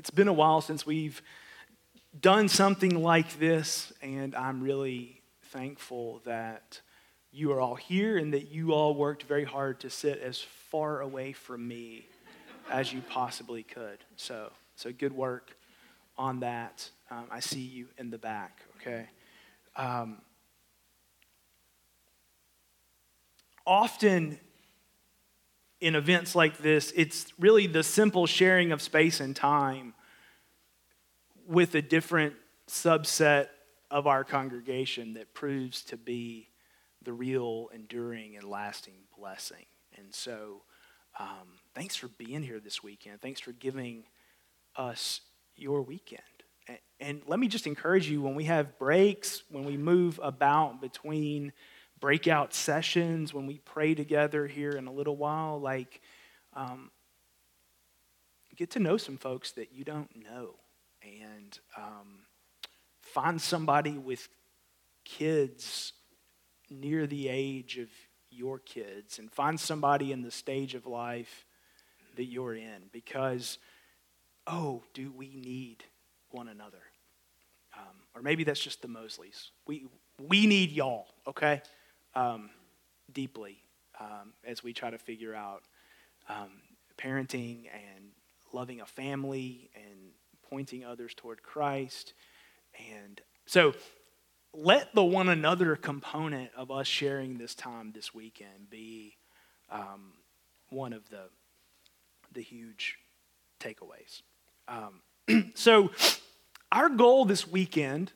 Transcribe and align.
it's 0.00 0.08
been 0.08 0.28
a 0.28 0.32
while 0.32 0.62
since 0.62 0.86
we've 0.86 1.20
done 2.18 2.48
something 2.48 3.02
like 3.02 3.38
this, 3.38 3.92
and 4.00 4.34
I'm 4.34 4.62
really 4.62 5.20
thankful 5.50 6.22
that 6.24 6.80
you 7.30 7.52
are 7.52 7.60
all 7.60 7.74
here 7.74 8.16
and 8.16 8.32
that 8.32 8.48
you 8.50 8.72
all 8.72 8.94
worked 8.94 9.24
very 9.24 9.44
hard 9.44 9.78
to 9.80 9.90
sit 9.90 10.18
as 10.22 10.40
far 10.40 11.02
away 11.02 11.34
from 11.34 11.68
me 11.68 12.06
as 12.70 12.94
you 12.94 13.02
possibly 13.10 13.62
could. 13.62 13.98
So, 14.16 14.50
so 14.74 14.90
good 14.90 15.12
work 15.12 15.54
on 16.16 16.40
that. 16.40 16.88
Um, 17.10 17.26
I 17.30 17.40
see 17.40 17.60
you 17.60 17.88
in 17.98 18.08
the 18.08 18.16
back, 18.16 18.62
okay? 18.80 19.06
Um, 19.76 20.22
often 23.66 24.40
in 25.80 25.94
events 25.94 26.34
like 26.34 26.58
this, 26.58 26.92
it's 26.94 27.32
really 27.38 27.66
the 27.66 27.82
simple 27.82 28.26
sharing 28.26 28.72
of 28.72 28.82
space 28.82 29.20
and 29.20 29.34
time 29.34 29.94
with 31.46 31.74
a 31.74 31.82
different 31.82 32.34
subset 32.68 33.48
of 33.90 34.06
our 34.06 34.22
congregation 34.22 35.14
that 35.14 35.34
proves 35.34 35.82
to 35.82 35.96
be 35.96 36.48
the 37.02 37.12
real, 37.12 37.70
enduring, 37.74 38.36
and 38.36 38.44
lasting 38.44 38.94
blessing. 39.16 39.64
And 39.96 40.14
so, 40.14 40.62
um, 41.18 41.58
thanks 41.74 41.96
for 41.96 42.08
being 42.08 42.42
here 42.42 42.60
this 42.60 42.82
weekend. 42.82 43.20
Thanks 43.20 43.40
for 43.40 43.52
giving 43.52 44.04
us 44.76 45.22
your 45.56 45.82
weekend. 45.82 46.20
And, 46.68 46.78
and 47.00 47.22
let 47.26 47.40
me 47.40 47.48
just 47.48 47.66
encourage 47.66 48.08
you 48.08 48.22
when 48.22 48.34
we 48.34 48.44
have 48.44 48.78
breaks, 48.78 49.42
when 49.50 49.64
we 49.64 49.76
move 49.76 50.20
about 50.22 50.80
between 50.80 51.52
breakout 52.00 52.54
sessions, 52.54 53.32
when 53.32 53.46
we 53.46 53.58
pray 53.58 53.94
together 53.94 54.46
here 54.46 54.72
in 54.72 54.86
a 54.86 54.92
little 54.92 55.16
while, 55.16 55.60
like, 55.60 56.00
um, 56.54 56.90
get 58.56 58.70
to 58.70 58.78
know 58.78 58.98
some 58.98 59.16
folks 59.16 59.52
that 59.52 59.72
you 59.72 59.84
don't 59.84 60.10
know 60.16 60.54
and 61.02 61.58
um, 61.78 62.18
find 63.00 63.40
somebody 63.40 63.96
with 63.96 64.28
kids 65.04 65.94
near 66.68 67.06
the 67.06 67.28
age 67.28 67.78
of 67.78 67.88
your 68.30 68.58
kids 68.58 69.18
and 69.18 69.32
find 69.32 69.58
somebody 69.58 70.12
in 70.12 70.20
the 70.20 70.30
stage 70.30 70.74
of 70.74 70.86
life 70.86 71.46
that 72.16 72.24
you're 72.24 72.54
in 72.54 72.82
because, 72.92 73.58
oh, 74.46 74.82
do 74.92 75.10
we 75.10 75.34
need 75.34 75.84
one 76.30 76.48
another? 76.48 76.82
Um, 77.76 77.96
or 78.14 78.20
maybe 78.20 78.44
that's 78.44 78.60
just 78.60 78.82
the 78.82 78.88
Mosleys. 78.88 79.50
We, 79.66 79.86
we 80.18 80.46
need 80.46 80.70
y'all, 80.70 81.06
okay? 81.26 81.62
Um, 82.14 82.50
deeply 83.12 83.62
um, 83.98 84.32
as 84.44 84.62
we 84.62 84.72
try 84.72 84.90
to 84.90 84.98
figure 84.98 85.34
out 85.34 85.62
um, 86.28 86.50
parenting 86.98 87.68
and 87.72 88.04
loving 88.52 88.80
a 88.80 88.86
family 88.86 89.70
and 89.74 90.10
pointing 90.48 90.84
others 90.84 91.14
toward 91.14 91.42
Christ. 91.42 92.14
And 92.96 93.20
so 93.46 93.74
let 94.52 94.94
the 94.94 95.04
one 95.04 95.28
another 95.28 95.76
component 95.76 96.50
of 96.56 96.70
us 96.70 96.86
sharing 96.86 97.38
this 97.38 97.54
time 97.54 97.92
this 97.92 98.14
weekend 98.14 98.68
be 98.68 99.16
um, 99.70 100.12
one 100.70 100.92
of 100.92 101.08
the, 101.10 101.24
the 102.32 102.42
huge 102.42 102.98
takeaways. 103.60 104.22
Um, 104.66 105.52
so, 105.54 105.90
our 106.72 106.88
goal 106.88 107.24
this 107.24 107.48
weekend 107.48 108.12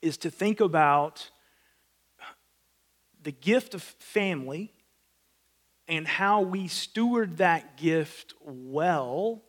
is 0.00 0.16
to 0.18 0.30
think 0.30 0.60
about 0.60 1.30
the 3.26 3.32
gift 3.32 3.74
of 3.74 3.82
family 3.82 4.72
and 5.88 6.06
how 6.06 6.42
we 6.42 6.68
steward 6.68 7.38
that 7.38 7.76
gift 7.76 8.34
well 8.40 9.42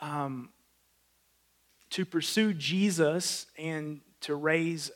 um, 0.00 0.48
to 1.90 2.06
pursue 2.06 2.54
Jesus 2.54 3.44
and 3.58 4.00
to 4.22 4.34
raise 4.34 4.90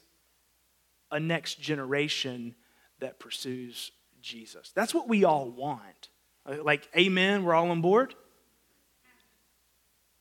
a 1.11 1.20
next 1.20 1.61
generation 1.61 2.55
that 3.00 3.21
pursues 3.21 3.93
Jesus. 4.22 4.72
That's 4.75 4.94
what 4.94 5.10
we 5.10 5.25
all 5.25 5.50
want. 5.50 6.09
Like, 6.47 6.88
amen, 6.97 7.44
we're 7.44 7.53
all 7.53 7.71
on 7.71 7.82
board? 7.82 8.15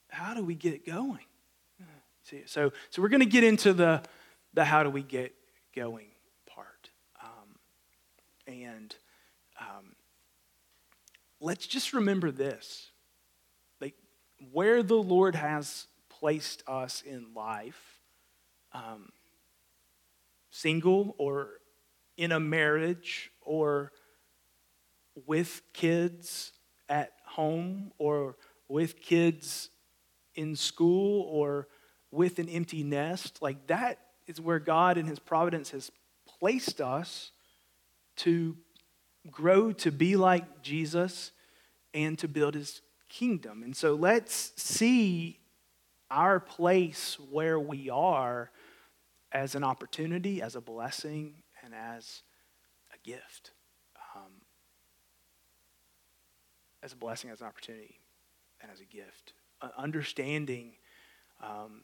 How 0.10 0.34
do 0.34 0.44
we 0.44 0.56
get 0.56 0.74
it 0.74 0.86
going? 0.86 1.24
So, 2.46 2.74
so 2.90 3.02
we're 3.02 3.08
going 3.08 3.22
to 3.22 3.26
get 3.26 3.46
into 3.46 3.72
the, 3.72 4.02
the 4.54 4.66
how 4.66 4.84
do 4.84 4.90
we 4.90 5.02
get 5.02 5.34
going 5.74 6.08
and 8.48 8.96
um, 9.60 9.96
let's 11.40 11.68
just 11.68 11.94
remember 11.94 12.32
this. 12.32 12.92
Like, 13.82 13.96
where 14.52 14.84
the 14.84 14.96
Lord 14.96 15.36
has 15.36 15.88
placed 16.10 16.64
us 16.68 17.02
in 17.02 17.34
life, 17.36 18.00
um, 18.74 19.10
single 20.50 21.16
or 21.18 21.50
in 22.18 22.32
a 22.32 22.40
marriage 22.40 23.32
or 23.42 23.92
with 25.26 25.62
kids 25.74 26.54
at 26.88 27.12
home 27.26 27.92
or 27.98 28.36
with 28.68 29.02
kids 29.02 29.70
in 30.36 30.56
school 30.56 31.24
or 31.24 31.68
with 32.12 32.40
an 32.40 32.50
empty 32.50 32.84
nest. 32.84 33.42
Like 33.42 33.68
that 33.68 34.00
is 34.28 34.40
where 34.40 34.60
God 34.60 34.98
in 34.98 35.06
His 35.06 35.20
providence 35.20 35.72
has 35.72 35.92
placed 36.40 36.82
us 36.82 37.32
to 38.18 38.58
grow 39.32 39.72
to 39.74 39.92
be 39.92 40.16
like 40.16 40.62
Jesus 40.62 41.32
and 41.94 42.18
to 42.20 42.28
build 42.28 42.56
His 42.56 42.82
kingdom. 43.10 43.64
And 43.64 43.76
so 43.76 43.96
let's 43.96 44.52
see 44.56 45.40
our 46.12 46.40
place 46.40 47.18
where 47.32 47.60
we 47.60 47.90
are 47.90 48.52
as 49.32 49.56
an 49.56 49.64
opportunity, 49.64 50.42
as 50.42 50.56
a 50.56 50.62
blessing, 50.62 51.36
and 51.64 51.74
as 51.74 52.22
a 52.94 53.08
gift. 53.08 53.52
Um, 54.16 54.32
as 56.84 56.94
a 56.94 56.96
blessing, 56.96 57.32
as 57.32 57.42
an 57.42 57.48
opportunity, 57.48 58.00
and 58.62 58.72
as 58.72 58.80
a 58.80 58.86
gift. 58.86 59.34
Uh, 59.62 59.70
understanding 59.78 60.74
um, 61.42 61.82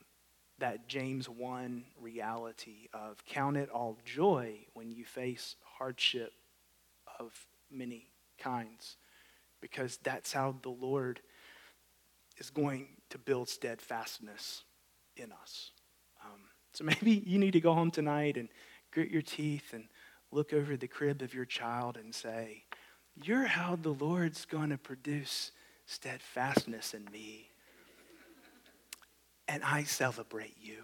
that 0.61 0.88
James 0.88 1.27
1 1.27 1.83
reality 1.99 2.88
of 2.94 3.25
count 3.25 3.57
it 3.57 3.69
all 3.69 3.97
joy 4.05 4.53
when 4.73 4.91
you 4.91 5.03
face 5.03 5.55
hardship 5.77 6.33
of 7.19 7.33
many 7.72 8.07
kinds, 8.38 8.97
because 9.59 9.97
that's 10.03 10.31
how 10.31 10.55
the 10.61 10.69
Lord 10.69 11.19
is 12.38 12.51
going 12.51 12.88
to 13.09 13.17
build 13.17 13.50
steadfastness 13.50 14.63
in 15.17 15.31
us. 15.31 15.71
Um, 16.23 16.41
so 16.73 16.83
maybe 16.83 17.23
you 17.25 17.39
need 17.39 17.53
to 17.53 17.61
go 17.61 17.73
home 17.73 17.91
tonight 17.91 18.38
and 18.38 18.47
grit 18.91 19.09
your 19.09 19.23
teeth 19.23 19.73
and 19.73 19.85
look 20.31 20.53
over 20.53 20.77
the 20.77 20.88
crib 20.88 21.23
of 21.23 21.33
your 21.33 21.45
child 21.45 21.97
and 21.97 22.13
say, 22.13 22.66
You're 23.16 23.45
how 23.45 23.75
the 23.75 23.89
Lord's 23.89 24.45
going 24.45 24.69
to 24.69 24.77
produce 24.77 25.51
steadfastness 25.88 26.94
in 26.94 27.05
me. 27.11 27.50
And 29.51 29.66
I 29.66 29.84
celebrate 29.84 30.56
you. 30.62 30.78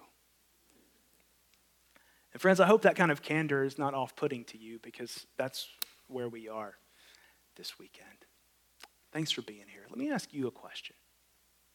And 2.33 2.41
friends, 2.41 2.59
I 2.59 2.65
hope 2.65 2.81
that 2.81 2.97
kind 2.97 3.11
of 3.11 3.21
candor 3.21 3.63
is 3.63 3.77
not 3.77 3.93
off 3.93 4.13
putting 4.17 4.43
to 4.45 4.57
you 4.57 4.77
because 4.83 5.25
that's 5.37 5.69
where 6.09 6.27
we 6.27 6.49
are 6.49 6.75
this 7.55 7.79
weekend. 7.79 8.25
Thanks 9.13 9.31
for 9.31 9.41
being 9.41 9.63
here. 9.71 9.83
Let 9.89 9.97
me 9.97 10.11
ask 10.11 10.33
you 10.33 10.47
a 10.47 10.51
question. 10.51 10.97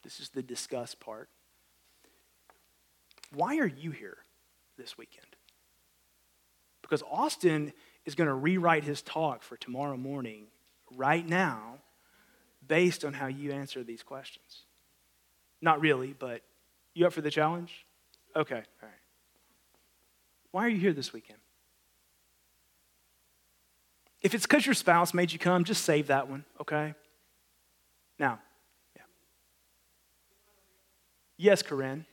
This 0.03 0.19
is 0.19 0.29
the 0.29 0.43
discuss 0.43 0.93
part. 0.93 1.29
Why 3.33 3.57
are 3.57 3.65
you 3.65 3.89
here 3.89 4.17
this 4.77 4.95
weekend? 4.95 5.35
Because 6.83 7.01
Austin 7.09 7.73
is 8.05 8.13
going 8.13 8.27
to 8.27 8.35
rewrite 8.35 8.83
his 8.83 9.01
talk 9.01 9.41
for 9.41 9.57
tomorrow 9.57 9.97
morning 9.97 10.45
right 10.95 11.27
now 11.27 11.79
based 12.67 13.03
on 13.03 13.13
how 13.13 13.25
you 13.25 13.51
answer 13.51 13.83
these 13.83 14.03
questions. 14.03 14.61
Not 15.59 15.81
really, 15.81 16.13
but 16.13 16.43
you 16.93 17.05
up 17.05 17.13
for 17.13 17.21
the 17.21 17.31
challenge? 17.31 17.85
Okay, 18.35 18.55
all 18.55 18.61
right. 18.89 18.91
Why 20.51 20.65
are 20.65 20.69
you 20.69 20.79
here 20.79 20.93
this 20.93 21.13
weekend? 21.13 21.39
If 24.21 24.33
it's 24.33 24.45
because 24.45 24.65
your 24.65 24.75
spouse 24.75 25.13
made 25.13 25.33
you 25.33 25.39
come, 25.39 25.63
just 25.63 25.83
save 25.83 26.07
that 26.07 26.29
one, 26.29 26.45
okay? 26.61 26.93
Now, 28.17 28.39
yeah. 28.95 29.03
Yes, 31.37 31.61
Corinne. 31.61 32.05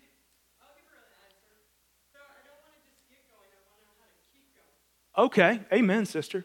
Okay. 5.16 5.60
Amen, 5.72 6.06
sister. 6.06 6.44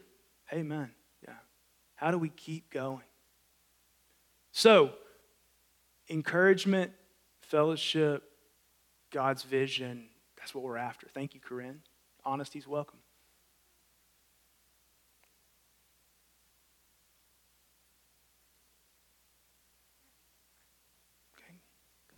Amen. 0.52 0.90
Yeah. 1.26 1.34
How 1.94 2.10
do 2.10 2.18
we 2.18 2.28
keep 2.28 2.70
going? 2.70 3.02
So, 4.52 4.92
encouragement, 6.08 6.92
fellowship, 7.40 8.25
God's 9.10 9.42
vision, 9.42 10.08
that's 10.36 10.54
what 10.54 10.64
we're 10.64 10.76
after. 10.76 11.06
Thank 11.08 11.34
you, 11.34 11.40
Corinne. 11.40 11.80
Honesty's 12.22 12.66
welcome. 12.66 12.98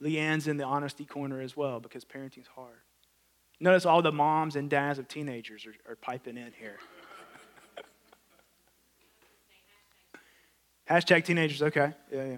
Leanne's 0.01 0.47
in 0.47 0.57
the 0.57 0.65
honesty 0.65 1.05
corner 1.05 1.41
as 1.41 1.57
well 1.57 1.81
because 1.81 2.05
parenting's 2.05 2.47
hard. 2.55 2.79
Notice 3.61 3.85
all 3.85 4.03
the 4.03 4.13
moms 4.13 4.55
and 4.55 4.71
dads 4.71 4.99
of 4.99 5.09
teenagers 5.09 5.67
are, 5.67 5.93
are 5.93 5.97
piping 5.97 6.37
in 6.37 6.53
here. 6.59 6.77
Hashtag 10.89 11.25
teenagers, 11.25 11.63
okay. 11.63 11.93
Yeah, 12.13 12.25
yeah. 12.25 12.37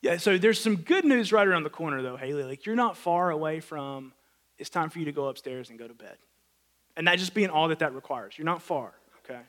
Yeah, 0.00 0.16
so 0.18 0.38
there's 0.38 0.60
some 0.60 0.76
good 0.76 1.04
news 1.04 1.32
right 1.32 1.46
around 1.46 1.64
the 1.64 1.70
corner, 1.70 2.02
though, 2.02 2.16
Haley. 2.16 2.44
Like, 2.44 2.66
you're 2.66 2.76
not 2.76 2.96
far 2.96 3.30
away 3.30 3.60
from 3.60 4.12
it's 4.58 4.70
time 4.70 4.90
for 4.90 4.98
you 4.98 5.04
to 5.06 5.12
go 5.12 5.26
upstairs 5.26 5.70
and 5.70 5.78
go 5.78 5.88
to 5.88 5.94
bed. 5.94 6.16
And 6.96 7.06
that 7.06 7.18
just 7.18 7.34
being 7.34 7.48
all 7.50 7.68
that 7.68 7.78
that 7.80 7.94
requires. 7.94 8.36
You're 8.36 8.44
not 8.44 8.62
far, 8.62 8.92
okay? 9.24 9.40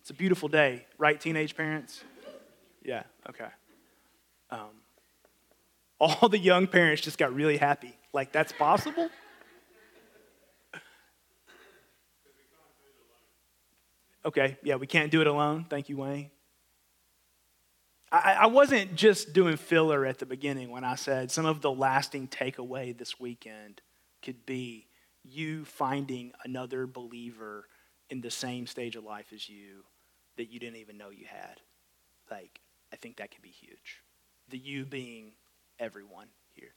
It's 0.00 0.10
a 0.10 0.14
beautiful 0.14 0.48
day, 0.48 0.84
right, 0.98 1.20
teenage 1.20 1.56
parents? 1.56 2.02
Yeah, 2.82 3.04
okay. 3.28 3.48
Um, 4.50 4.70
all 6.00 6.28
the 6.28 6.38
young 6.38 6.66
parents 6.66 7.02
just 7.02 7.18
got 7.18 7.34
really 7.34 7.56
happy. 7.56 7.96
Like, 8.12 8.32
that's 8.32 8.52
possible? 8.52 9.08
Okay, 14.24 14.56
yeah, 14.62 14.74
we 14.74 14.86
can't 14.86 15.10
do 15.10 15.20
it 15.20 15.26
alone. 15.26 15.66
Thank 15.68 15.88
you, 15.88 15.96
Wayne. 15.96 16.30
I, 18.10 18.38
I 18.40 18.46
wasn't 18.46 18.94
just 18.94 19.32
doing 19.32 19.56
filler 19.56 20.06
at 20.06 20.18
the 20.18 20.26
beginning 20.26 20.70
when 20.70 20.84
I 20.84 20.94
said 20.94 21.30
some 21.30 21.46
of 21.46 21.60
the 21.60 21.70
lasting 21.70 22.28
takeaway 22.28 22.96
this 22.96 23.20
weekend 23.20 23.82
could 24.22 24.46
be 24.46 24.86
you 25.24 25.64
finding 25.64 26.32
another 26.44 26.86
believer 26.86 27.68
in 28.10 28.20
the 28.20 28.30
same 28.30 28.66
stage 28.66 28.96
of 28.96 29.04
life 29.04 29.32
as 29.34 29.48
you 29.48 29.84
that 30.36 30.50
you 30.50 30.58
didn't 30.58 30.76
even 30.76 30.96
know 30.96 31.10
you 31.10 31.26
had. 31.26 31.60
Like, 32.30 32.60
I 32.92 32.96
think 32.96 33.16
that 33.16 33.30
could 33.30 33.42
be 33.42 33.50
huge. 33.50 34.02
The 34.48 34.58
you 34.58 34.86
being 34.86 35.32
everyone 35.78 36.28
here. 36.54 36.72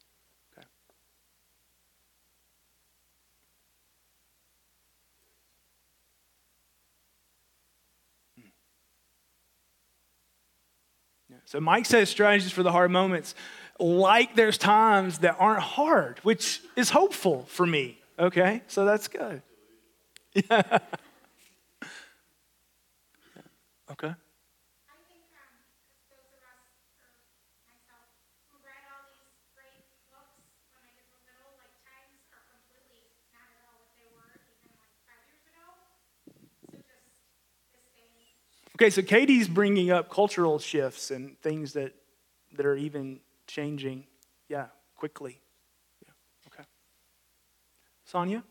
So 11.45 11.59
Mike 11.59 11.85
says 11.85 12.09
strategies 12.09 12.51
for 12.51 12.63
the 12.63 12.71
hard 12.71 12.91
moments 12.91 13.35
like 13.81 14.35
there's 14.35 14.57
times 14.57 15.19
that 15.19 15.35
aren't 15.39 15.61
hard, 15.61 16.19
which 16.23 16.61
is 16.75 16.91
hopeful 16.91 17.45
for 17.47 17.65
me. 17.65 17.97
Okay, 18.19 18.61
so 18.67 18.85
that's 18.85 19.07
good. 19.07 19.41
Yeah. 20.33 20.61
okay. 23.91 24.13
Okay, 38.81 38.89
so 38.89 39.03
Katie's 39.03 39.47
bringing 39.47 39.91
up 39.91 40.09
cultural 40.09 40.57
shifts 40.57 41.11
and 41.11 41.39
things 41.39 41.73
that, 41.73 41.93
that 42.53 42.65
are 42.65 42.75
even 42.75 43.19
changing, 43.45 44.05
yeah, 44.49 44.69
quickly. 44.95 45.39
Yeah, 46.03 46.13
okay. 46.47 46.63
Sonia? 48.05 48.43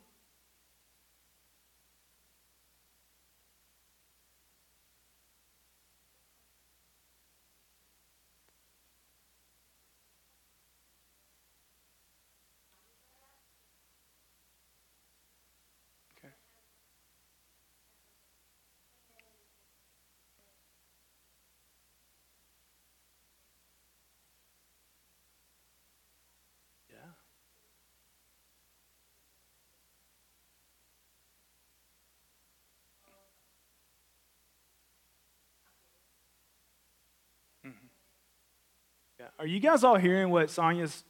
Are 39.38 39.46
you 39.46 39.60
guys 39.60 39.84
all 39.84 39.96
hearing 39.96 40.30
what 40.30 40.50
Sonia's 40.50 41.04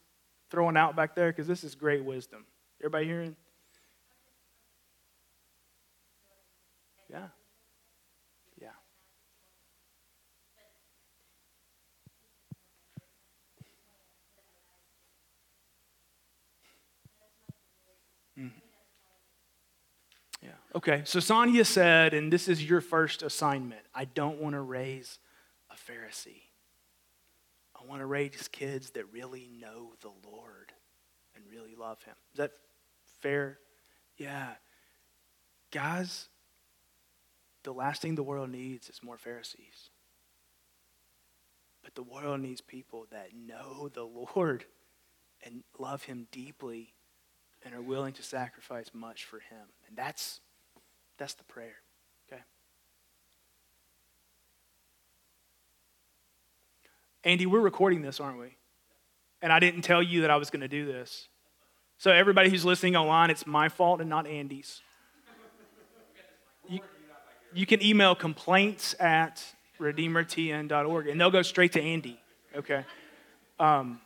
throwing 0.50 0.76
out 0.76 0.96
back 0.96 1.14
there? 1.14 1.30
Because 1.30 1.46
this 1.46 1.64
is 1.64 1.74
great 1.74 2.04
wisdom. 2.04 2.44
Everybody 2.80 3.06
hearing? 3.06 3.36
Yeah. 7.10 7.28
Yeah. 8.60 8.68
Mm-hmm. 18.38 18.48
Yeah. 20.42 20.50
Okay. 20.74 21.02
So 21.04 21.20
Sonia 21.20 21.64
said, 21.64 22.14
and 22.14 22.32
this 22.32 22.48
is 22.48 22.64
your 22.64 22.80
first 22.80 23.22
assignment 23.22 23.82
I 23.94 24.04
don't 24.04 24.40
want 24.40 24.54
to 24.54 24.60
raise 24.60 25.18
a 25.70 25.74
Pharisee. 25.74 26.49
I 27.80 27.86
want 27.88 28.00
to 28.00 28.06
raise 28.06 28.48
kids 28.48 28.90
that 28.90 29.10
really 29.12 29.48
know 29.60 29.92
the 30.00 30.12
Lord 30.28 30.72
and 31.34 31.44
really 31.50 31.74
love 31.74 32.02
Him. 32.02 32.14
Is 32.32 32.38
that 32.38 32.52
fair? 33.20 33.58
Yeah. 34.16 34.50
Guys, 35.70 36.28
the 37.62 37.72
last 37.72 38.02
thing 38.02 38.14
the 38.14 38.22
world 38.22 38.50
needs 38.50 38.88
is 38.88 39.02
more 39.02 39.16
Pharisees. 39.16 39.90
But 41.82 41.94
the 41.94 42.02
world 42.02 42.40
needs 42.40 42.60
people 42.60 43.06
that 43.10 43.30
know 43.34 43.88
the 43.88 44.04
Lord 44.04 44.64
and 45.42 45.62
love 45.78 46.04
Him 46.04 46.26
deeply 46.30 46.92
and 47.64 47.74
are 47.74 47.82
willing 47.82 48.12
to 48.14 48.22
sacrifice 48.22 48.90
much 48.92 49.24
for 49.24 49.38
Him. 49.38 49.68
And 49.88 49.96
that's, 49.96 50.40
that's 51.16 51.34
the 51.34 51.44
prayer. 51.44 51.76
Andy, 57.24 57.46
we're 57.46 57.60
recording 57.60 58.02
this, 58.02 58.20
aren't 58.20 58.38
we? 58.38 58.56
And 59.42 59.52
I 59.52 59.58
didn't 59.58 59.82
tell 59.82 60.02
you 60.02 60.22
that 60.22 60.30
I 60.30 60.36
was 60.36 60.50
going 60.50 60.60
to 60.60 60.68
do 60.68 60.86
this. 60.86 61.28
So, 61.98 62.10
everybody 62.10 62.48
who's 62.48 62.64
listening 62.64 62.96
online, 62.96 63.30
it's 63.30 63.46
my 63.46 63.68
fault 63.68 64.00
and 64.00 64.08
not 64.08 64.26
Andy's. 64.26 64.80
You, 66.68 66.80
you 67.52 67.66
can 67.66 67.82
email 67.82 68.14
complaints 68.14 68.94
at 68.98 69.44
redeemertn.org 69.78 71.08
and 71.08 71.20
they'll 71.20 71.30
go 71.30 71.42
straight 71.42 71.72
to 71.72 71.82
Andy. 71.82 72.18
Okay. 72.56 72.84
Um, 73.58 74.00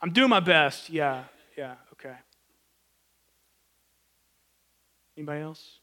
I'm 0.00 0.12
doing 0.12 0.28
my 0.30 0.40
best. 0.40 0.90
Yeah. 0.90 1.24
Yeah. 1.56 1.74
Okay. 1.92 2.14
Anybody 5.16 5.42
else? 5.42 5.78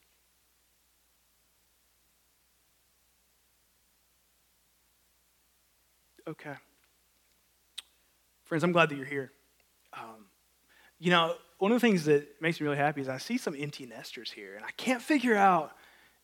Okay. 6.29 6.53
Friends, 8.45 8.63
I'm 8.63 8.71
glad 8.71 8.89
that 8.89 8.95
you're 8.95 9.05
here. 9.05 9.31
Um, 9.93 10.25
you 10.99 11.11
know, 11.11 11.35
one 11.57 11.71
of 11.71 11.81
the 11.81 11.87
things 11.87 12.05
that 12.05 12.41
makes 12.41 12.59
me 12.59 12.65
really 12.65 12.77
happy 12.77 13.01
is 13.01 13.09
I 13.09 13.17
see 13.17 13.37
some 13.37 13.55
empty 13.57 13.85
nesters 13.85 14.31
here, 14.31 14.55
and 14.55 14.63
I 14.63 14.71
can't 14.71 15.01
figure 15.01 15.35
out 15.35 15.71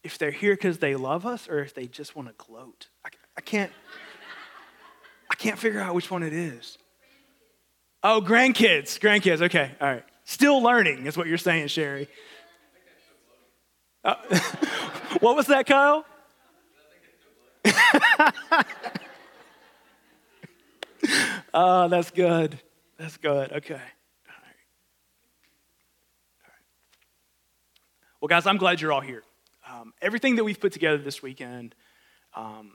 if 0.03 0.17
they're 0.17 0.31
here 0.31 0.53
because 0.53 0.77
they 0.77 0.95
love 0.95 1.25
us 1.25 1.49
or 1.49 1.59
if 1.59 1.73
they 1.73 1.87
just 1.87 2.15
want 2.15 2.27
to 2.27 2.35
gloat. 2.37 2.87
I, 3.03 3.09
I 3.37 3.41
can't. 3.41 3.71
I 5.29 5.35
can't 5.35 5.57
figure 5.57 5.79
out 5.79 5.95
which 5.95 6.11
one 6.11 6.21
it 6.23 6.33
is. 6.33 6.77
Oh, 8.03 8.21
grandkids, 8.21 8.99
grandkids. 8.99 9.41
Okay, 9.41 9.71
all 9.81 9.87
right. 9.87 10.03
Still 10.25 10.61
learning 10.61 11.07
is 11.07 11.17
what 11.17 11.27
you're 11.27 11.37
saying, 11.39 11.67
Sherry. 11.67 12.07
Uh, 14.03 14.15
what 15.19 15.35
was 15.35 15.47
that, 15.47 15.65
Kyle? 15.65 16.05
oh, 21.55 21.87
that's 21.87 22.11
good. 22.11 22.59
That's 22.99 23.17
good. 23.17 23.51
Okay. 23.51 23.73
All 23.73 23.79
right. 23.79 24.61
All 26.43 26.49
right. 26.49 26.65
Well, 28.21 28.27
guys, 28.27 28.45
I'm 28.45 28.57
glad 28.57 28.81
you're 28.81 28.93
all 28.93 29.01
here. 29.01 29.23
Um, 29.67 29.93
everything 30.01 30.35
that 30.35 30.43
we've 30.43 30.59
put 30.59 30.73
together 30.73 30.97
this 30.97 31.23
weekend 31.23 31.73
um, 32.35 32.73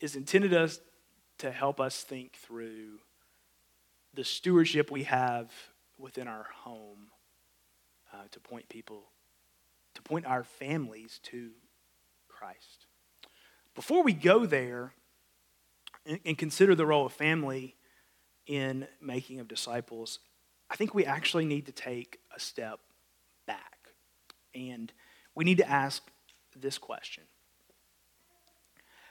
is 0.00 0.16
intended 0.16 0.52
us 0.52 0.80
to 1.38 1.50
help 1.50 1.80
us 1.80 2.02
think 2.02 2.34
through 2.36 2.98
the 4.14 4.24
stewardship 4.24 4.90
we 4.90 5.04
have 5.04 5.50
within 5.98 6.28
our 6.28 6.46
home 6.64 7.08
uh, 8.12 8.16
to 8.30 8.40
point 8.40 8.68
people 8.68 9.04
to 9.94 10.02
point 10.02 10.26
our 10.26 10.44
families 10.44 11.20
to 11.22 11.50
Christ. 12.28 12.86
Before 13.74 14.02
we 14.02 14.12
go 14.12 14.46
there 14.46 14.94
and, 16.06 16.18
and 16.24 16.38
consider 16.38 16.74
the 16.74 16.86
role 16.86 17.06
of 17.06 17.12
family 17.12 17.76
in 18.46 18.86
making 19.00 19.40
of 19.40 19.48
disciples, 19.48 20.18
I 20.70 20.76
think 20.76 20.94
we 20.94 21.04
actually 21.04 21.44
need 21.44 21.66
to 21.66 21.72
take 21.72 22.18
a 22.34 22.40
step 22.40 22.80
back. 23.46 23.88
And 24.54 24.92
we 25.34 25.44
need 25.44 25.58
to 25.58 25.68
ask 25.68 26.02
this 26.56 26.78
question 26.78 27.24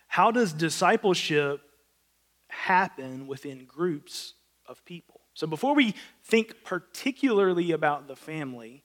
How 0.07 0.31
does 0.31 0.53
discipleship 0.53 1.61
happen 2.47 3.27
within 3.27 3.65
groups 3.65 4.33
of 4.65 4.83
people? 4.85 5.21
So 5.33 5.47
before 5.47 5.73
we 5.73 5.95
think 6.23 6.63
particularly 6.63 7.71
about 7.71 8.07
the 8.07 8.15
family, 8.15 8.83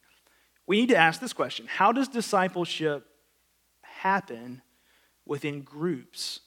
we 0.67 0.81
need 0.81 0.89
to 0.91 0.97
ask 0.97 1.21
this 1.21 1.33
question 1.33 1.67
How 1.67 1.93
does 1.93 2.09
discipleship 2.09 3.07
happen 3.83 4.63
within 5.25 5.63
groups 5.63 6.41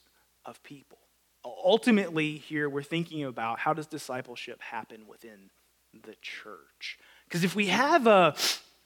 of 0.44 0.62
people? 0.62 0.99
Ultimately, 1.44 2.36
here 2.36 2.68
we're 2.68 2.82
thinking 2.82 3.24
about 3.24 3.58
how 3.58 3.72
does 3.72 3.86
discipleship 3.86 4.60
happen 4.60 5.06
within 5.06 5.50
the 5.92 6.14
church? 6.20 6.98
Because 7.24 7.44
if 7.44 7.54
we 7.54 7.66
have 7.66 8.06
a 8.06 8.34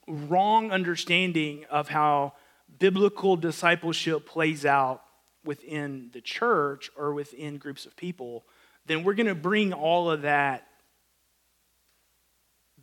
wrong 0.07 0.71
understanding 0.71 1.65
of 1.71 1.89
how 1.89 2.35
biblical 2.79 3.37
discipleship 3.37 4.27
plays 4.27 4.65
out 4.65 5.03
within 5.45 6.11
the 6.13 6.21
church 6.21 6.91
or 6.97 7.13
within 7.13 7.59
groups 7.59 7.87
of 7.87 7.97
people, 7.97 8.45
then 8.87 9.03
we're 9.03 9.15
going 9.15 9.27
to 9.27 9.35
bring 9.35 9.73
all 9.73 10.11
of 10.11 10.23
that 10.23 10.67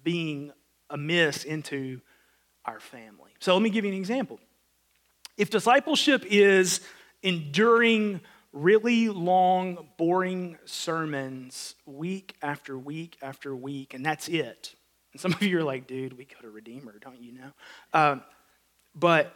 being 0.04 0.52
amiss 0.90 1.44
into 1.44 2.02
our 2.66 2.80
family. 2.80 3.32
So 3.40 3.54
let 3.54 3.62
me 3.62 3.70
give 3.70 3.86
you 3.86 3.92
an 3.92 3.98
example. 3.98 4.40
If 5.38 5.50
discipleship 5.50 6.26
is 6.28 6.82
enduring 7.24 8.22
really 8.54 9.10
long, 9.10 9.90
boring 9.98 10.58
sermons 10.66 11.76
week 11.86 12.36
after 12.42 12.78
week 12.78 13.18
after 13.22 13.56
week, 13.56 13.94
and 13.94 14.06
that's 14.06 14.28
it. 14.28 14.76
And 15.14 15.22
some 15.22 15.34
of 15.34 15.42
you 15.42 15.60
are 15.60 15.64
like, 15.64 15.88
dude, 15.88 16.18
we 16.18 16.26
go 16.26 16.40
to 16.42 16.50
Redeemer, 16.50 16.96
don't 17.00 17.22
you 17.22 17.34
know? 17.34 17.52
Um, 17.94 18.22
but 18.96 19.34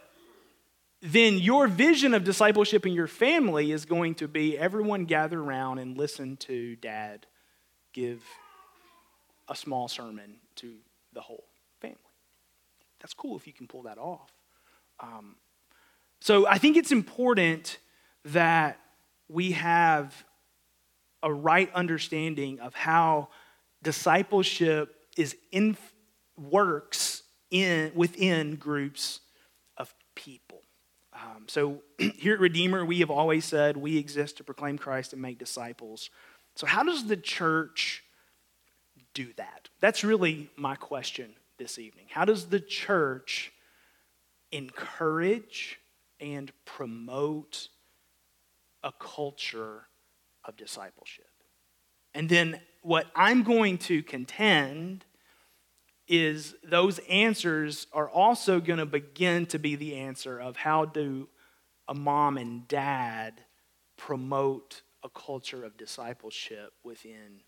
then 1.02 1.38
your 1.38 1.68
vision 1.68 2.14
of 2.14 2.24
discipleship 2.24 2.86
in 2.86 2.92
your 2.92 3.06
family 3.06 3.72
is 3.72 3.84
going 3.84 4.14
to 4.16 4.28
be 4.28 4.58
everyone 4.58 5.04
gather 5.04 5.40
around 5.40 5.78
and 5.78 5.96
listen 5.96 6.36
to 6.38 6.76
dad 6.76 7.26
give 7.92 8.22
a 9.48 9.54
small 9.54 9.88
sermon 9.88 10.36
to 10.56 10.76
the 11.12 11.20
whole 11.20 11.44
family. 11.80 11.96
That's 13.00 13.14
cool 13.14 13.36
if 13.36 13.46
you 13.46 13.52
can 13.52 13.66
pull 13.66 13.82
that 13.82 13.98
off. 13.98 14.30
Um, 15.00 15.36
so 16.20 16.46
I 16.46 16.58
think 16.58 16.76
it's 16.76 16.92
important 16.92 17.78
that 18.24 18.78
we 19.28 19.52
have 19.52 20.24
a 21.22 21.32
right 21.32 21.72
understanding 21.74 22.60
of 22.60 22.74
how 22.74 23.28
discipleship 23.82 24.94
is 25.16 25.36
in 25.50 25.76
works 26.36 27.22
in 27.50 27.92
within 27.94 28.56
groups 28.56 29.20
of 29.76 29.92
people. 30.14 30.62
Um, 31.12 31.44
so 31.46 31.82
here 31.98 32.34
at 32.34 32.40
Redeemer, 32.40 32.84
we 32.84 33.00
have 33.00 33.10
always 33.10 33.44
said 33.44 33.76
we 33.76 33.96
exist 33.98 34.36
to 34.38 34.44
proclaim 34.44 34.78
Christ 34.78 35.12
and 35.12 35.22
make 35.22 35.38
disciples. 35.38 36.10
So 36.54 36.66
how 36.66 36.82
does 36.82 37.06
the 37.06 37.16
church 37.16 38.04
do 39.14 39.32
that? 39.36 39.68
That's 39.80 40.04
really 40.04 40.50
my 40.56 40.76
question 40.76 41.34
this 41.58 41.78
evening. 41.78 42.06
How 42.10 42.24
does 42.24 42.46
the 42.46 42.60
church 42.60 43.52
encourage 44.52 45.78
and 46.20 46.52
promote 46.64 47.68
a 48.86 48.92
culture 48.92 49.88
of 50.46 50.56
discipleship? 50.56 51.26
And 52.14 52.30
then 52.30 52.60
what 52.80 53.06
I'm 53.14 53.42
going 53.42 53.76
to 53.78 54.02
contend 54.02 55.04
is 56.08 56.54
those 56.62 57.00
answers 57.10 57.88
are 57.92 58.08
also 58.08 58.60
going 58.60 58.78
to 58.78 58.86
begin 58.86 59.44
to 59.46 59.58
be 59.58 59.74
the 59.74 59.96
answer 59.96 60.40
of 60.40 60.56
how 60.56 60.84
do 60.84 61.28
a 61.88 61.94
mom 61.94 62.38
and 62.38 62.66
dad 62.68 63.42
promote 63.96 64.82
a 65.02 65.08
culture 65.08 65.64
of 65.64 65.76
discipleship 65.76 66.72
within 66.84 67.42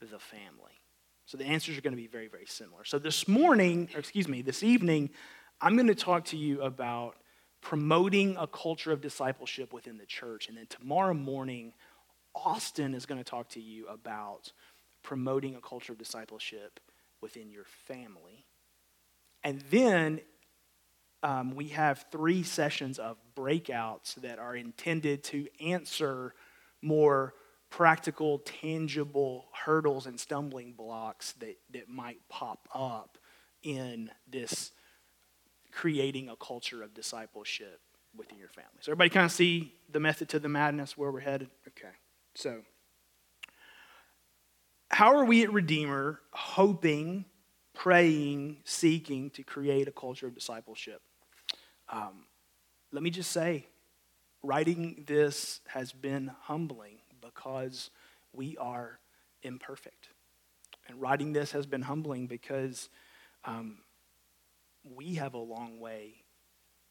the 0.00 0.18
family. 0.18 0.80
So 1.26 1.36
the 1.36 1.44
answers 1.44 1.76
are 1.76 1.82
going 1.82 1.96
to 1.96 2.00
be 2.00 2.06
very, 2.06 2.28
very 2.28 2.46
similar. 2.46 2.84
So 2.84 2.98
this 2.98 3.28
morning, 3.28 3.90
or 3.94 4.00
excuse 4.00 4.26
me, 4.26 4.40
this 4.40 4.62
evening, 4.62 5.10
I'm 5.60 5.74
going 5.74 5.88
to 5.88 5.94
talk 5.94 6.24
to 6.26 6.36
you 6.36 6.62
about 6.62 7.16
promoting 7.60 8.36
a 8.36 8.46
culture 8.46 8.92
of 8.92 9.00
discipleship 9.00 9.72
within 9.72 9.98
the 9.98 10.06
church. 10.06 10.48
And 10.48 10.56
then 10.56 10.66
tomorrow 10.68 11.14
morning, 11.14 11.72
Austin 12.34 12.94
is 12.94 13.06
going 13.06 13.18
to 13.18 13.28
talk 13.28 13.48
to 13.50 13.60
you 13.60 13.86
about 13.88 14.52
promoting 15.02 15.54
a 15.54 15.60
culture 15.60 15.92
of 15.92 15.98
discipleship 15.98 16.80
within 17.20 17.50
your 17.50 17.64
family. 17.64 18.46
And 19.42 19.62
then 19.70 20.20
um, 21.22 21.54
we 21.54 21.68
have 21.68 22.06
three 22.12 22.42
sessions 22.42 22.98
of 22.98 23.16
breakouts 23.36 24.14
that 24.16 24.38
are 24.38 24.54
intended 24.54 25.24
to 25.24 25.46
answer 25.60 26.34
more 26.80 27.34
practical, 27.70 28.38
tangible 28.38 29.46
hurdles 29.52 30.06
and 30.06 30.18
stumbling 30.18 30.72
blocks 30.72 31.32
that, 31.32 31.56
that 31.72 31.88
might 31.88 32.20
pop 32.28 32.68
up 32.74 33.18
in 33.62 34.10
this 34.30 34.70
creating 35.78 36.28
a 36.28 36.34
culture 36.34 36.82
of 36.82 36.92
discipleship 36.92 37.80
within 38.16 38.36
your 38.36 38.48
family. 38.48 38.80
So, 38.80 38.90
everybody 38.90 39.10
kind 39.10 39.26
of 39.26 39.30
see 39.30 39.72
the 39.88 40.00
method 40.00 40.28
to 40.30 40.40
the 40.40 40.48
madness 40.48 40.98
where 40.98 41.12
we're 41.12 41.20
headed? 41.20 41.50
Okay. 41.68 41.94
So, 42.34 42.62
how 44.90 45.14
are 45.14 45.24
we 45.24 45.44
at 45.44 45.52
Redeemer 45.52 46.18
hoping, 46.32 47.26
praying, 47.74 48.56
seeking 48.64 49.30
to 49.30 49.44
create 49.44 49.86
a 49.86 49.92
culture 49.92 50.26
of 50.26 50.34
discipleship? 50.34 51.00
Um, 51.88 52.24
let 52.90 53.04
me 53.04 53.10
just 53.10 53.30
say, 53.30 53.68
writing 54.42 55.04
this 55.06 55.60
has 55.68 55.92
been 55.92 56.32
humbling 56.40 56.98
because 57.20 57.90
we 58.32 58.56
are 58.56 58.98
imperfect. 59.44 60.08
And 60.88 61.00
writing 61.00 61.32
this 61.32 61.52
has 61.52 61.66
been 61.66 61.82
humbling 61.82 62.26
because 62.26 62.88
um, 63.44 63.78
we 64.84 65.14
have 65.14 65.34
a 65.34 65.38
long 65.38 65.80
way 65.80 66.24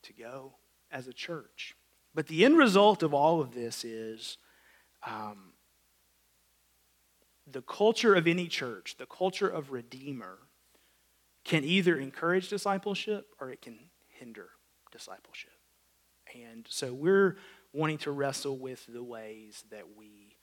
to 0.03 0.13
go 0.13 0.53
as 0.91 1.07
a 1.07 1.13
church. 1.13 1.75
But 2.13 2.27
the 2.27 2.45
end 2.45 2.57
result 2.57 3.03
of 3.03 3.13
all 3.13 3.41
of 3.41 3.53
this 3.53 3.83
is 3.83 4.37
um, 5.05 5.53
the 7.45 7.61
culture 7.61 8.15
of 8.15 8.27
any 8.27 8.47
church, 8.47 8.95
the 8.97 9.05
culture 9.05 9.47
of 9.47 9.71
Redeemer, 9.71 10.39
can 11.43 11.63
either 11.63 11.97
encourage 11.97 12.49
discipleship 12.49 13.27
or 13.39 13.51
it 13.51 13.61
can 13.61 13.77
hinder 14.09 14.49
discipleship. 14.91 15.51
And 16.35 16.65
so 16.69 16.93
we're 16.93 17.37
wanting 17.71 17.99
to 17.99 18.11
wrestle 18.11 18.57
with 18.57 18.85
the 18.87 19.03
ways 19.03 19.63
that 19.71 19.85
we 19.95 20.35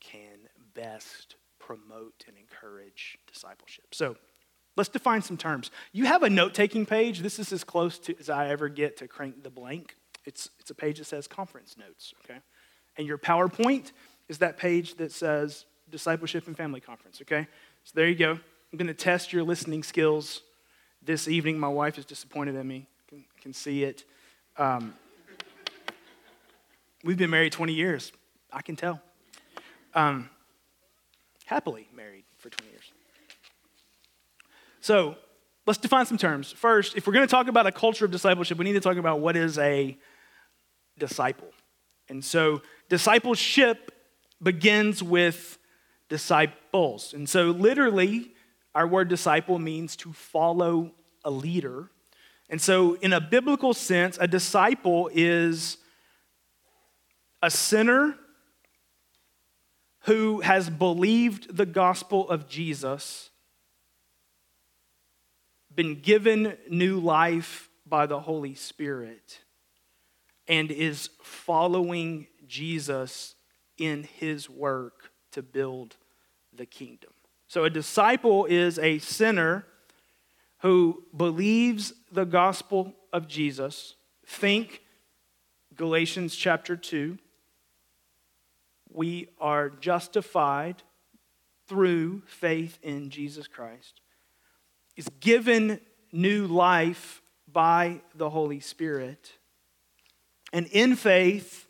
can 0.00 0.48
best 0.74 1.36
promote 1.58 2.24
and 2.26 2.36
encourage 2.36 3.18
discipleship. 3.32 3.86
So 3.92 4.16
let's 4.78 4.88
define 4.88 5.20
some 5.20 5.36
terms. 5.36 5.70
You 5.92 6.06
have 6.06 6.22
a 6.22 6.30
note 6.30 6.54
taking 6.54 6.86
page. 6.86 7.18
This 7.18 7.38
is 7.38 7.52
as 7.52 7.64
close 7.64 7.98
to, 7.98 8.14
as 8.18 8.30
I 8.30 8.48
ever 8.48 8.68
get 8.68 8.96
to 8.98 9.08
crank 9.08 9.42
the 9.42 9.50
blank. 9.50 9.96
It's, 10.24 10.48
it's 10.60 10.70
a 10.70 10.74
page 10.74 10.98
that 10.98 11.06
says 11.06 11.26
conference 11.26 11.76
notes, 11.76 12.14
okay? 12.24 12.38
And 12.96 13.06
your 13.06 13.18
PowerPoint 13.18 13.92
is 14.28 14.38
that 14.38 14.56
page 14.56 14.94
that 14.96 15.10
says 15.12 15.66
discipleship 15.90 16.46
and 16.46 16.56
family 16.56 16.80
conference, 16.80 17.20
okay? 17.22 17.46
So 17.84 17.92
there 17.94 18.08
you 18.08 18.14
go. 18.14 18.32
I'm 18.32 18.76
going 18.76 18.86
to 18.86 18.94
test 18.94 19.32
your 19.32 19.42
listening 19.42 19.82
skills 19.82 20.42
this 21.02 21.26
evening. 21.26 21.58
My 21.58 21.68
wife 21.68 21.98
is 21.98 22.04
disappointed 22.04 22.54
in 22.54 22.66
me. 22.66 22.86
Can, 23.08 23.24
can 23.40 23.52
see 23.52 23.82
it. 23.82 24.04
Um, 24.56 24.94
we've 27.02 27.16
been 27.16 27.30
married 27.30 27.52
20 27.52 27.72
years. 27.72 28.12
I 28.52 28.62
can 28.62 28.76
tell. 28.76 29.00
Um, 29.94 30.30
happily 31.46 31.88
married 31.96 32.24
for 32.38 32.50
20 32.50 32.70
years. 32.70 32.92
So 34.80 35.16
let's 35.66 35.78
define 35.78 36.06
some 36.06 36.18
terms. 36.18 36.52
First, 36.52 36.96
if 36.96 37.06
we're 37.06 37.12
going 37.12 37.26
to 37.26 37.30
talk 37.30 37.48
about 37.48 37.66
a 37.66 37.72
culture 37.72 38.04
of 38.04 38.10
discipleship, 38.10 38.58
we 38.58 38.64
need 38.64 38.72
to 38.74 38.80
talk 38.80 38.96
about 38.96 39.20
what 39.20 39.36
is 39.36 39.58
a 39.58 39.96
disciple. 40.98 41.48
And 42.08 42.24
so 42.24 42.62
discipleship 42.88 43.92
begins 44.42 45.02
with 45.02 45.58
disciples. 46.08 47.12
And 47.12 47.28
so, 47.28 47.50
literally, 47.50 48.32
our 48.74 48.86
word 48.86 49.08
disciple 49.08 49.58
means 49.58 49.96
to 49.96 50.12
follow 50.12 50.92
a 51.24 51.30
leader. 51.30 51.90
And 52.48 52.60
so, 52.60 52.94
in 52.94 53.12
a 53.12 53.20
biblical 53.20 53.74
sense, 53.74 54.16
a 54.20 54.26
disciple 54.26 55.10
is 55.12 55.76
a 57.42 57.50
sinner 57.50 58.16
who 60.02 60.40
has 60.40 60.70
believed 60.70 61.54
the 61.54 61.66
gospel 61.66 62.28
of 62.30 62.48
Jesus, 62.48 63.27
been 65.78 66.00
given 66.00 66.56
new 66.68 66.98
life 66.98 67.70
by 67.86 68.04
the 68.04 68.18
Holy 68.18 68.52
Spirit 68.52 69.38
and 70.48 70.72
is 70.72 71.10
following 71.22 72.26
Jesus 72.48 73.36
in 73.76 74.02
his 74.02 74.50
work 74.50 75.12
to 75.30 75.40
build 75.40 75.94
the 76.52 76.66
kingdom. 76.66 77.12
So, 77.46 77.62
a 77.62 77.70
disciple 77.70 78.44
is 78.46 78.80
a 78.80 78.98
sinner 78.98 79.66
who 80.62 81.04
believes 81.16 81.92
the 82.10 82.26
gospel 82.26 82.96
of 83.12 83.28
Jesus. 83.28 83.94
Think 84.26 84.82
Galatians 85.76 86.34
chapter 86.34 86.76
2. 86.76 87.18
We 88.92 89.28
are 89.40 89.70
justified 89.70 90.82
through 91.68 92.22
faith 92.26 92.80
in 92.82 93.10
Jesus 93.10 93.46
Christ, 93.46 94.00
is 94.98 95.08
given 95.20 95.80
new 96.10 96.48
life 96.48 97.22
by 97.50 98.00
the 98.16 98.28
Holy 98.28 98.58
Spirit. 98.58 99.32
And 100.52 100.66
in 100.66 100.96
faith 100.96 101.68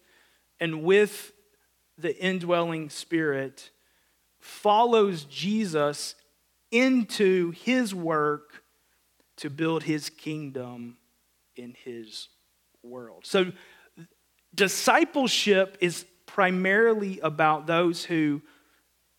and 0.59 0.83
with 0.83 1.33
the 1.99 2.17
indwelling 2.19 2.89
Spirit, 2.89 3.71
follows 4.41 5.25
Jesus 5.25 6.15
into 6.71 7.51
his 7.51 7.95
work 7.95 8.63
to 9.37 9.51
build 9.51 9.83
his 9.83 10.09
kingdom 10.09 10.97
in 11.55 11.75
his 11.85 12.29
world. 12.83 13.27
So, 13.27 13.53
discipleship 14.55 15.77
is 15.81 16.07
primarily 16.25 17.21
about 17.21 17.67
those 17.67 18.05
who 18.05 18.41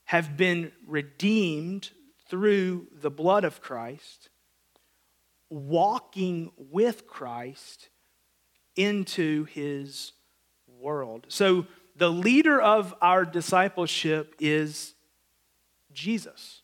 have 0.06 0.36
been 0.36 0.72
redeemed 0.88 1.92
through 2.30 2.88
the 2.94 3.10
blood 3.10 3.44
of 3.44 3.62
Christ, 3.62 4.30
walking 5.50 6.52
with 6.58 7.08
Christ 7.08 7.90
into 8.76 9.46
his 9.46 10.14
world. 10.80 11.26
So, 11.28 11.66
the 11.96 12.10
leader 12.10 12.62
of 12.62 12.96
our 13.02 13.26
discipleship 13.26 14.36
is 14.40 14.94
Jesus. 15.92 16.62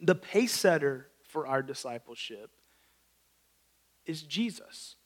The 0.00 0.14
pace 0.14 0.52
setter 0.52 1.08
for 1.24 1.46
our 1.46 1.62
discipleship 1.62 2.50
is 4.06 4.22
Jesus. 4.22 4.96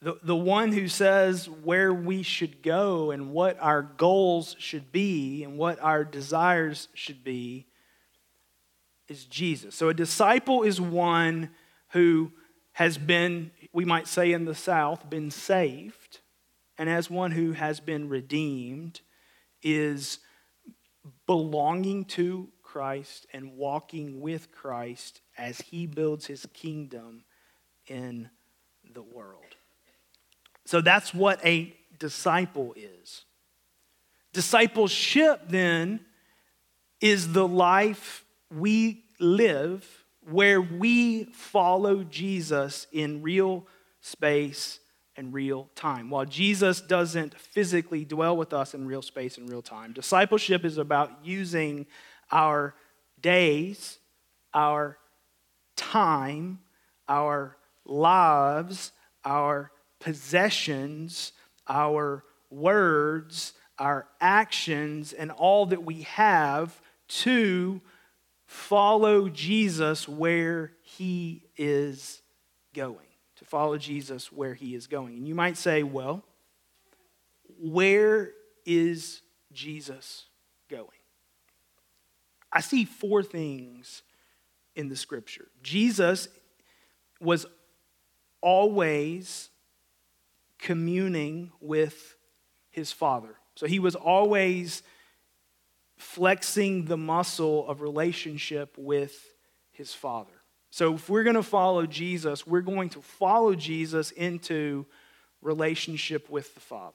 The, 0.00 0.18
the 0.22 0.36
one 0.36 0.70
who 0.70 0.86
says 0.86 1.48
where 1.48 1.92
we 1.92 2.22
should 2.22 2.62
go 2.62 3.10
and 3.10 3.32
what 3.32 3.58
our 3.60 3.82
goals 3.82 4.54
should 4.60 4.92
be 4.92 5.42
and 5.42 5.58
what 5.58 5.80
our 5.80 6.04
desires 6.04 6.86
should 6.94 7.24
be 7.24 7.66
is 9.08 9.24
Jesus. 9.24 9.74
So 9.74 9.88
a 9.88 9.94
disciple 9.94 10.62
is 10.62 10.80
one 10.80 11.50
who 11.90 12.32
has 12.72 12.98
been, 12.98 13.50
we 13.72 13.84
might 13.84 14.06
say 14.06 14.32
in 14.32 14.44
the 14.44 14.54
South, 14.54 15.08
been 15.10 15.30
saved, 15.30 16.20
and 16.76 16.88
as 16.88 17.10
one 17.10 17.32
who 17.32 17.52
has 17.52 17.80
been 17.80 18.08
redeemed, 18.08 19.00
is 19.62 20.20
belonging 21.26 22.04
to 22.04 22.48
Christ 22.62 23.26
and 23.32 23.56
walking 23.56 24.20
with 24.20 24.52
Christ 24.52 25.20
as 25.36 25.60
he 25.60 25.86
builds 25.86 26.26
his 26.26 26.46
kingdom 26.52 27.24
in 27.86 28.30
the 28.92 29.02
world. 29.02 29.56
So 30.64 30.80
that's 30.80 31.14
what 31.14 31.44
a 31.44 31.74
disciple 31.98 32.74
is. 32.76 33.24
Discipleship, 34.32 35.42
then, 35.48 36.00
is 37.00 37.32
the 37.32 37.48
life 37.48 38.24
we 38.50 39.04
live 39.18 39.86
where 40.30 40.60
we 40.60 41.24
follow 41.24 42.04
Jesus 42.04 42.86
in 42.92 43.22
real 43.22 43.66
space 44.00 44.80
and 45.16 45.32
real 45.32 45.68
time. 45.74 46.10
While 46.10 46.26
Jesus 46.26 46.80
doesn't 46.80 47.38
physically 47.38 48.04
dwell 48.04 48.36
with 48.36 48.52
us 48.52 48.74
in 48.74 48.86
real 48.86 49.02
space 49.02 49.38
and 49.38 49.48
real 49.48 49.62
time, 49.62 49.92
discipleship 49.92 50.64
is 50.64 50.78
about 50.78 51.24
using 51.24 51.86
our 52.30 52.74
days, 53.20 53.98
our 54.54 54.98
time, 55.76 56.60
our 57.08 57.56
lives, 57.84 58.92
our 59.24 59.72
possessions, 59.98 61.32
our 61.66 62.22
words, 62.50 63.54
our 63.78 64.06
actions, 64.20 65.12
and 65.12 65.30
all 65.30 65.66
that 65.66 65.84
we 65.84 66.02
have 66.02 66.80
to 67.08 67.80
follow 68.48 69.28
Jesus 69.28 70.08
where 70.08 70.72
he 70.80 71.44
is 71.58 72.22
going. 72.74 72.96
To 73.36 73.44
follow 73.44 73.76
Jesus 73.76 74.32
where 74.32 74.54
he 74.54 74.74
is 74.74 74.86
going. 74.86 75.18
And 75.18 75.28
you 75.28 75.34
might 75.34 75.58
say, 75.58 75.82
well, 75.82 76.24
where 77.60 78.30
is 78.64 79.20
Jesus 79.52 80.24
going? 80.70 80.88
I 82.50 82.60
see 82.62 82.86
four 82.86 83.22
things 83.22 84.02
in 84.74 84.88
the 84.88 84.96
scripture. 84.96 85.48
Jesus 85.62 86.28
was 87.20 87.44
always 88.40 89.50
communing 90.58 91.52
with 91.60 92.16
his 92.70 92.92
Father. 92.92 93.36
So 93.56 93.66
he 93.66 93.78
was 93.78 93.94
always 93.94 94.82
flexing 95.98 96.86
the 96.86 96.96
muscle 96.96 97.68
of 97.68 97.82
relationship 97.82 98.74
with 98.78 99.34
his 99.72 99.92
Father. 99.92 100.32
So 100.70 100.94
if 100.94 101.08
we're 101.08 101.24
going 101.24 101.36
to 101.36 101.42
follow 101.42 101.86
Jesus, 101.86 102.46
we're 102.46 102.60
going 102.60 102.90
to 102.90 103.02
follow 103.02 103.54
Jesus 103.54 104.10
into 104.12 104.86
relationship 105.42 106.30
with 106.30 106.54
the 106.54 106.60
Father. 106.60 106.94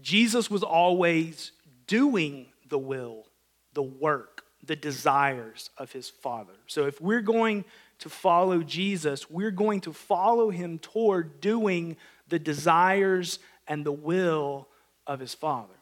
Jesus 0.00 0.50
was 0.50 0.62
always 0.62 1.52
doing 1.86 2.46
the 2.68 2.78
will, 2.78 3.24
the 3.72 3.82
work, 3.82 4.44
the 4.64 4.76
desires 4.76 5.70
of 5.78 5.90
his 5.92 6.08
Father. 6.08 6.52
So 6.66 6.86
if 6.86 7.00
we're 7.00 7.22
going 7.22 7.64
to 8.00 8.08
follow 8.08 8.62
Jesus, 8.62 9.28
we're 9.30 9.50
going 9.50 9.80
to 9.82 9.92
follow 9.92 10.50
him 10.50 10.78
toward 10.78 11.40
doing 11.40 11.96
the 12.28 12.38
desires 12.38 13.38
and 13.66 13.84
the 13.84 13.92
will 13.92 14.68
of 15.06 15.18
his 15.18 15.34
Father. 15.34 15.74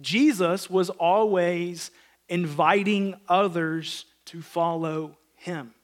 Jesus 0.00 0.68
was 0.68 0.90
always 0.90 1.90
inviting 2.28 3.14
others 3.28 4.04
to 4.26 4.42
follow 4.42 5.16
him. 5.34 5.74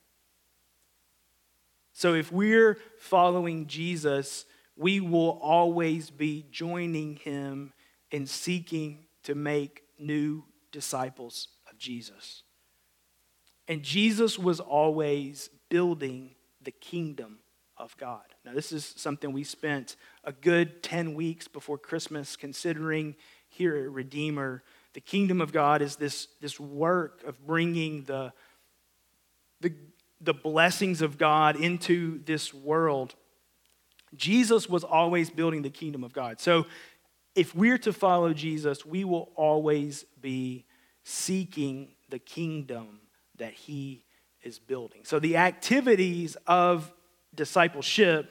So 1.93 2.15
if 2.15 2.31
we're 2.33 2.77
following 2.99 3.67
Jesus, 3.67 4.45
we 4.77 5.01
will 5.01 5.39
always 5.41 6.11
be 6.11 6.45
joining 6.51 7.17
him 7.17 7.73
in 8.11 8.27
seeking 8.27 9.07
to 9.23 9.35
make 9.35 9.83
new 9.99 10.45
disciples 10.73 11.49
of 11.71 11.79
Jesus. 11.79 12.43
And 13.69 13.83
Jesus 13.83 14.39
was 14.39 14.61
always 14.61 15.49
building 15.71 16.35
the 16.61 16.73
kingdom 16.73 17.39
of 17.77 17.97
God. 17.97 18.23
Now, 18.45 18.53
this 18.53 18.73
is 18.73 18.85
something 18.97 19.33
we 19.33 19.45
spent 19.45 19.97
a 20.23 20.33
good 20.33 20.83
10 20.83 21.15
weeks 21.15 21.49
before 21.49 21.79
Christmas 21.79 22.37
considering 22.37 23.17
here 23.55 23.77
at 23.77 23.91
Redeemer. 23.91 24.63
The 24.93 25.01
kingdom 25.01 25.41
of 25.41 25.53
God 25.53 25.83
is 25.83 25.97
this, 25.97 26.29
this 26.41 26.61
work 26.61 27.23
of 27.25 27.45
bringing 27.47 28.05
the, 28.05 28.33
the, 29.61 29.73
the 30.21 30.35
blessings 30.35 31.03
of 31.03 31.19
God 31.19 31.57
into 31.57 32.23
this 32.25 32.53
world. 32.53 33.15
Jesus 34.15 34.69
was 34.69 34.85
always 34.85 35.31
building 35.31 35.63
the 35.63 35.71
kingdom 35.71 36.05
of 36.05 36.13
God. 36.13 36.41
So, 36.41 36.67
if 37.35 37.53
we're 37.53 37.79
to 37.79 37.93
follow 37.93 38.33
Jesus, 38.33 38.87
we 38.87 39.03
will 39.03 39.33
always 39.35 40.05
be 40.21 40.65
seeking 41.03 41.89
the 42.09 42.21
kingdom 42.21 43.01
that 43.39 43.53
he 43.53 44.05
is 44.45 44.61
building. 44.61 45.01
So, 45.05 45.19
the 45.19 45.37
activities 45.37 46.37
of 46.47 46.93
discipleship 47.35 48.31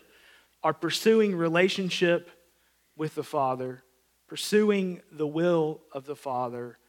are 0.64 0.74
pursuing 0.74 1.36
relationship 1.36 2.32
with 2.96 3.16
the 3.16 3.24
Father, 3.24 3.84
pursuing 4.34 5.00
the 5.12 5.28
will 5.28 5.80
of 5.92 6.06
the 6.08 6.16
Father, 6.16 6.80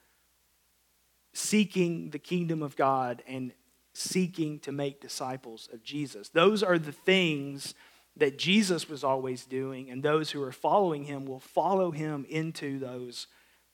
seeking 1.35 2.09
the 2.09 2.18
kingdom 2.18 2.62
of 2.62 2.74
God, 2.74 3.22
and 3.28 3.52
seeking 3.92 4.59
to 4.61 4.72
make 4.72 4.98
disciples 4.98 5.68
of 5.70 5.83
Jesus. 5.83 6.30
Those 6.30 6.62
are 6.62 6.78
the 6.78 6.90
things 6.90 7.74
that 8.16 8.38
Jesus 8.38 8.88
was 8.88 9.04
always 9.04 9.44
doing, 9.44 9.90
and 9.90 10.02
those 10.02 10.30
who 10.30 10.42
are 10.42 10.52
following 10.52 11.04
him 11.04 11.26
will 11.26 11.38
follow 11.38 11.90
him 11.90 12.24
into 12.30 12.78
those 12.78 13.26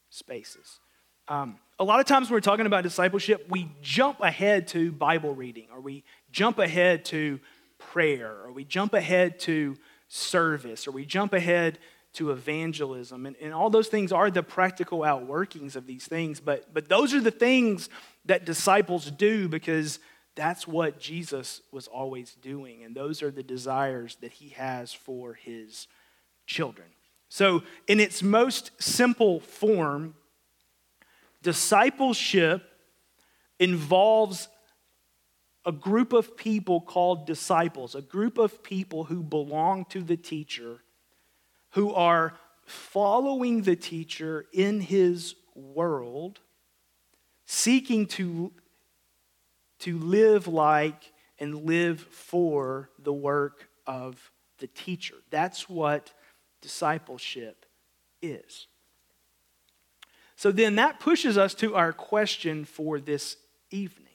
spaces. 0.08 0.80
Um, 1.28 1.56
a 1.78 1.84
lot 1.84 2.00
of 2.00 2.06
times 2.06 2.28
when 2.28 2.38
we're 2.38 2.40
talking 2.40 2.66
about 2.66 2.82
discipleship, 2.82 3.46
we 3.50 3.70
jump 3.80 4.18
ahead 4.18 4.66
to 4.68 4.90
Bible 4.90 5.32
reading, 5.32 5.68
or 5.72 5.80
we 5.80 6.02
jump 6.32 6.58
ahead 6.58 7.04
to 7.04 7.38
prayer, 7.78 8.34
or 8.44 8.50
we 8.50 8.64
jump 8.64 8.94
ahead 8.94 9.38
to 9.40 9.76
service, 10.08 10.88
or 10.88 10.90
we 10.90 11.06
jump 11.06 11.32
ahead 11.34 11.78
to 12.14 12.30
evangelism. 12.30 13.26
And, 13.26 13.36
and 13.40 13.54
all 13.54 13.70
those 13.70 13.88
things 13.88 14.12
are 14.12 14.30
the 14.30 14.42
practical 14.42 15.00
outworkings 15.00 15.76
of 15.76 15.86
these 15.86 16.06
things, 16.06 16.40
but, 16.40 16.74
but 16.74 16.88
those 16.88 17.14
are 17.14 17.20
the 17.20 17.30
things 17.30 17.88
that 18.24 18.44
disciples 18.44 19.10
do 19.10 19.48
because 19.48 20.00
That's 20.34 20.66
what 20.66 20.98
Jesus 20.98 21.60
was 21.72 21.86
always 21.88 22.34
doing, 22.34 22.84
and 22.84 22.94
those 22.94 23.22
are 23.22 23.30
the 23.30 23.42
desires 23.42 24.16
that 24.20 24.32
he 24.32 24.50
has 24.50 24.92
for 24.92 25.34
his 25.34 25.88
children. 26.46 26.88
So, 27.28 27.62
in 27.86 28.00
its 28.00 28.22
most 28.22 28.70
simple 28.80 29.40
form, 29.40 30.14
discipleship 31.42 32.62
involves 33.58 34.48
a 35.66 35.72
group 35.72 36.12
of 36.12 36.36
people 36.36 36.80
called 36.80 37.26
disciples, 37.26 37.94
a 37.94 38.02
group 38.02 38.38
of 38.38 38.62
people 38.62 39.04
who 39.04 39.22
belong 39.22 39.84
to 39.86 40.02
the 40.02 40.16
teacher, 40.16 40.80
who 41.70 41.92
are 41.92 42.34
following 42.64 43.62
the 43.62 43.76
teacher 43.76 44.46
in 44.52 44.80
his 44.80 45.34
world, 45.54 46.40
seeking 47.46 48.06
to, 48.06 48.52
to 49.80 49.98
live 49.98 50.46
like 50.46 51.12
and 51.38 51.64
live 51.64 52.00
for 52.00 52.90
the 52.98 53.12
work 53.12 53.68
of 53.86 54.30
the 54.58 54.66
teacher. 54.68 55.16
That's 55.30 55.68
what 55.68 56.12
discipleship 56.60 57.66
is. 58.22 58.66
So 60.36 60.52
then 60.52 60.76
that 60.76 61.00
pushes 61.00 61.36
us 61.36 61.54
to 61.54 61.74
our 61.74 61.92
question 61.92 62.64
for 62.64 63.00
this 63.00 63.36
evening. 63.70 64.06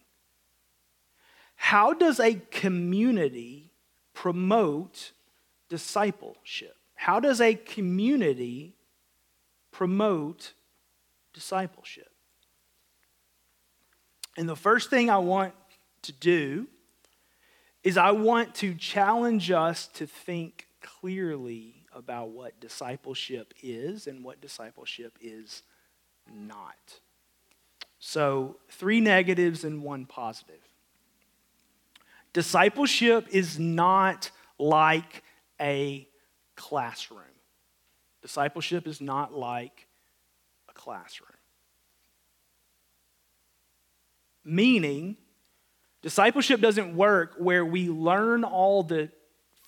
How 1.56 1.94
does 1.94 2.20
a 2.20 2.36
community 2.52 3.72
promote 4.14 5.12
discipleship? 5.70 6.76
How 6.96 7.20
does 7.20 7.40
a 7.40 7.54
community 7.56 8.76
promote 9.72 10.54
discipleship? 11.34 12.10
And 14.38 14.50
the 14.50 14.56
first 14.56 14.90
thing 14.90 15.10
I 15.10 15.18
want 15.18 15.54
to 16.04 16.12
do 16.12 16.68
is 17.84 17.98
I 17.98 18.12
want 18.12 18.56
to 18.56 18.74
challenge 18.74 19.52
us 19.52 19.88
to 19.94 20.08
think 20.08 20.68
clearly 20.82 21.86
about 21.94 22.30
what 22.30 22.60
discipleship 22.60 23.54
is 23.62 24.08
and 24.08 24.24
what 24.24 24.42
discipleship 24.42 25.18
is 25.22 25.64
not. 26.34 27.00
So, 28.00 28.58
three 28.70 29.00
negatives 29.00 29.64
and 29.64 29.82
one 29.82 30.06
positive. 30.06 30.60
Discipleship 32.34 33.28
is 33.32 33.58
not 33.58 34.30
like 34.60 35.24
a 35.60 36.08
classroom. 36.56 37.22
Discipleship 38.22 38.88
is 38.88 39.02
not 39.02 39.34
like 39.34 39.88
a 40.70 40.74
classroom. 40.74 41.30
Meaning, 44.44 45.18
discipleship 46.02 46.62
doesn't 46.62 46.96
work 46.96 47.36
where 47.38 47.66
we 47.66 47.90
learn 47.90 48.44
all 48.44 48.84
the 48.84 49.10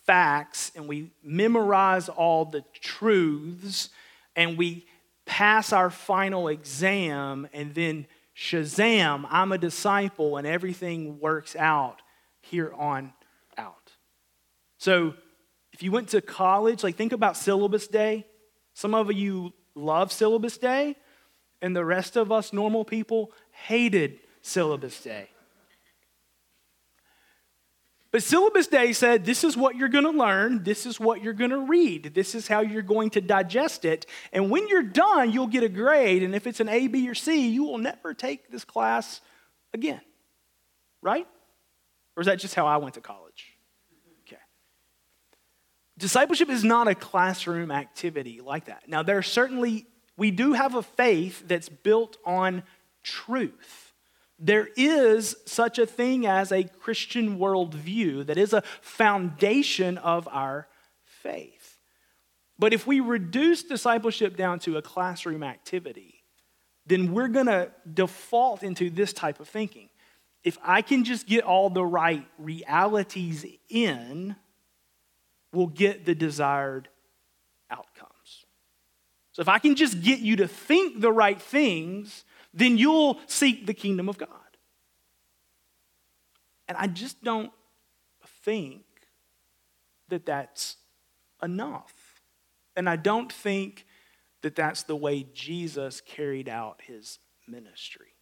facts 0.06 0.72
and 0.76 0.88
we 0.88 1.12
memorize 1.24 2.10
all 2.10 2.46
the 2.46 2.64
truths 2.80 3.90
and 4.36 4.58
we 4.58 4.86
pass 5.26 5.74
our 5.74 5.90
final 5.90 6.48
exam 6.48 7.48
and 7.54 7.76
then 7.76 8.08
shazam, 8.36 9.28
I'm 9.30 9.52
a 9.52 9.58
disciple 9.58 10.38
and 10.38 10.48
everything 10.48 11.20
works 11.20 11.56
out 11.56 12.02
here 12.40 12.72
on 12.74 13.14
out. 13.58 13.92
So, 14.78 15.16
if 15.78 15.84
you 15.84 15.92
went 15.92 16.10
to 16.10 16.22
college, 16.22 16.84
like 16.84 16.96
think 16.96 17.14
about 17.14 17.38
syllabus 17.38 17.88
day. 17.88 18.26
Some 18.74 18.96
of 18.96 19.14
you 19.14 19.54
love 19.76 20.12
syllabus 20.12 20.58
day, 20.58 20.96
and 21.62 21.76
the 21.76 21.86
rest 21.86 22.16
of 22.16 22.32
us 22.32 22.52
normal 22.52 22.84
people 22.84 23.32
hated 23.52 24.18
syllabus 24.42 25.00
day. 25.04 25.30
But 28.10 28.24
syllabus 28.24 28.66
day 28.66 28.92
said 28.92 29.24
this 29.24 29.44
is 29.44 29.56
what 29.56 29.76
you're 29.76 29.88
going 29.88 30.06
to 30.06 30.10
learn, 30.10 30.64
this 30.64 30.88
is 30.88 31.00
what 31.00 31.24
you're 31.24 31.34
going 31.34 31.52
to 31.52 31.60
read, 31.60 32.16
this 32.16 32.34
is 32.34 32.48
how 32.48 32.62
you're 32.62 32.82
going 32.82 33.12
to 33.12 33.22
digest 33.22 33.86
it. 33.86 34.08
And 34.34 34.50
when 34.50 34.68
you're 34.68 34.82
done, 34.82 35.32
you'll 35.32 35.46
get 35.46 35.62
a 35.62 35.70
grade. 35.70 36.24
And 36.24 36.34
if 36.34 36.48
it's 36.48 36.60
an 36.60 36.70
A, 36.70 36.88
B, 36.88 37.08
or 37.08 37.14
C, 37.14 37.50
you 37.50 37.66
will 37.66 37.78
never 37.78 38.16
take 38.16 38.50
this 38.50 38.66
class 38.66 39.22
again. 39.76 40.02
Right? 41.04 41.28
Or 42.16 42.22
is 42.22 42.26
that 42.26 42.40
just 42.40 42.56
how 42.56 42.66
I 42.66 42.78
went 42.78 42.96
to 42.96 43.02
college? 43.02 43.47
Discipleship 45.98 46.50
is 46.50 46.64
not 46.64 46.88
a 46.88 46.96
classroom 46.96 47.72
activity 47.72 48.40
like 48.42 48.66
that. 48.66 48.88
Now, 48.88 49.04
there 49.04 49.18
are 49.18 49.24
certainly, 49.24 49.88
we 50.16 50.32
do 50.32 50.54
have 50.54 50.76
a 50.76 50.84
faith 50.84 51.48
that's 51.48 51.70
built 51.70 52.18
on 52.26 52.64
truth. 53.04 53.94
There 54.40 54.70
is 54.76 55.36
such 55.46 55.80
a 55.80 55.88
thing 55.88 56.28
as 56.28 56.52
a 56.52 56.64
Christian 56.64 57.40
worldview 57.40 58.28
that 58.28 58.38
is 58.38 58.54
a 58.54 58.62
foundation 58.82 59.98
of 59.98 60.28
our 60.32 60.68
faith. 61.04 61.80
But 62.60 62.74
if 62.74 62.86
we 62.86 63.00
reduce 63.00 63.64
discipleship 63.64 64.38
down 64.38 64.60
to 64.60 64.78
a 64.78 64.82
classroom 64.82 65.44
activity, 65.44 66.24
then 66.86 67.12
we're 67.12 67.28
going 67.28 67.48
to 67.48 67.72
default 67.92 68.64
into 68.64 68.90
this 68.90 69.14
type 69.14 69.40
of 69.40 69.48
thinking 69.48 69.90
if 70.44 70.58
I 70.64 70.82
can 70.82 71.04
just 71.04 71.28
get 71.28 71.44
all 71.44 71.70
the 71.70 71.84
right 71.84 72.26
realities 72.38 73.46
in, 73.68 74.36
we'll 75.54 75.68
get 75.68 76.06
the 76.06 76.16
desired 76.16 76.90
outcomes. 77.70 78.46
So 79.32 79.42
if 79.42 79.48
I 79.48 79.60
can 79.60 79.76
just 79.76 80.02
get 80.02 80.20
you 80.20 80.38
to 80.38 80.48
think 80.48 81.00
the 81.00 81.12
right 81.12 81.40
things, 81.40 82.26
then 82.54 82.78
you'll 82.78 83.20
seek 83.28 83.68
the 83.68 83.74
kingdom 83.74 84.10
of 84.10 84.18
God. 84.18 84.30
And 86.68 86.78
I 86.78 86.88
just 86.88 87.24
don't 87.24 87.52
think 88.44 88.84
that 90.10 90.26
that's 90.26 90.78
enough. 91.42 91.94
And 92.76 92.90
I 92.90 92.96
don't 92.96 93.32
think 93.32 93.86
that 94.42 94.56
that's 94.56 94.84
the 94.84 94.96
way 94.96 95.28
Jesus 95.34 96.02
carried 96.02 96.50
out 96.50 96.82
his 96.84 97.20
ministry. 97.48 98.14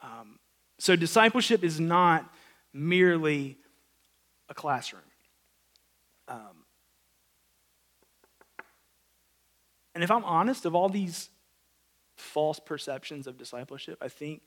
Um, 0.00 0.38
so, 0.78 0.96
discipleship 0.96 1.62
is 1.62 1.78
not 1.78 2.32
merely 2.72 3.58
a 4.48 4.54
classroom. 4.54 5.02
Um, 6.32 6.64
and 9.94 10.02
if 10.02 10.10
I'm 10.10 10.24
honest, 10.24 10.64
of 10.64 10.74
all 10.74 10.88
these 10.88 11.28
false 12.16 12.58
perceptions 12.58 13.26
of 13.26 13.36
discipleship, 13.36 13.98
I 14.00 14.08
think 14.08 14.40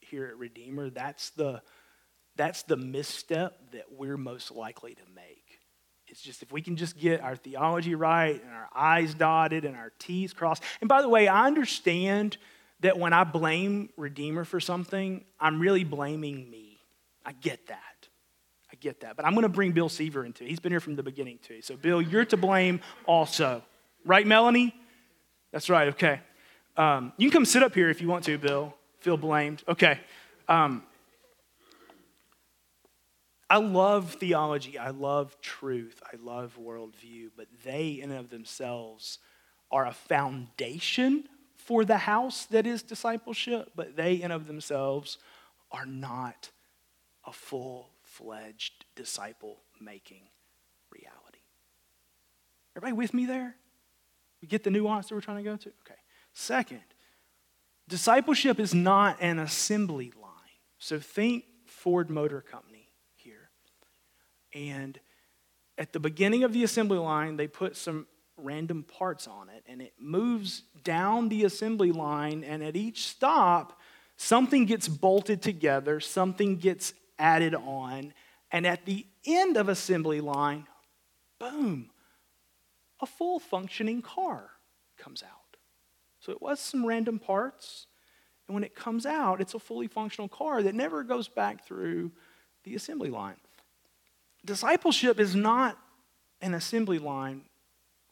here 0.00 0.26
at 0.26 0.36
Redeemer, 0.36 0.90
that's 0.90 1.30
the, 1.30 1.62
that's 2.36 2.62
the 2.64 2.76
misstep 2.76 3.72
that 3.72 3.86
we're 3.96 4.18
most 4.18 4.50
likely 4.50 4.94
to 4.94 5.02
make. 5.14 5.60
It's 6.08 6.20
just 6.20 6.42
if 6.42 6.52
we 6.52 6.60
can 6.60 6.76
just 6.76 6.98
get 6.98 7.22
our 7.22 7.36
theology 7.36 7.94
right 7.94 8.42
and 8.42 8.52
our 8.52 8.68
I's 8.74 9.14
dotted 9.14 9.64
and 9.64 9.76
our 9.76 9.92
T's 9.98 10.34
crossed. 10.34 10.62
And 10.80 10.88
by 10.88 11.00
the 11.00 11.08
way, 11.08 11.28
I 11.28 11.46
understand 11.46 12.36
that 12.80 12.98
when 12.98 13.12
I 13.12 13.24
blame 13.24 13.90
Redeemer 13.96 14.44
for 14.44 14.60
something, 14.60 15.24
I'm 15.38 15.60
really 15.60 15.84
blaming 15.84 16.50
me. 16.50 16.80
I 17.24 17.32
get 17.32 17.68
that. 17.68 17.89
Get 18.80 19.00
that. 19.00 19.16
But 19.16 19.26
I'm 19.26 19.32
going 19.32 19.42
to 19.42 19.48
bring 19.48 19.72
Bill 19.72 19.88
Seaver 19.88 20.24
into 20.24 20.44
it. 20.44 20.48
He's 20.48 20.60
been 20.60 20.72
here 20.72 20.80
from 20.80 20.96
the 20.96 21.02
beginning, 21.02 21.38
too. 21.42 21.60
So, 21.62 21.76
Bill, 21.76 22.00
you're 22.00 22.24
to 22.26 22.36
blame 22.36 22.80
also. 23.06 23.62
Right, 24.04 24.26
Melanie? 24.26 24.74
That's 25.52 25.68
right, 25.68 25.88
okay. 25.88 26.20
Um, 26.76 27.12
you 27.16 27.28
can 27.28 27.40
come 27.40 27.44
sit 27.44 27.62
up 27.62 27.74
here 27.74 27.90
if 27.90 28.00
you 28.00 28.08
want 28.08 28.24
to, 28.24 28.38
Bill. 28.38 28.74
Feel 29.00 29.16
blamed. 29.16 29.62
Okay. 29.68 29.98
Um, 30.48 30.82
I 33.50 33.58
love 33.58 34.14
theology. 34.14 34.78
I 34.78 34.90
love 34.90 35.36
truth. 35.40 36.00
I 36.06 36.16
love 36.22 36.56
worldview, 36.60 37.30
but 37.36 37.48
they, 37.64 38.00
in 38.00 38.10
and 38.10 38.20
of 38.20 38.30
themselves, 38.30 39.18
are 39.70 39.86
a 39.86 39.92
foundation 39.92 41.24
for 41.56 41.84
the 41.84 41.98
house 41.98 42.46
that 42.46 42.66
is 42.66 42.82
discipleship, 42.82 43.72
but 43.74 43.96
they 43.96 44.22
in 44.22 44.30
of 44.30 44.46
themselves 44.46 45.18
are 45.72 45.86
not 45.86 46.50
a 47.26 47.32
full 47.32 47.90
fledged 48.20 48.84
disciple 48.94 49.60
making 49.80 50.22
reality. 50.90 51.38
Everybody 52.76 52.96
with 52.96 53.14
me 53.14 53.26
there? 53.26 53.56
We 54.42 54.48
get 54.48 54.64
the 54.64 54.70
nuance 54.70 55.08
that 55.08 55.14
we're 55.14 55.20
trying 55.20 55.38
to 55.38 55.42
go 55.42 55.56
to? 55.56 55.68
Okay. 55.86 55.98
Second, 56.32 56.82
discipleship 57.88 58.60
is 58.60 58.74
not 58.74 59.16
an 59.20 59.38
assembly 59.38 60.12
line. 60.20 60.30
So 60.78 60.98
think 60.98 61.44
Ford 61.66 62.10
Motor 62.10 62.40
Company 62.40 62.88
here. 63.16 63.50
And 64.54 64.98
at 65.76 65.92
the 65.92 66.00
beginning 66.00 66.44
of 66.44 66.52
the 66.52 66.64
assembly 66.64 66.98
line, 66.98 67.36
they 67.36 67.48
put 67.48 67.76
some 67.76 68.06
random 68.36 68.82
parts 68.82 69.26
on 69.26 69.48
it, 69.50 69.62
and 69.66 69.82
it 69.82 69.92
moves 69.98 70.62
down 70.82 71.28
the 71.28 71.44
assembly 71.44 71.92
line, 71.92 72.42
and 72.44 72.62
at 72.62 72.76
each 72.76 73.06
stop, 73.06 73.78
something 74.16 74.64
gets 74.64 74.88
bolted 74.88 75.42
together, 75.42 76.00
something 76.00 76.56
gets 76.56 76.94
added 77.20 77.54
on, 77.54 78.12
and 78.50 78.66
at 78.66 78.86
the 78.86 79.06
end 79.24 79.56
of 79.56 79.68
assembly 79.68 80.20
line, 80.20 80.66
boom, 81.38 81.90
a 83.00 83.06
full 83.06 83.38
functioning 83.38 84.02
car 84.02 84.50
comes 84.98 85.22
out. 85.22 85.56
So 86.18 86.32
it 86.32 86.42
was 86.42 86.58
some 86.58 86.84
random 86.84 87.18
parts, 87.18 87.86
And 88.50 88.54
when 88.56 88.64
it 88.64 88.74
comes 88.74 89.06
out, 89.06 89.40
it's 89.40 89.54
a 89.54 89.60
fully 89.60 89.86
functional 89.86 90.26
car 90.26 90.60
that 90.60 90.74
never 90.74 91.04
goes 91.04 91.28
back 91.28 91.64
through 91.64 92.10
the 92.64 92.74
assembly 92.74 93.08
line. 93.08 93.36
Discipleship 94.44 95.20
is 95.20 95.36
not 95.36 95.78
an 96.40 96.54
assembly 96.54 96.98
line 96.98 97.42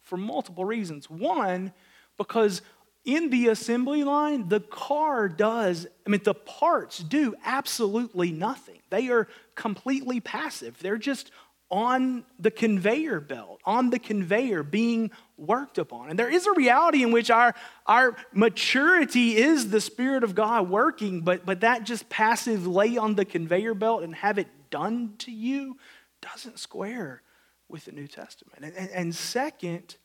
for 0.00 0.16
multiple 0.16 0.64
reasons. 0.64 1.10
One, 1.10 1.72
because 2.16 2.62
in 3.08 3.30
the 3.30 3.48
assembly 3.48 4.04
line, 4.04 4.50
the 4.50 4.60
car 4.60 5.30
does, 5.30 5.86
I 6.06 6.10
mean, 6.10 6.20
the 6.24 6.34
parts 6.34 6.98
do 6.98 7.34
absolutely 7.42 8.30
nothing. 8.30 8.80
They 8.90 9.08
are 9.08 9.26
completely 9.54 10.20
passive. 10.20 10.78
They're 10.78 10.98
just 10.98 11.30
on 11.70 12.24
the 12.38 12.50
conveyor 12.50 13.20
belt, 13.20 13.62
on 13.64 13.88
the 13.88 13.98
conveyor 13.98 14.62
being 14.62 15.10
worked 15.38 15.78
upon. 15.78 16.10
And 16.10 16.18
there 16.18 16.28
is 16.28 16.46
a 16.46 16.52
reality 16.52 17.02
in 17.02 17.10
which 17.10 17.30
our, 17.30 17.54
our 17.86 18.14
maturity 18.34 19.38
is 19.38 19.70
the 19.70 19.80
Spirit 19.80 20.22
of 20.22 20.34
God 20.34 20.68
working, 20.68 21.22
but, 21.22 21.46
but 21.46 21.62
that 21.62 21.84
just 21.84 22.10
passive 22.10 22.66
lay 22.66 22.98
on 22.98 23.14
the 23.14 23.24
conveyor 23.24 23.72
belt 23.72 24.02
and 24.02 24.14
have 24.16 24.36
it 24.36 24.48
done 24.68 25.14
to 25.20 25.32
you 25.32 25.78
doesn't 26.20 26.58
square 26.58 27.22
with 27.70 27.86
the 27.86 27.92
New 27.92 28.06
Testament. 28.06 28.64
And, 28.64 28.74
and, 28.76 28.90
and 28.90 29.14
second, 29.14 29.96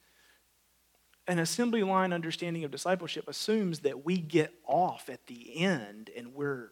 an 1.28 1.40
assembly 1.40 1.84
line 1.84 2.12
understanding 2.12 2.64
of 2.64 2.72
discipleship 2.72 3.28
assumes 3.28 3.80
that 3.80 4.04
we 4.06 4.18
get 4.18 4.54
off 4.66 5.10
at 5.10 5.26
the 5.28 5.58
end 5.64 6.10
and 6.16 6.34
we're 6.34 6.72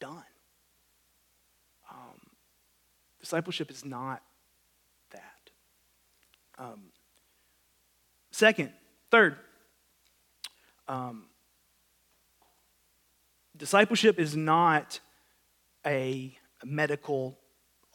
done. 0.00 0.24
Um, 1.90 2.20
discipleship 3.20 3.70
is 3.70 3.84
not 3.84 4.22
that. 5.10 5.50
Um, 6.58 6.82
second, 8.30 8.72
third, 9.10 9.36
um, 10.88 11.24
discipleship 13.56 14.18
is 14.18 14.36
not 14.36 15.00
a 15.86 16.36
medical 16.62 17.38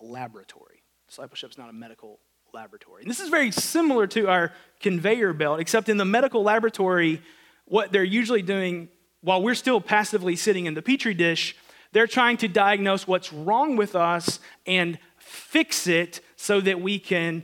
laboratory. 0.01 0.81
Discipleship 1.07 1.51
is 1.51 1.57
not 1.57 1.69
a 1.69 1.73
medical 1.73 2.19
laboratory. 2.53 3.01
And 3.01 3.09
this 3.09 3.19
is 3.19 3.29
very 3.29 3.51
similar 3.51 4.07
to 4.07 4.27
our 4.27 4.51
conveyor 4.79 5.33
belt, 5.33 5.59
except 5.59 5.89
in 5.89 5.97
the 5.97 6.05
medical 6.05 6.43
laboratory, 6.43 7.21
what 7.65 7.91
they're 7.91 8.03
usually 8.03 8.41
doing 8.41 8.89
while 9.21 9.41
we're 9.41 9.55
still 9.55 9.81
passively 9.81 10.35
sitting 10.35 10.65
in 10.65 10.73
the 10.73 10.81
petri 10.81 11.13
dish, 11.13 11.55
they're 11.91 12.07
trying 12.07 12.37
to 12.37 12.47
diagnose 12.47 13.07
what's 13.07 13.33
wrong 13.33 13.75
with 13.75 13.95
us 13.95 14.39
and 14.65 14.97
fix 15.17 15.87
it 15.87 16.21
so 16.35 16.61
that 16.61 16.79
we 16.81 16.99
can 16.99 17.43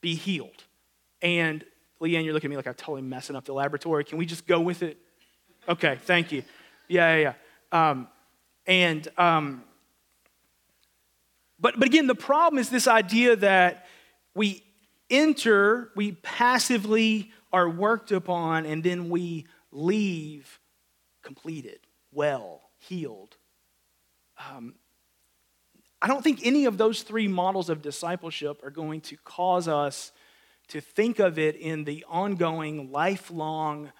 be 0.00 0.14
healed. 0.14 0.64
And 1.22 1.64
Leanne, 2.00 2.24
you're 2.24 2.34
looking 2.34 2.48
at 2.48 2.50
me 2.50 2.56
like 2.56 2.66
I'm 2.66 2.74
totally 2.74 3.02
messing 3.02 3.36
up 3.36 3.44
the 3.44 3.54
laboratory. 3.54 4.04
Can 4.04 4.18
we 4.18 4.26
just 4.26 4.46
go 4.46 4.60
with 4.60 4.82
it? 4.82 4.98
Okay, 5.68 5.98
thank 6.04 6.30
you. 6.30 6.42
Yeah, 6.88 7.16
yeah, 7.16 7.34
yeah. 7.72 7.90
Um, 7.90 8.08
and 8.66 9.08
um, 9.18 9.64
but 11.58 11.78
but 11.78 11.88
again, 11.88 12.06
the 12.06 12.14
problem 12.14 12.58
is 12.58 12.68
this 12.68 12.86
idea 12.86 13.34
that 13.36 13.85
we 14.36 14.62
enter, 15.08 15.90
we 15.96 16.12
passively 16.12 17.32
are 17.52 17.68
worked 17.68 18.12
upon, 18.12 18.66
and 18.66 18.84
then 18.84 19.08
we 19.08 19.46
leave 19.72 20.60
completed, 21.22 21.80
well, 22.12 22.70
healed. 22.78 23.36
Um, 24.50 24.74
I 26.02 26.06
don't 26.06 26.22
think 26.22 26.44
any 26.44 26.66
of 26.66 26.76
those 26.76 27.02
three 27.02 27.28
models 27.28 27.70
of 27.70 27.80
discipleship 27.80 28.62
are 28.62 28.70
going 28.70 29.00
to 29.02 29.16
cause 29.24 29.68
us 29.68 30.12
to 30.68 30.82
think 30.82 31.18
of 31.18 31.38
it 31.38 31.56
in 31.56 31.84
the 31.84 32.04
ongoing, 32.06 32.92
lifelong, 32.92 33.90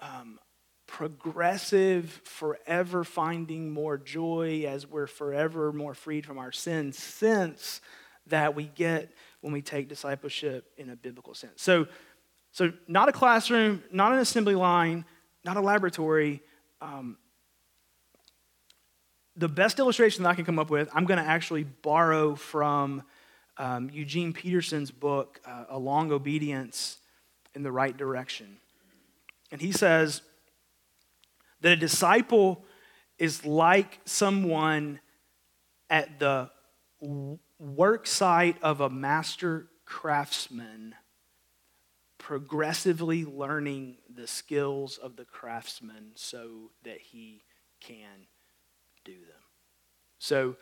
um, 0.00 0.40
progressive, 0.86 2.20
forever 2.24 3.04
finding 3.04 3.70
more 3.70 3.98
joy 3.98 4.64
as 4.66 4.86
we're 4.86 5.06
forever 5.06 5.72
more 5.72 5.94
freed 5.94 6.26
from 6.26 6.38
our 6.38 6.52
sins 6.52 6.98
since 6.98 7.80
that 8.26 8.56
we 8.56 8.64
get 8.64 9.12
when 9.46 9.52
we 9.52 9.62
take 9.62 9.88
discipleship 9.88 10.72
in 10.76 10.90
a 10.90 10.96
biblical 10.96 11.32
sense. 11.32 11.62
So, 11.62 11.86
so 12.50 12.72
not 12.88 13.08
a 13.08 13.12
classroom, 13.12 13.80
not 13.92 14.10
an 14.10 14.18
assembly 14.18 14.56
line, 14.56 15.04
not 15.44 15.56
a 15.56 15.60
laboratory. 15.60 16.42
Um, 16.80 17.16
the 19.36 19.46
best 19.48 19.78
illustration 19.78 20.24
that 20.24 20.30
I 20.30 20.34
can 20.34 20.44
come 20.44 20.58
up 20.58 20.68
with, 20.68 20.88
I'm 20.92 21.04
going 21.04 21.22
to 21.22 21.30
actually 21.30 21.62
borrow 21.62 22.34
from 22.34 23.04
um, 23.56 23.88
Eugene 23.92 24.32
Peterson's 24.32 24.90
book, 24.90 25.40
uh, 25.46 25.78
Long 25.78 26.10
Obedience 26.10 26.98
in 27.54 27.62
the 27.62 27.70
Right 27.70 27.96
Direction. 27.96 28.56
And 29.52 29.60
he 29.60 29.70
says 29.70 30.22
that 31.60 31.70
a 31.70 31.76
disciple 31.76 32.64
is 33.16 33.46
like 33.46 34.00
someone 34.04 34.98
at 35.88 36.18
the 36.18 36.50
work 37.74 38.06
site 38.06 38.56
of 38.62 38.80
a 38.80 38.88
master 38.88 39.66
craftsman, 39.84 40.94
progressively 42.18 43.24
learning 43.24 43.96
the 44.14 44.26
skills 44.26 44.98
of 44.98 45.16
the 45.16 45.24
craftsman 45.24 46.12
so 46.14 46.70
that 46.84 47.00
he 47.00 47.42
can 47.80 48.26
do 49.04 49.12
them. 49.12 49.42
So, 50.18 50.56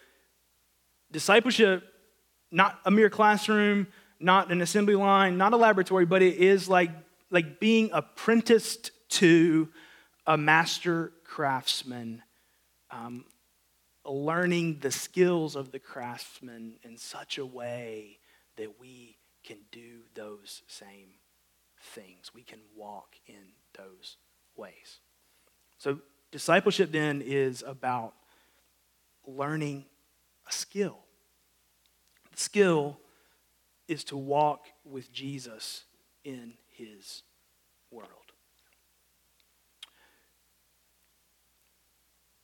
discipleship, 1.11 1.85
not 2.51 2.79
a 2.85 2.91
mere 2.91 3.11
classroom, 3.11 3.87
not 4.19 4.51
an 4.51 4.61
assembly 4.63 4.95
line, 4.95 5.37
not 5.37 5.53
a 5.53 5.57
laboratory, 5.57 6.07
but 6.07 6.23
it 6.23 6.37
is 6.37 6.69
like, 6.69 6.91
like 7.31 7.61
being 7.61 7.91
apprenticed 7.93 8.91
to 9.09 9.69
a 10.27 10.37
master 10.37 11.13
craftsman. 11.25 12.23
Um, 12.91 13.25
learning 14.05 14.79
the 14.81 14.91
skills 14.91 15.57
of 15.57 15.73
the 15.73 15.79
craftsman 15.79 16.75
in 16.83 16.97
such 16.97 17.39
a 17.39 17.47
way 17.47 18.19
that 18.57 18.79
we 18.79 19.17
can 19.43 19.59
do 19.73 20.01
those 20.15 20.63
same 20.67 21.09
things. 21.81 22.33
We 22.35 22.43
can 22.43 22.61
walk 22.77 23.17
in 23.27 23.53
those 23.77 24.17
ways. 24.57 25.01
So, 25.79 25.99
discipleship 26.31 26.93
then 26.93 27.23
is 27.25 27.63
about 27.67 28.15
learning 29.27 29.85
a 30.49 30.53
skill. 30.53 30.99
The 32.33 32.41
skill 32.41 32.99
is 33.89 34.05
to 34.05 34.17
walk 34.17 34.67
with 34.85 35.13
Jesus 35.13 35.85
in 36.25 36.55
his 36.69 37.23
world. 37.91 38.09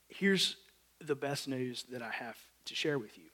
Here's 0.08 0.56
the 1.00 1.14
best 1.14 1.48
news 1.48 1.84
that 1.90 2.02
I 2.02 2.10
have 2.10 2.36
to 2.66 2.74
share 2.74 2.98
with 2.98 3.16
you. 3.16 3.24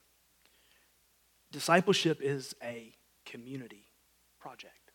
Discipleship 1.50 2.20
is 2.20 2.54
a 2.62 2.92
community 3.24 3.84
project. 4.38 4.92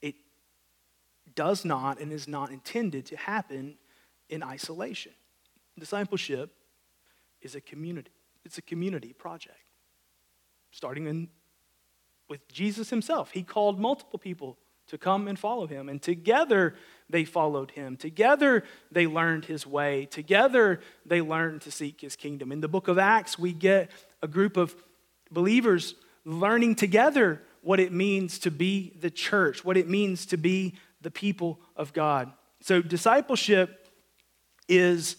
It 0.00 0.14
does 1.34 1.64
not 1.64 2.00
and 2.00 2.12
is 2.12 2.28
not 2.28 2.50
intended 2.50 3.06
to 3.06 3.16
happen 3.16 3.76
in 4.28 4.42
isolation. 4.42 5.12
Discipleship 5.78 6.52
is 7.42 7.54
a 7.54 7.60
community. 7.60 8.10
It's 8.44 8.58
a 8.58 8.62
community 8.62 9.12
project. 9.12 9.56
Starting 10.70 11.06
in, 11.06 11.28
with 12.28 12.46
Jesus 12.48 12.90
himself, 12.90 13.30
he 13.30 13.42
called 13.42 13.78
multiple 13.78 14.18
people 14.18 14.58
to 14.88 14.98
come 14.98 15.28
and 15.28 15.38
follow 15.38 15.66
him. 15.66 15.88
And 15.88 16.00
together 16.02 16.74
they 17.08 17.24
followed 17.24 17.70
him. 17.70 17.96
Together 17.96 18.64
they 18.90 19.06
learned 19.06 19.44
his 19.46 19.66
way. 19.66 20.06
Together 20.06 20.80
they 21.06 21.20
learned 21.20 21.62
to 21.62 21.70
seek 21.70 22.00
his 22.00 22.16
kingdom. 22.16 22.52
In 22.52 22.60
the 22.60 22.68
book 22.68 22.88
of 22.88 22.98
Acts, 22.98 23.38
we 23.38 23.52
get 23.52 23.90
a 24.22 24.28
group 24.28 24.56
of 24.56 24.74
believers 25.30 25.94
learning 26.24 26.74
together 26.74 27.42
what 27.62 27.80
it 27.80 27.92
means 27.92 28.38
to 28.40 28.50
be 28.50 28.92
the 29.00 29.10
church, 29.10 29.64
what 29.64 29.76
it 29.76 29.88
means 29.88 30.26
to 30.26 30.36
be 30.36 30.74
the 31.00 31.10
people 31.10 31.60
of 31.76 31.92
God. 31.92 32.32
So, 32.60 32.82
discipleship 32.82 33.86
is 34.68 35.16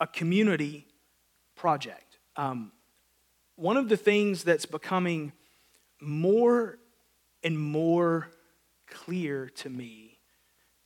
a 0.00 0.06
community 0.06 0.86
project. 1.56 2.18
Um, 2.36 2.72
one 3.56 3.76
of 3.76 3.88
the 3.88 3.96
things 3.96 4.44
that's 4.44 4.66
becoming 4.66 5.32
more 6.00 6.78
and 7.42 7.58
more 7.58 8.30
clear 8.94 9.50
to 9.56 9.68
me 9.68 10.18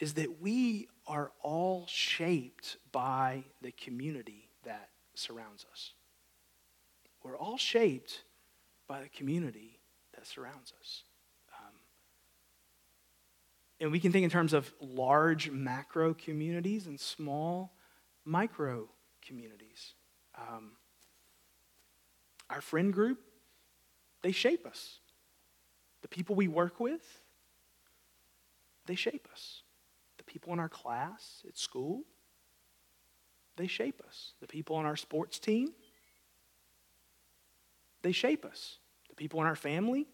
is 0.01 0.15
that 0.15 0.41
we 0.41 0.89
are 1.07 1.31
all 1.43 1.85
shaped 1.87 2.77
by 2.91 3.45
the 3.63 3.73
community 3.73 4.49
that 4.65 4.89
surrounds 5.15 5.67
us. 5.71 5.93
We're 7.23 7.37
all 7.37 7.59
shaped 7.59 8.23
by 8.87 9.03
the 9.03 9.09
community 9.09 9.79
that 10.15 10.27
surrounds 10.27 10.73
us. 10.81 11.03
Um, 11.53 11.75
and 13.81 13.93
we 13.93 14.01
can 14.01 14.13
think 14.13 14.25
in 14.25 14.31
terms 14.31 14.53
of 14.53 14.73
large 14.81 15.51
macro 15.51 16.15
communities 16.15 16.87
and 16.87 16.99
small 16.99 17.73
micro 18.25 18.89
communities. 19.27 19.95
Um, 20.37 20.73
our 22.49 22.61
friend 22.61 22.93
group, 22.93 23.19
they 24.23 24.33
shape 24.33 24.67
us. 24.67 24.99
The 26.03 26.09
people 26.09 26.35
we 26.35 26.49
work 26.49 26.81
with, 26.81 27.21
they 28.89 28.95
shape 28.97 29.29
us. 29.31 29.63
The 30.17 30.25
people 30.25 30.53
in 30.53 30.59
our 30.59 30.69
class, 30.69 31.45
at 31.47 31.57
school, 31.57 32.03
they 33.57 33.67
shape 33.67 34.03
us. 34.07 34.33
The 34.41 34.49
people 34.49 34.77
on 34.77 34.87
our 34.87 34.97
sports 34.97 35.39
team, 35.39 35.69
they 38.03 38.13
shape 38.13 38.45
us. 38.45 38.79
The 39.11 39.15
people 39.15 39.41
in 39.41 39.47
our 39.47 39.57
family, 39.57 40.07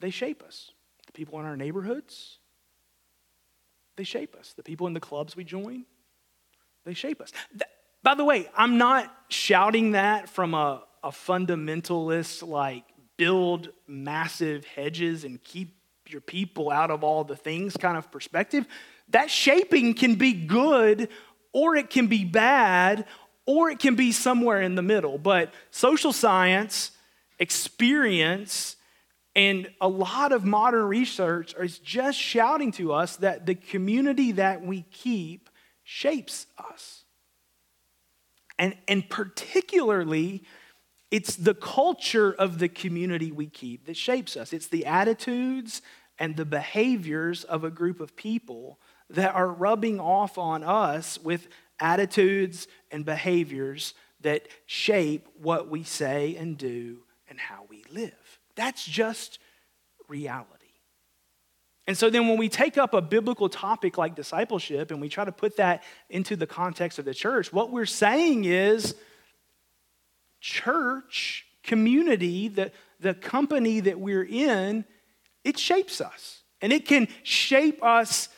they 0.00 0.10
shape 0.10 0.42
us. 0.42 0.70
The 1.06 1.12
people 1.12 1.40
in 1.40 1.46
our 1.46 1.56
neighborhoods, 1.56 2.38
they 3.96 4.04
shape 4.04 4.36
us. 4.36 4.52
The 4.52 4.62
people 4.62 4.86
in 4.86 4.92
the 4.92 5.00
clubs 5.00 5.34
we 5.34 5.44
join, 5.44 5.86
they 6.84 6.94
shape 6.94 7.22
us. 7.22 7.32
By 8.02 8.14
the 8.14 8.24
way, 8.24 8.50
I'm 8.54 8.76
not 8.76 9.12
shouting 9.28 9.92
that 9.92 10.28
from 10.28 10.52
a, 10.52 10.84
a 11.02 11.10
fundamentalist, 11.10 12.46
like 12.46 12.84
build 13.16 13.70
massive 13.86 14.66
hedges 14.66 15.24
and 15.24 15.42
keep 15.42 15.75
your 16.10 16.20
people 16.20 16.70
out 16.70 16.90
of 16.90 17.04
all 17.04 17.24
the 17.24 17.36
things 17.36 17.76
kind 17.76 17.96
of 17.96 18.10
perspective. 18.10 18.66
That 19.10 19.30
shaping 19.30 19.94
can 19.94 20.16
be 20.16 20.32
good 20.32 21.08
or 21.52 21.76
it 21.76 21.90
can 21.90 22.06
be 22.06 22.24
bad 22.24 23.06
or 23.46 23.70
it 23.70 23.78
can 23.78 23.94
be 23.94 24.12
somewhere 24.12 24.60
in 24.60 24.74
the 24.74 24.82
middle. 24.82 25.18
But 25.18 25.52
social 25.70 26.12
science, 26.12 26.90
experience, 27.38 28.76
and 29.34 29.70
a 29.80 29.88
lot 29.88 30.32
of 30.32 30.44
modern 30.44 30.86
research 30.86 31.54
is 31.60 31.78
just 31.78 32.18
shouting 32.18 32.72
to 32.72 32.92
us 32.92 33.16
that 33.16 33.46
the 33.46 33.54
community 33.54 34.32
that 34.32 34.62
we 34.62 34.82
keep 34.90 35.50
shapes 35.84 36.46
us. 36.58 37.04
And, 38.58 38.74
and 38.88 39.08
particularly, 39.08 40.42
it's 41.10 41.36
the 41.36 41.54
culture 41.54 42.32
of 42.32 42.58
the 42.58 42.68
community 42.68 43.30
we 43.30 43.46
keep 43.46 43.86
that 43.86 43.96
shapes 43.96 44.36
us. 44.36 44.52
It's 44.52 44.66
the 44.66 44.86
attitudes 44.86 45.82
and 46.18 46.36
the 46.36 46.44
behaviors 46.44 47.44
of 47.44 47.64
a 47.64 47.70
group 47.70 48.00
of 48.00 48.16
people 48.16 48.80
that 49.10 49.34
are 49.34 49.48
rubbing 49.48 50.00
off 50.00 50.36
on 50.38 50.64
us 50.64 51.18
with 51.22 51.48
attitudes 51.78 52.66
and 52.90 53.04
behaviors 53.04 53.94
that 54.22 54.48
shape 54.66 55.28
what 55.40 55.68
we 55.68 55.84
say 55.84 56.34
and 56.36 56.58
do 56.58 56.98
and 57.28 57.38
how 57.38 57.66
we 57.68 57.84
live. 57.90 58.40
That's 58.56 58.84
just 58.84 59.38
reality. 60.08 60.52
And 61.86 61.96
so 61.96 62.10
then 62.10 62.26
when 62.26 62.36
we 62.36 62.48
take 62.48 62.78
up 62.78 62.94
a 62.94 63.02
biblical 63.02 63.48
topic 63.48 63.96
like 63.96 64.16
discipleship 64.16 64.90
and 64.90 65.00
we 65.00 65.08
try 65.08 65.24
to 65.24 65.30
put 65.30 65.56
that 65.58 65.84
into 66.10 66.34
the 66.34 66.46
context 66.46 66.98
of 66.98 67.04
the 67.04 67.14
church, 67.14 67.52
what 67.52 67.70
we're 67.70 67.86
saying 67.86 68.44
is 68.44 68.96
church, 70.46 71.44
community, 71.64 72.46
the, 72.46 72.70
the 73.00 73.14
company 73.14 73.80
that 73.80 73.98
we're 73.98 74.24
in, 74.24 74.84
it 75.42 75.58
shapes 75.58 76.00
us. 76.00 76.42
And 76.62 76.72
it 76.72 76.86
can 76.86 77.08
shape 77.24 77.82
us 77.82 78.28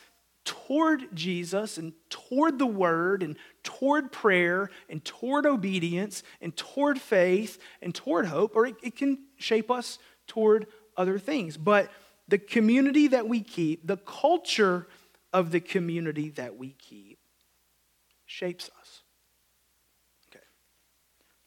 toward 0.43 1.15
Jesus 1.15 1.77
and 1.77 1.93
toward 2.09 2.57
the 2.57 2.65
Word 2.65 3.21
and 3.21 3.37
toward 3.63 4.11
prayer 4.11 4.71
and 4.89 5.05
toward 5.05 5.45
obedience 5.45 6.23
and 6.41 6.55
toward 6.57 6.99
faith 6.99 7.59
and 7.81 7.93
toward 7.93 8.25
hope, 8.25 8.55
or 8.55 8.65
it, 8.65 8.75
it 8.81 8.95
can 8.95 9.19
shape 9.37 9.69
us 9.69 9.99
toward 10.25 10.65
other 10.97 11.19
things. 11.19 11.57
But 11.57 11.91
the 12.27 12.39
community 12.39 13.07
that 13.09 13.27
we 13.27 13.41
keep, 13.41 13.85
the 13.85 13.97
culture 13.97 14.87
of 15.31 15.51
the 15.51 15.59
community 15.59 16.29
that 16.31 16.57
we 16.57 16.71
keep, 16.71 17.19
shapes 18.25 18.71
us. 18.79 19.03
Okay. 20.29 20.45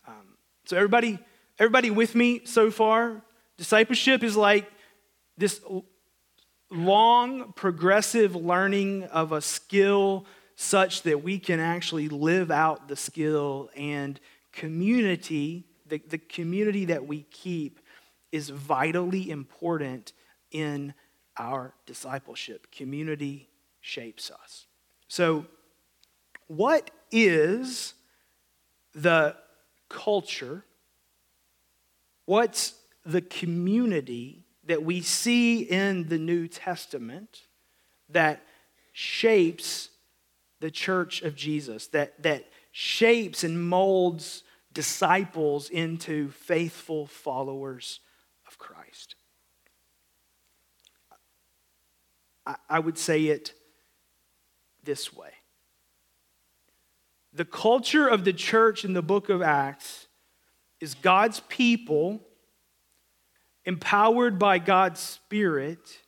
Um, 0.07 0.37
so 0.64 0.77
everybody, 0.77 1.18
everybody 1.59 1.90
with 1.90 2.14
me 2.14 2.42
so 2.44 2.70
far? 2.70 3.22
Discipleship 3.57 4.22
is 4.22 4.37
like 4.37 4.70
this 5.37 5.61
long, 6.70 7.53
progressive 7.55 8.35
learning 8.35 9.05
of 9.05 9.33
a 9.33 9.40
skill 9.40 10.27
such 10.57 11.03
that 11.03 11.22
we 11.22 11.38
can 11.38 11.61
actually 11.61 12.09
live 12.09 12.51
out 12.51 12.88
the 12.88 12.96
skill 12.96 13.70
and 13.77 14.20
community, 14.53 15.64
the, 15.87 16.01
the 16.09 16.18
community 16.18 16.85
that 16.87 17.07
we 17.07 17.22
keep, 17.25 17.81
is 18.31 18.48
vitally 18.48 19.31
important 19.31 20.12
in 20.51 20.94
our 21.38 21.75
discipleship. 21.87 22.70
Community 22.70 23.48
shapes 23.81 24.31
us. 24.31 24.66
So, 25.09 25.46
what 26.46 26.90
is 27.11 27.94
the 28.94 29.37
culture? 29.92 30.64
What's 32.24 32.74
the 33.05 33.20
community 33.20 34.44
that 34.64 34.83
we 34.83 35.00
see 35.00 35.61
in 35.61 36.09
the 36.09 36.18
New 36.18 36.48
Testament 36.48 37.42
that 38.09 38.42
shapes 38.92 39.88
the 40.61 40.70
church 40.70 41.22
of 41.22 41.35
Jesus, 41.35 41.88
that, 41.88 42.22
that 42.22 42.46
shapes 42.70 43.42
and 43.42 43.68
molds 43.68 44.44
disciples 44.72 45.68
into 45.68 46.31
faithful 46.31 47.07
followers 47.07 48.00
of 48.46 48.59
Christ. 48.59 49.16
I, 52.46 52.57
I 52.68 52.78
would 52.78 52.96
say 52.96 53.26
it 53.26 53.52
this 54.85 55.12
way 55.12 55.31
the 57.33 57.45
culture 57.45 58.07
of 58.07 58.25
the 58.25 58.33
church 58.33 58.85
in 58.85 58.92
the 58.92 59.03
book 59.03 59.29
of 59.29 59.40
Acts 59.40 60.07
is 60.81 60.95
God's 60.95 61.40
people 61.49 62.21
empowered 63.64 64.38
by 64.38 64.59
God's 64.59 65.01
Spirit, 65.01 66.01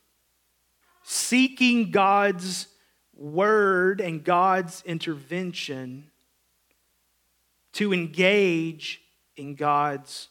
seeking 1.03 1.91
God's 1.91 2.67
word 3.15 4.01
and 4.01 4.23
God's 4.23 4.83
intervention 4.85 6.11
to 7.73 7.93
engage 7.93 9.01
in 9.35 9.55
God's 9.55 10.29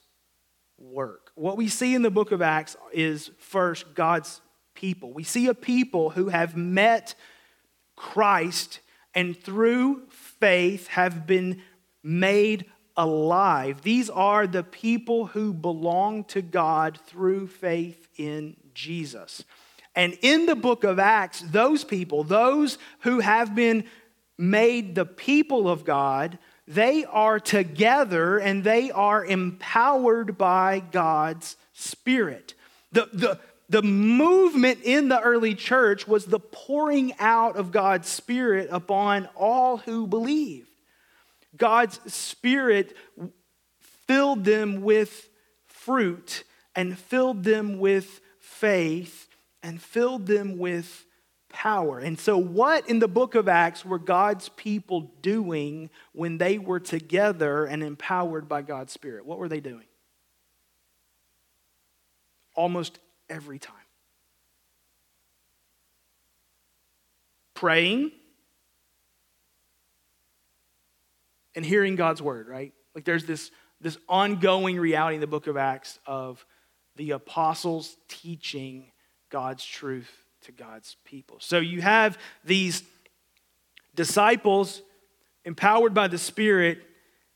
work. 0.78 1.30
What 1.34 1.56
we 1.56 1.68
see 1.68 1.94
in 1.94 2.02
the 2.02 2.10
book 2.10 2.30
of 2.32 2.42
Acts 2.42 2.76
is 2.92 3.30
first 3.38 3.94
God's 3.94 4.40
people. 4.74 5.12
We 5.12 5.24
see 5.24 5.46
a 5.48 5.54
people 5.54 6.10
who 6.10 6.28
have 6.28 6.56
met 6.56 7.14
Christ 7.96 8.80
and 9.14 9.38
through 9.38 10.02
faith 10.08 10.88
have 10.88 11.26
been 11.26 11.62
made 12.02 12.66
alive. 12.96 13.82
These 13.82 14.10
are 14.10 14.46
the 14.46 14.62
people 14.62 15.26
who 15.26 15.52
belong 15.52 16.24
to 16.24 16.42
God 16.42 16.98
through 17.06 17.48
faith 17.48 18.08
in 18.16 18.56
Jesus. 18.74 19.44
And 19.96 20.18
in 20.22 20.46
the 20.46 20.56
book 20.56 20.84
of 20.84 20.98
Acts, 20.98 21.40
those 21.40 21.84
people, 21.84 22.24
those 22.24 22.78
who 23.00 23.20
have 23.20 23.54
been 23.54 23.84
made 24.36 24.94
the 24.94 25.06
people 25.06 25.68
of 25.68 25.84
God, 25.84 26.38
they 26.66 27.04
are 27.04 27.38
together 27.38 28.38
and 28.38 28.64
they 28.64 28.90
are 28.90 29.24
empowered 29.24 30.36
by 30.36 30.80
God's 30.80 31.56
Spirit. 31.72 32.54
The, 32.92 33.08
the, 33.12 33.40
the 33.74 33.82
movement 33.82 34.78
in 34.84 35.08
the 35.08 35.20
early 35.20 35.56
church 35.56 36.06
was 36.06 36.26
the 36.26 36.38
pouring 36.38 37.12
out 37.18 37.56
of 37.56 37.72
God's 37.72 38.08
Spirit 38.08 38.68
upon 38.70 39.28
all 39.34 39.78
who 39.78 40.06
believed. 40.06 40.68
God's 41.56 41.98
Spirit 42.06 42.96
filled 44.06 44.44
them 44.44 44.82
with 44.82 45.28
fruit 45.66 46.44
and 46.76 46.96
filled 46.96 47.42
them 47.42 47.80
with 47.80 48.20
faith 48.38 49.26
and 49.60 49.82
filled 49.82 50.26
them 50.26 50.56
with 50.56 51.04
power. 51.48 51.98
And 51.98 52.16
so, 52.16 52.38
what 52.38 52.88
in 52.88 53.00
the 53.00 53.08
book 53.08 53.34
of 53.34 53.48
Acts 53.48 53.84
were 53.84 53.98
God's 53.98 54.50
people 54.50 55.10
doing 55.20 55.90
when 56.12 56.38
they 56.38 56.58
were 56.58 56.78
together 56.78 57.64
and 57.64 57.82
empowered 57.82 58.48
by 58.48 58.62
God's 58.62 58.92
Spirit? 58.92 59.26
What 59.26 59.38
were 59.38 59.48
they 59.48 59.58
doing? 59.58 59.86
Almost 62.54 63.00
every 63.28 63.58
time. 63.58 63.76
Praying 67.54 68.12
and 71.54 71.64
hearing 71.64 71.96
God's 71.96 72.20
word, 72.20 72.48
right? 72.48 72.72
Like 72.94 73.04
there's 73.04 73.24
this, 73.24 73.50
this 73.80 73.96
ongoing 74.08 74.78
reality 74.78 75.16
in 75.16 75.20
the 75.20 75.26
book 75.26 75.46
of 75.46 75.56
Acts 75.56 75.98
of 76.06 76.44
the 76.96 77.12
apostles 77.12 77.96
teaching 78.08 78.92
God's 79.30 79.64
truth 79.64 80.10
to 80.42 80.52
God's 80.52 80.96
people. 81.04 81.38
So 81.40 81.58
you 81.58 81.80
have 81.82 82.18
these 82.44 82.82
disciples 83.94 84.82
empowered 85.44 85.94
by 85.94 86.08
the 86.08 86.18
Spirit, 86.18 86.82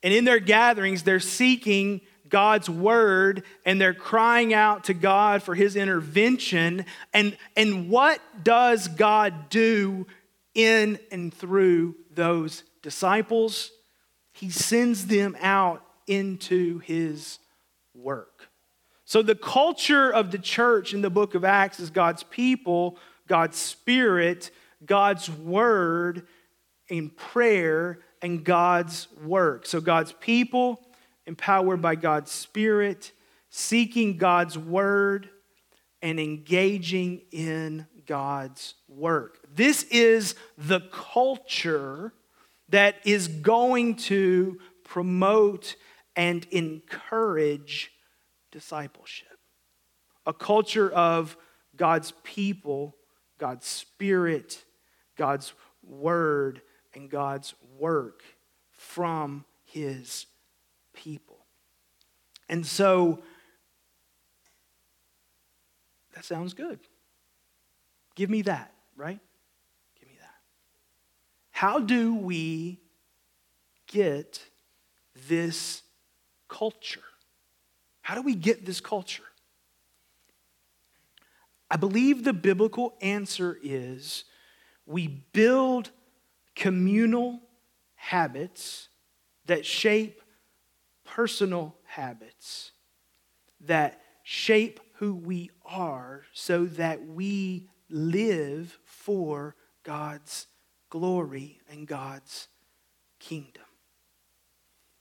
and 0.03 0.15
in 0.15 0.25
their 0.25 0.39
gatherings, 0.39 1.03
they're 1.03 1.21
seeking 1.21 2.01
God's 2.29 2.69
word 2.69 3.45
and 3.65 3.81
they're 3.81 3.95
crying 3.95 4.53
out 4.53 4.85
to 4.85 4.95
God 4.95 5.43
for 5.43 5.55
his 5.55 5.77
intervention. 5.77 6.85
And, 7.13 7.37
and 7.57 7.89
what 7.89 8.21
does 8.43 8.89
God 8.89 9.51
do 9.51 10.07
in 10.55 10.99
and 11.11 11.33
through 11.33 11.95
those 12.15 12.65
disciples? 12.83 13.71
he 14.39 14.51
sends 14.51 15.07
them 15.07 15.37
out 15.41 15.83
into 16.07 16.79
his 16.79 17.41
work. 17.93 18.49
So, 19.05 19.21
the 19.21 19.35
culture 19.35 20.11
of 20.11 20.31
the 20.31 20.39
church 20.39 20.95
in 20.95 21.03
the 21.03 21.11
book 21.11 21.35
of 21.35 21.45
Acts 21.45 21.81
is 21.81 21.91
God's 21.91 22.23
people, 22.23 22.99
God's 23.27 23.57
spirit, 23.57 24.53
God's 24.85 25.29
word, 25.29 26.29
in 26.89 27.11
prayer 27.11 27.99
and 28.23 28.45
God's 28.45 29.09
work. 29.25 29.67
So, 29.67 29.81
God's 29.81 30.13
people, 30.13 30.81
empowered 31.29 31.83
by 31.83 31.95
God's 31.95 32.33
Spirit, 32.33 33.13
seeking 33.51 34.17
God's 34.17 34.59
word, 34.59 35.29
and 36.01 36.19
engaging 36.19 37.21
in 37.31 37.87
God's 38.07 38.75
work. 38.89 39.39
This 39.55 39.83
is 39.85 40.35
the 40.57 40.81
culture 40.91 42.15
that 42.71 42.97
is 43.05 43.29
going 43.29 43.97
to 43.97 44.59
promote 44.85 45.77
and 46.17 46.47
encourage 46.51 47.93
discipleship. 48.51 49.39
A 50.25 50.33
culture 50.33 50.91
of 50.91 51.37
God's 51.77 52.15
people, 52.25 52.97
God's 53.37 53.67
Spirit, 53.67 54.65
God's 55.17 55.53
Word, 55.83 56.63
and 56.95 57.11
God's 57.11 57.55
work 57.79 58.23
from 58.71 59.45
His 59.65 60.27
people. 60.99 61.39
And 62.49 62.67
so, 62.67 63.21
that 66.15 66.25
sounds 66.25 66.55
good. 66.55 66.81
Give 68.17 68.29
me 68.29 68.43
that, 68.43 68.75
right? 68.97 69.21
Give 70.01 70.09
me 70.09 70.17
that. 70.21 70.35
How 71.53 71.79
do 71.79 72.17
we 72.17 72.81
get 73.87 74.43
this 75.29 75.83
culture? 76.49 77.01
How 78.03 78.17
do 78.17 78.23
we 78.23 78.35
get 78.35 78.67
this 78.67 78.81
culture? 78.81 79.23
I 81.71 81.77
believe 81.77 82.25
the 82.25 82.33
biblical 82.33 82.97
answer 83.01 83.57
is 83.63 84.25
we 84.85 85.07
build 85.07 85.91
communal 86.57 87.39
habits 87.95 88.89
that 89.47 89.65
shape 89.65 90.23
personal 91.19 91.75
habits, 91.85 92.71
that 93.61 94.01
shape 94.23 94.79
who 94.99 95.13
we 95.13 95.51
are, 95.67 96.23
so 96.33 96.65
that 96.65 97.05
we 97.09 97.67
live 97.91 98.79
for 98.85 99.57
God's 99.83 100.47
glory 100.91 101.59
and 101.69 101.89
God's 101.89 102.47
kingdom. 103.19 103.65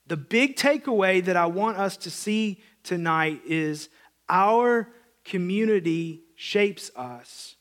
The 0.07 0.18
big 0.18 0.55
takeaway 0.55 1.24
that 1.24 1.38
I 1.38 1.45
want 1.45 1.78
us 1.78 1.95
to 1.97 2.09
see 2.09 2.63
tonight 2.82 3.41
is 3.45 3.88
our 4.28 4.89
community 5.24 6.24
shapes 6.34 6.89
us, 6.95 7.57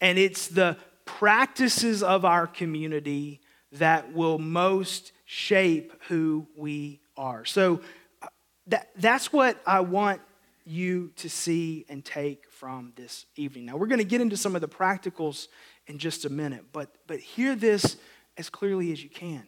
and 0.00 0.16
it's 0.16 0.48
the 0.48 0.78
practices 1.04 2.02
of 2.02 2.24
our 2.24 2.46
community 2.46 3.42
that 3.72 4.14
will 4.14 4.38
most 4.38 5.12
shape 5.26 5.92
who 6.08 6.46
we 6.56 7.02
are. 7.16 7.44
So 7.44 7.80
uh, 8.22 8.28
that, 8.68 8.90
that's 8.96 9.32
what 9.32 9.60
I 9.66 9.80
want 9.80 10.20
you 10.64 11.12
to 11.16 11.28
see 11.28 11.84
and 11.88 12.04
take 12.04 12.50
from 12.50 12.92
this 12.96 13.26
evening. 13.36 13.66
Now, 13.66 13.76
we're 13.76 13.86
going 13.86 13.98
to 13.98 14.04
get 14.04 14.20
into 14.20 14.36
some 14.36 14.54
of 14.54 14.60
the 14.60 14.68
practicals 14.68 15.48
in 15.86 15.98
just 15.98 16.24
a 16.24 16.30
minute, 16.30 16.66
but, 16.72 16.90
but 17.06 17.20
hear 17.20 17.54
this 17.54 17.96
as 18.38 18.48
clearly 18.48 18.90
as 18.92 19.02
you 19.02 19.10
can. 19.10 19.46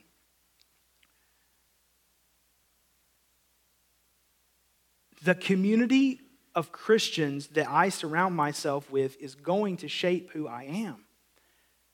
The 5.23 5.35
community 5.35 6.21
of 6.55 6.73
Christians 6.73 7.49
that 7.49 7.69
I 7.69 7.89
surround 7.89 8.35
myself 8.35 8.91
with 8.91 9.21
is 9.21 9.35
going 9.35 9.79
to 9.79 9.89
shape 9.89 10.31
who 10.33 10.47
I 10.47 10.65
am. 10.65 11.05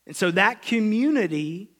And 0.06 0.16
so 0.16 0.30
that 0.32 0.62
community, 0.62 1.70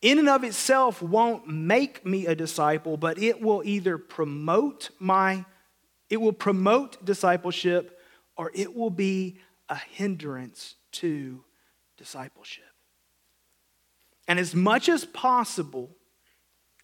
in 0.00 0.18
and 0.18 0.28
of 0.28 0.44
itself, 0.44 1.02
won't 1.02 1.48
make 1.48 2.06
me 2.06 2.26
a 2.26 2.34
disciple, 2.34 2.96
but 2.96 3.18
it 3.18 3.40
will 3.42 3.62
either 3.64 3.98
promote 3.98 4.90
my 4.98 5.44
it 6.10 6.18
will 6.18 6.32
promote 6.32 7.04
discipleship 7.04 8.00
or 8.36 8.50
it 8.54 8.74
will 8.74 8.90
be 8.90 9.38
a 9.68 9.76
hindrance 9.76 10.76
to 10.92 11.44
discipleship. 11.96 12.64
And 14.26 14.38
as 14.38 14.54
much 14.54 14.88
as 14.88 15.04
possible, 15.04 15.90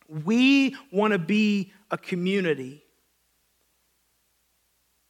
we 0.08 0.76
want 0.92 1.12
to 1.12 1.18
be 1.18 1.72
a 1.90 1.96
community 1.96 2.84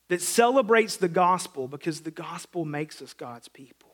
that 0.08 0.20
celebrates 0.20 0.96
the 0.96 1.08
gospel 1.08 1.66
because 1.66 2.02
the 2.02 2.10
gospel 2.10 2.64
makes 2.64 3.02
us 3.02 3.12
God's 3.12 3.48
people. 3.48 3.93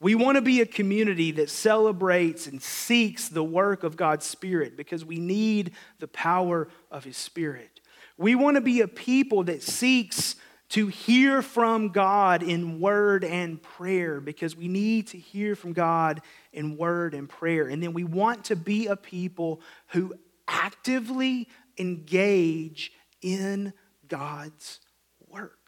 We 0.00 0.14
want 0.14 0.36
to 0.36 0.42
be 0.42 0.62
a 0.62 0.66
community 0.66 1.30
that 1.32 1.50
celebrates 1.50 2.46
and 2.46 2.62
seeks 2.62 3.28
the 3.28 3.44
work 3.44 3.84
of 3.84 3.96
God's 3.96 4.24
Spirit 4.24 4.76
because 4.76 5.04
we 5.04 5.18
need 5.18 5.72
the 5.98 6.08
power 6.08 6.68
of 6.90 7.04
His 7.04 7.18
Spirit. 7.18 7.80
We 8.16 8.34
want 8.34 8.56
to 8.56 8.62
be 8.62 8.80
a 8.80 8.88
people 8.88 9.44
that 9.44 9.62
seeks 9.62 10.36
to 10.70 10.86
hear 10.86 11.42
from 11.42 11.88
God 11.88 12.42
in 12.42 12.80
word 12.80 13.24
and 13.24 13.62
prayer 13.62 14.20
because 14.20 14.56
we 14.56 14.68
need 14.68 15.08
to 15.08 15.18
hear 15.18 15.54
from 15.54 15.74
God 15.74 16.22
in 16.52 16.76
word 16.76 17.12
and 17.12 17.28
prayer. 17.28 17.68
And 17.68 17.82
then 17.82 17.92
we 17.92 18.04
want 18.04 18.44
to 18.46 18.56
be 18.56 18.86
a 18.86 18.96
people 18.96 19.60
who 19.88 20.14
actively 20.48 21.48
engage 21.76 22.92
in 23.20 23.72
God's 24.08 24.80
work. 25.28 25.60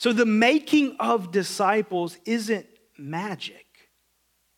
So 0.00 0.14
the 0.14 0.24
making 0.24 0.96
of 0.98 1.30
disciples 1.30 2.16
isn't 2.24 2.64
magic. 2.96 3.66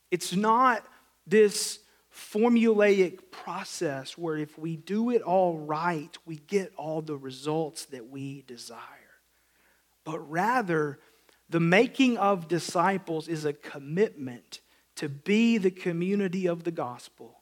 It's 0.09 0.33
not 0.33 0.85
this 1.27 1.79
formulaic 2.15 3.29
process 3.29 4.17
where 4.17 4.37
if 4.37 4.57
we 4.57 4.77
do 4.77 5.09
it 5.09 5.21
all 5.21 5.57
right, 5.57 6.17
we 6.25 6.37
get 6.37 6.71
all 6.77 7.01
the 7.01 7.17
results 7.17 7.87
that 7.87 8.07
we 8.07 8.43
desire. 8.47 8.79
But 10.05 10.19
rather, 10.31 10.99
the 11.49 11.59
making 11.59 12.17
of 12.17 12.47
disciples 12.47 13.27
is 13.27 13.43
a 13.43 13.51
commitment 13.51 14.61
to 14.95 15.09
be 15.09 15.57
the 15.57 15.71
community 15.71 16.47
of 16.47 16.63
the 16.63 16.71
gospel, 16.71 17.41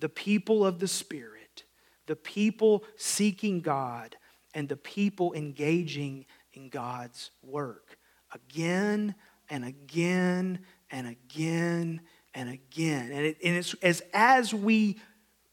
the 0.00 0.10
people 0.10 0.66
of 0.66 0.80
the 0.80 0.88
Spirit, 0.88 1.64
the 2.04 2.16
people 2.16 2.84
seeking 2.96 3.62
God, 3.62 4.16
and 4.52 4.68
the 4.68 4.76
people 4.76 5.32
engaging 5.32 6.26
in 6.56 6.70
God's 6.70 7.30
work 7.42 7.98
again 8.32 9.14
and 9.48 9.64
again 9.64 10.58
and 10.90 11.06
again 11.06 12.00
and 12.34 12.48
again. 12.48 13.12
And, 13.12 13.26
it, 13.26 13.36
and 13.44 13.56
it's 13.56 13.74
as, 13.74 14.02
as 14.12 14.52
we 14.52 14.98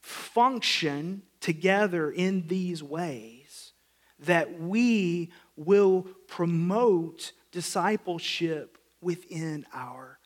function 0.00 1.22
together 1.40 2.10
in 2.10 2.46
these 2.48 2.82
ways 2.82 3.72
that 4.20 4.60
we 4.60 5.30
will 5.56 6.06
promote 6.26 7.32
discipleship 7.52 8.78
within 9.00 9.66
our 9.72 10.18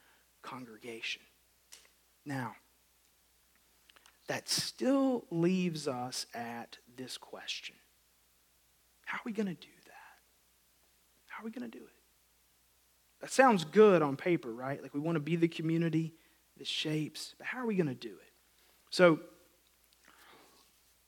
congregation. 0.42 1.22
Now, 2.24 2.54
that 4.28 4.48
still 4.48 5.24
leaves 5.30 5.88
us 5.88 6.26
at 6.34 6.78
this 6.96 7.16
question 7.16 7.76
How 9.06 9.18
are 9.18 9.22
we 9.24 9.32
going 9.32 9.46
to 9.46 9.54
do? 9.54 9.77
How 11.39 11.45
are 11.45 11.47
we 11.47 11.53
going 11.53 11.70
to 11.70 11.78
do 11.78 11.84
it? 11.84 11.93
That 13.20 13.30
sounds 13.30 13.64
good 13.64 14.03
on 14.03 14.16
paper, 14.16 14.53
right? 14.53 14.82
Like 14.82 14.93
we 14.93 14.99
want 14.99 15.14
to 15.14 15.20
be 15.20 15.36
the 15.36 15.47
community 15.47 16.12
the 16.57 16.64
shapes, 16.64 17.36
but 17.39 17.47
how 17.47 17.61
are 17.61 17.66
we 17.66 17.76
going 17.76 17.86
to 17.86 17.95
do 17.95 18.09
it? 18.09 18.32
So, 18.91 19.20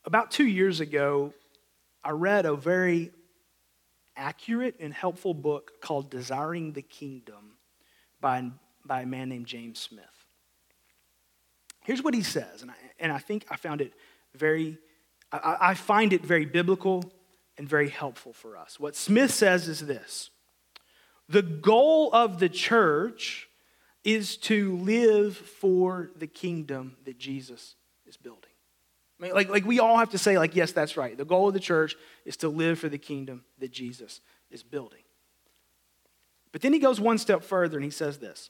about 0.04 0.30
two 0.30 0.46
years 0.46 0.78
ago, 0.78 1.34
I 2.04 2.10
read 2.10 2.46
a 2.46 2.54
very 2.54 3.10
accurate 4.16 4.76
and 4.78 4.94
helpful 4.94 5.34
book 5.34 5.80
called 5.80 6.10
Desiring 6.10 6.74
the 6.74 6.82
Kingdom 6.82 7.56
by, 8.20 8.48
by 8.84 9.00
a 9.00 9.06
man 9.06 9.30
named 9.30 9.46
James 9.46 9.80
Smith. 9.80 10.04
Here's 11.82 12.04
what 12.04 12.14
he 12.14 12.22
says, 12.22 12.62
and 12.62 12.70
I, 12.70 12.74
and 13.00 13.10
I 13.10 13.18
think 13.18 13.46
I 13.50 13.56
found 13.56 13.80
it 13.80 13.94
very, 14.36 14.78
I, 15.32 15.56
I 15.60 15.74
find 15.74 16.12
it 16.12 16.24
very 16.24 16.44
biblical 16.44 17.12
and 17.60 17.68
very 17.68 17.90
helpful 17.90 18.32
for 18.32 18.56
us. 18.56 18.80
What 18.80 18.96
Smith 18.96 19.30
says 19.30 19.68
is 19.68 19.80
this 19.80 20.30
The 21.28 21.42
goal 21.42 22.08
of 22.14 22.40
the 22.40 22.48
church 22.48 23.50
is 24.02 24.38
to 24.38 24.78
live 24.78 25.36
for 25.36 26.10
the 26.16 26.26
kingdom 26.26 26.96
that 27.04 27.18
Jesus 27.18 27.76
is 28.06 28.16
building. 28.16 28.50
I 29.18 29.24
mean, 29.24 29.34
like, 29.34 29.50
like 29.50 29.66
we 29.66 29.78
all 29.78 29.98
have 29.98 30.08
to 30.12 30.18
say, 30.18 30.38
like, 30.38 30.56
yes, 30.56 30.72
that's 30.72 30.96
right. 30.96 31.14
The 31.14 31.26
goal 31.26 31.48
of 31.48 31.52
the 31.52 31.60
church 31.60 31.96
is 32.24 32.38
to 32.38 32.48
live 32.48 32.78
for 32.78 32.88
the 32.88 32.96
kingdom 32.96 33.44
that 33.58 33.72
Jesus 33.72 34.22
is 34.50 34.62
building. 34.62 35.02
But 36.52 36.62
then 36.62 36.72
he 36.72 36.78
goes 36.78 36.98
one 36.98 37.18
step 37.18 37.44
further 37.44 37.76
and 37.76 37.84
he 37.84 37.90
says 37.90 38.16
this 38.16 38.48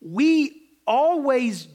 We 0.00 0.62
always 0.84 1.68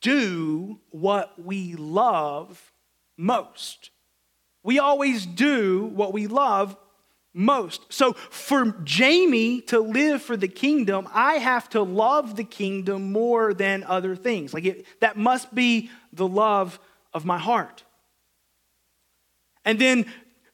do 0.00 0.80
what 0.90 1.40
we 1.40 1.76
love 1.76 2.72
most. 3.16 3.90
We 4.62 4.78
always 4.78 5.24
do 5.26 5.86
what 5.94 6.12
we 6.12 6.26
love 6.26 6.76
most. 7.34 7.82
So 7.88 8.14
for 8.14 8.74
Jamie 8.84 9.60
to 9.62 9.78
live 9.78 10.22
for 10.22 10.36
the 10.36 10.48
kingdom, 10.48 11.08
I 11.12 11.34
have 11.34 11.68
to 11.70 11.82
love 11.82 12.36
the 12.36 12.44
kingdom 12.44 13.12
more 13.12 13.54
than 13.54 13.84
other 13.84 14.16
things. 14.16 14.52
Like 14.52 14.64
it, 14.64 14.86
that 15.00 15.16
must 15.16 15.54
be 15.54 15.90
the 16.12 16.26
love 16.26 16.80
of 17.14 17.24
my 17.24 17.38
heart. 17.38 17.84
And 19.64 19.78
then 19.78 20.06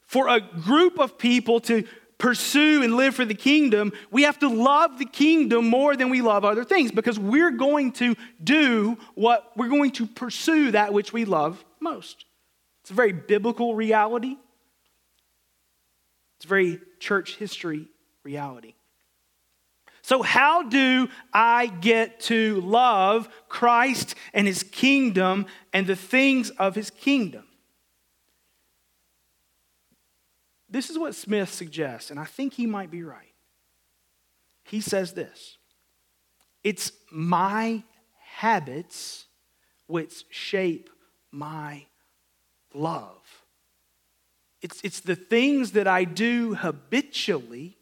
for 0.07 0.29
a 0.29 0.41
group 0.41 0.99
of 0.99 1.17
people 1.17 1.61
to 1.61 1.85
pursue 2.19 2.83
and 2.83 2.97
live 2.97 3.15
for 3.15 3.25
the 3.25 3.35
kingdom, 3.35 3.93
we 4.11 4.23
have 4.23 4.39
to 4.41 4.49
love 4.49 4.99
the 4.99 5.05
kingdom 5.05 5.69
more 5.69 5.97
than 5.97 6.11
we 6.11 6.23
love 6.23 6.45
other 6.45 6.65
things 6.65 6.93
because 6.93 7.19
we're 7.19 7.51
going 7.51 7.93
to 7.93 8.15
do 8.43 8.99
what 9.15 9.53
we're 9.57 9.69
going 9.69 9.91
to 9.93 10.07
pursue 10.07 10.73
that 10.73 10.93
which 10.93 11.13
we 11.13 11.25
love 11.25 11.65
most. 11.81 12.25
It's 12.85 12.91
a 12.91 12.95
very 12.95 13.13
biblical 13.13 13.75
reality. 13.75 14.37
It's 16.37 16.45
a 16.45 16.49
very 16.49 16.83
church 17.01 17.37
history 17.37 17.89
reality. 18.25 18.75
So, 20.03 20.21
how 20.21 20.65
do 20.65 21.09
I 21.33 21.65
get 21.69 22.21
to 22.25 22.61
love 22.61 23.31
Christ 23.49 24.17
and 24.35 24.47
his 24.47 24.63
kingdom 24.63 25.47
and 25.73 25.87
the 25.87 25.97
things 25.97 26.51
of 26.51 26.75
his 26.75 26.91
kingdom? 26.91 27.45
This 30.69 30.91
is 30.91 30.99
what 30.99 31.15
Smith 31.15 31.51
suggests, 31.51 32.11
and 32.11 32.21
I 32.21 32.27
think 32.27 32.53
he 32.53 32.67
might 32.67 32.91
be 32.91 33.03
right. 33.03 33.33
He 34.65 34.83
says 34.83 35.15
this 35.15 35.57
It's 36.63 36.93
my 37.11 37.83
habits 38.21 39.25
which 39.87 40.27
shape 40.29 40.91
my 41.33 41.87
love. 42.75 43.45
It's, 44.61 44.81
it's 44.83 45.01
the 45.01 45.17
things 45.17 45.73
that 45.73 45.87
I 45.87 46.05
do 46.05 46.55
habitually 46.55 47.77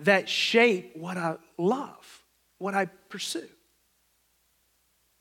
that 0.00 0.28
shape 0.28 0.96
what 0.96 1.16
I 1.16 1.36
love, 1.56 2.22
what 2.58 2.74
I 2.74 2.86
pursue. 3.08 3.48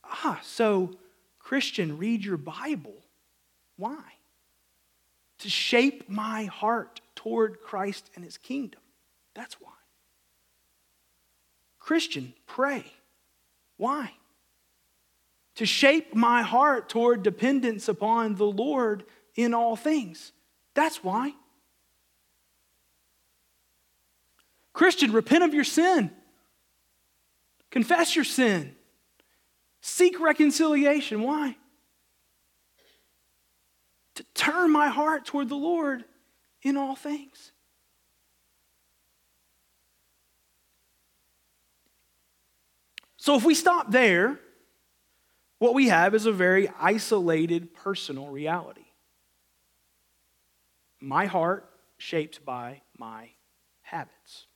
Ah, 0.04 0.40
so, 0.44 0.96
Christian, 1.40 1.98
read 1.98 2.26
your 2.26 2.38
Bible. 2.38 2.96
Why? 3.78 4.02
to 5.44 5.50
shape 5.50 6.10
my 6.10 6.46
heart 6.46 7.02
toward 7.16 7.62
Christ 7.62 8.10
and 8.16 8.24
his 8.24 8.38
kingdom. 8.38 8.80
That's 9.34 9.60
why. 9.60 9.74
Christian, 11.80 12.34
pray. 12.48 12.86
Why? 13.76 14.14
To 15.56 15.66
shape 15.66 16.16
my 16.16 16.42
heart 16.42 16.90
toward 16.90 17.24
dependence 17.24 17.88
upon 17.88 18.36
the 18.36 18.46
Lord 18.46 19.04
in 19.36 19.54
all 19.54 19.76
things. 19.76 20.32
That's 20.74 21.04
why. 21.04 21.34
Christian, 24.74 25.12
repent 25.12 25.44
of 25.44 25.54
your 25.54 25.64
sin. 25.64 26.10
Confess 27.70 28.16
your 28.16 28.26
sin. 28.26 28.76
Seek 29.82 30.20
reconciliation. 30.20 31.22
Why? 31.22 31.56
to 34.16 34.24
turn 34.36 34.72
my 34.72 34.90
heart 34.90 35.26
toward 35.26 35.50
the 35.50 35.56
Lord 35.56 36.06
in 36.62 36.78
all 36.78 36.96
things. 36.96 37.52
So 43.18 43.36
if 43.36 43.46
we 43.46 43.56
stop 43.56 43.90
there, 43.90 44.40
what 45.64 45.74
we 45.74 45.88
have 45.88 46.14
is 46.14 46.26
a 46.26 46.32
very 46.34 46.70
isolated 46.78 47.74
personal 47.74 48.28
reality. 48.28 48.84
My 51.00 51.26
heart 51.26 51.70
shaped 51.98 52.44
by 52.44 52.82
my 52.98 53.30
habits. 53.82 54.48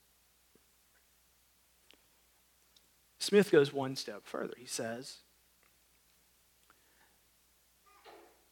Smith 3.19 3.51
goes 3.51 3.71
one 3.71 3.95
step 3.95 4.23
further. 4.25 4.53
He 4.57 4.65
says, 4.65 5.19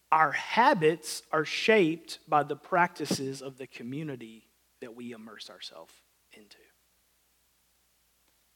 our 0.10 0.32
habits 0.32 1.24
are 1.34 1.44
shaped 1.44 2.20
by 2.26 2.44
the 2.44 2.56
practices 2.56 3.42
of 3.42 3.58
the 3.58 3.68
community 3.68 4.48
that 4.80 4.96
we 4.96 5.12
immerse 5.12 5.50
ourselves 5.50 5.94
into. 6.32 6.56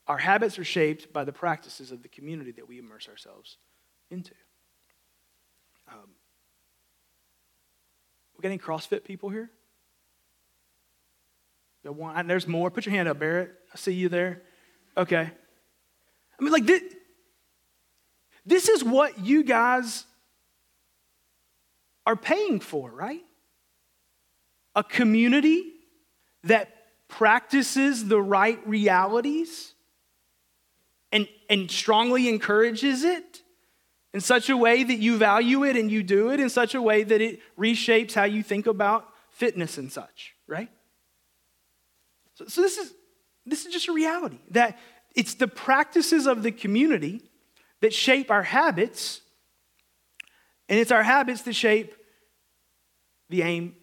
Our 0.07 0.19
habits 0.19 0.57
are 0.57 0.63
shaped 0.63 1.11
by 1.11 1.25
the 1.25 1.33
practices 1.33 1.91
of 1.91 2.01
the 2.01 2.07
community 2.07 2.51
that 2.53 2.69
we 2.69 2.79
immerse 2.79 3.09
ourselves 3.09 3.57
into. 4.11 4.33
Um, 5.87 6.09
we 8.37 8.41
got 8.41 8.49
any 8.49 8.57
CrossFit 8.57 9.03
people 9.03 9.29
here? 9.29 9.49
One, 11.83 12.27
there's 12.27 12.47
more. 12.47 12.69
Put 12.69 12.85
your 12.85 12.93
hand 12.93 13.07
up, 13.07 13.19
Barrett. 13.19 13.51
I 13.73 13.77
see 13.77 13.93
you 13.93 14.09
there. 14.09 14.43
Okay. 14.97 15.31
I 16.39 16.43
mean, 16.43 16.51
like, 16.51 16.65
this, 16.65 16.83
this 18.45 18.69
is 18.69 18.83
what 18.83 19.19
you 19.19 19.43
guys 19.43 20.05
are 22.05 22.15
paying 22.15 22.59
for, 22.59 22.91
right? 22.91 23.23
A 24.75 24.83
community 24.83 25.63
that 26.43 26.69
practices 27.07 28.07
the 28.07 28.21
right 28.21 28.59
realities 28.67 29.73
and, 31.11 31.27
and 31.49 31.69
strongly 31.69 32.29
encourages 32.29 33.03
it 33.03 33.41
in 34.13 34.21
such 34.21 34.49
a 34.49 34.57
way 34.57 34.83
that 34.83 34.97
you 34.99 35.17
value 35.17 35.63
it 35.63 35.75
and 35.75 35.91
you 35.91 36.03
do 36.03 36.31
it 36.31 36.39
in 36.39 36.49
such 36.49 36.75
a 36.75 36.81
way 36.81 37.03
that 37.03 37.21
it 37.21 37.39
reshapes 37.57 38.13
how 38.13 38.23
you 38.23 38.41
think 38.41 38.67
about 38.67 39.07
fitness 39.29 39.77
and 39.77 39.91
such, 39.91 40.35
right? 40.47 40.69
So, 42.35 42.45
so 42.45 42.61
this, 42.61 42.77
is, 42.77 42.93
this 43.45 43.65
is 43.65 43.73
just 43.73 43.87
a 43.87 43.93
reality 43.93 44.39
that 44.51 44.77
it's 45.15 45.35
the 45.35 45.47
practices 45.47 46.27
of 46.27 46.43
the 46.43 46.51
community 46.51 47.21
that 47.81 47.93
shape 47.93 48.31
our 48.31 48.43
habits, 48.43 49.21
and 50.67 50.79
it's 50.79 50.91
our 50.91 51.03
habits 51.03 51.43
that 51.43 51.53
shape 51.53 51.93
the 53.29 53.43
aim 53.43 53.75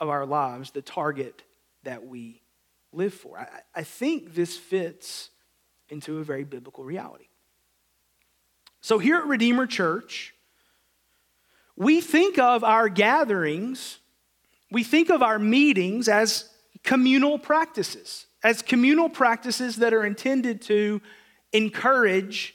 of 0.00 0.08
our 0.08 0.26
lives, 0.26 0.70
the 0.70 0.82
target 0.82 1.42
that 1.82 2.06
we 2.06 2.42
live 2.92 3.14
for. 3.14 3.38
I, 3.38 3.48
I 3.74 3.82
think 3.82 4.34
this 4.34 4.56
fits 4.56 5.30
into 5.88 6.18
a 6.18 6.24
very 6.24 6.44
biblical 6.44 6.84
reality. 6.84 7.25
So, 8.86 9.00
here 9.00 9.16
at 9.16 9.26
Redeemer 9.26 9.66
Church, 9.66 10.32
we 11.74 12.00
think 12.00 12.38
of 12.38 12.62
our 12.62 12.88
gatherings, 12.88 13.98
we 14.70 14.84
think 14.84 15.10
of 15.10 15.24
our 15.24 15.40
meetings 15.40 16.08
as 16.08 16.48
communal 16.84 17.36
practices, 17.36 18.26
as 18.44 18.62
communal 18.62 19.08
practices 19.08 19.74
that 19.78 19.92
are 19.92 20.06
intended 20.06 20.62
to 20.62 21.02
encourage 21.52 22.54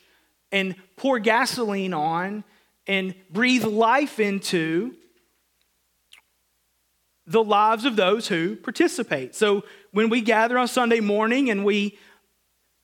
and 0.54 0.74
pour 0.96 1.20
gasoline 1.20 1.94
on 1.94 2.46
and 2.88 3.14
breathe 3.30 3.66
life 3.66 4.18
into 4.18 4.96
the 7.28 7.44
lives 7.44 7.84
of 7.84 7.98
those 7.98 8.30
who 8.30 8.56
participate. 8.56 9.36
So 9.36 9.66
when 9.92 10.10
we 10.10 10.22
gather 10.22 10.58
on 10.58 10.70
Sunday 10.70 11.02
morning 11.02 11.50
and 11.50 11.66
we 11.66 12.00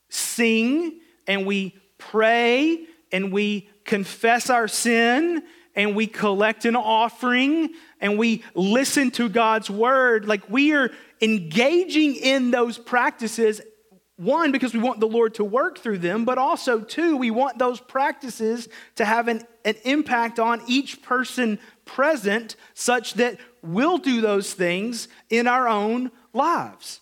sing 0.10 1.00
and 1.28 1.46
we 1.46 1.78
pray 1.98 2.88
and 3.12 3.32
we 3.32 3.70
confess 3.86 4.50
our 4.50 4.68
sin 4.68 5.44
and 5.76 5.96
we 5.96 6.08
collect 6.08 6.66
an 6.66 6.76
offering 6.76 7.70
and 8.02 8.18
we 8.18 8.44
listen 8.56 9.12
to 9.12 9.30
God's 9.30 9.70
word, 9.70 10.28
like 10.28 10.50
we 10.50 10.74
are 10.74 10.90
engaging 11.22 12.16
in 12.16 12.52
those 12.52 12.78
practices. 12.78 13.62
One, 14.18 14.52
because 14.52 14.74
we 14.74 14.80
want 14.80 15.00
the 15.00 15.08
Lord 15.08 15.36
to 15.36 15.44
work 15.44 15.78
through 15.78 16.00
them, 16.00 16.26
but 16.26 16.40
also, 16.40 16.82
two, 16.82 17.18
we 17.18 17.30
want 17.30 17.60
those 17.60 17.80
practices 17.80 18.68
to 18.96 19.06
have 19.06 19.28
an, 19.28 19.44
an 19.64 19.76
impact 19.84 20.40
on 20.40 20.62
each 20.68 21.04
person 21.04 21.60
present 21.86 22.56
such 22.74 23.14
that 23.14 23.40
we'll 23.62 24.00
do 24.00 24.22
those 24.22 24.54
things 24.54 25.08
in 25.30 25.46
our 25.48 25.68
own 25.68 26.12
lives. 26.34 27.02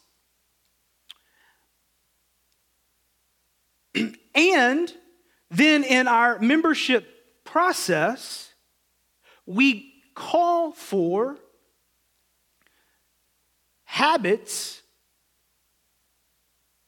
and 4.36 4.94
then 5.58 5.84
in 5.84 6.08
our 6.08 6.40
membership 6.40 7.08
process, 7.44 8.54
we 9.46 9.94
call 10.14 10.72
for 10.72 11.38
habits 13.84 14.82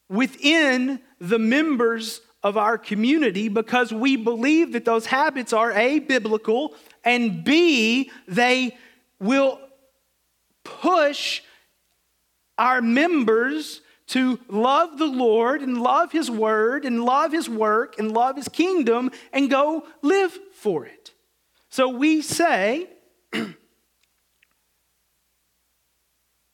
within 0.09 0.99
the 1.19 1.39
members 1.39 2.21
of 2.43 2.57
our 2.57 2.77
community 2.77 3.49
because 3.49 3.91
we 3.91 4.15
believe 4.15 4.73
that 4.73 4.85
those 4.85 5.05
habits 5.05 5.53
are 5.53 5.71
A, 5.71 5.99
biblical, 5.99 6.75
and 7.03 7.43
B, 7.43 8.11
they 8.27 8.77
will 9.19 9.59
push 10.63 11.41
our 12.57 12.81
members 12.81 13.81
to 14.07 14.39
love 14.47 14.97
the 14.97 15.05
Lord 15.05 15.61
and 15.61 15.81
love 15.81 16.11
His 16.11 16.31
Word 16.31 16.85
and 16.85 17.03
love 17.03 17.31
His 17.31 17.49
work 17.49 17.99
and 17.99 18.11
love 18.11 18.35
His 18.35 18.47
kingdom 18.47 19.11
and 19.33 19.49
go 19.49 19.85
live 20.01 20.37
for 20.53 20.85
it. 20.85 21.13
So 21.69 21.89
we 21.89 22.21
say, 22.21 22.87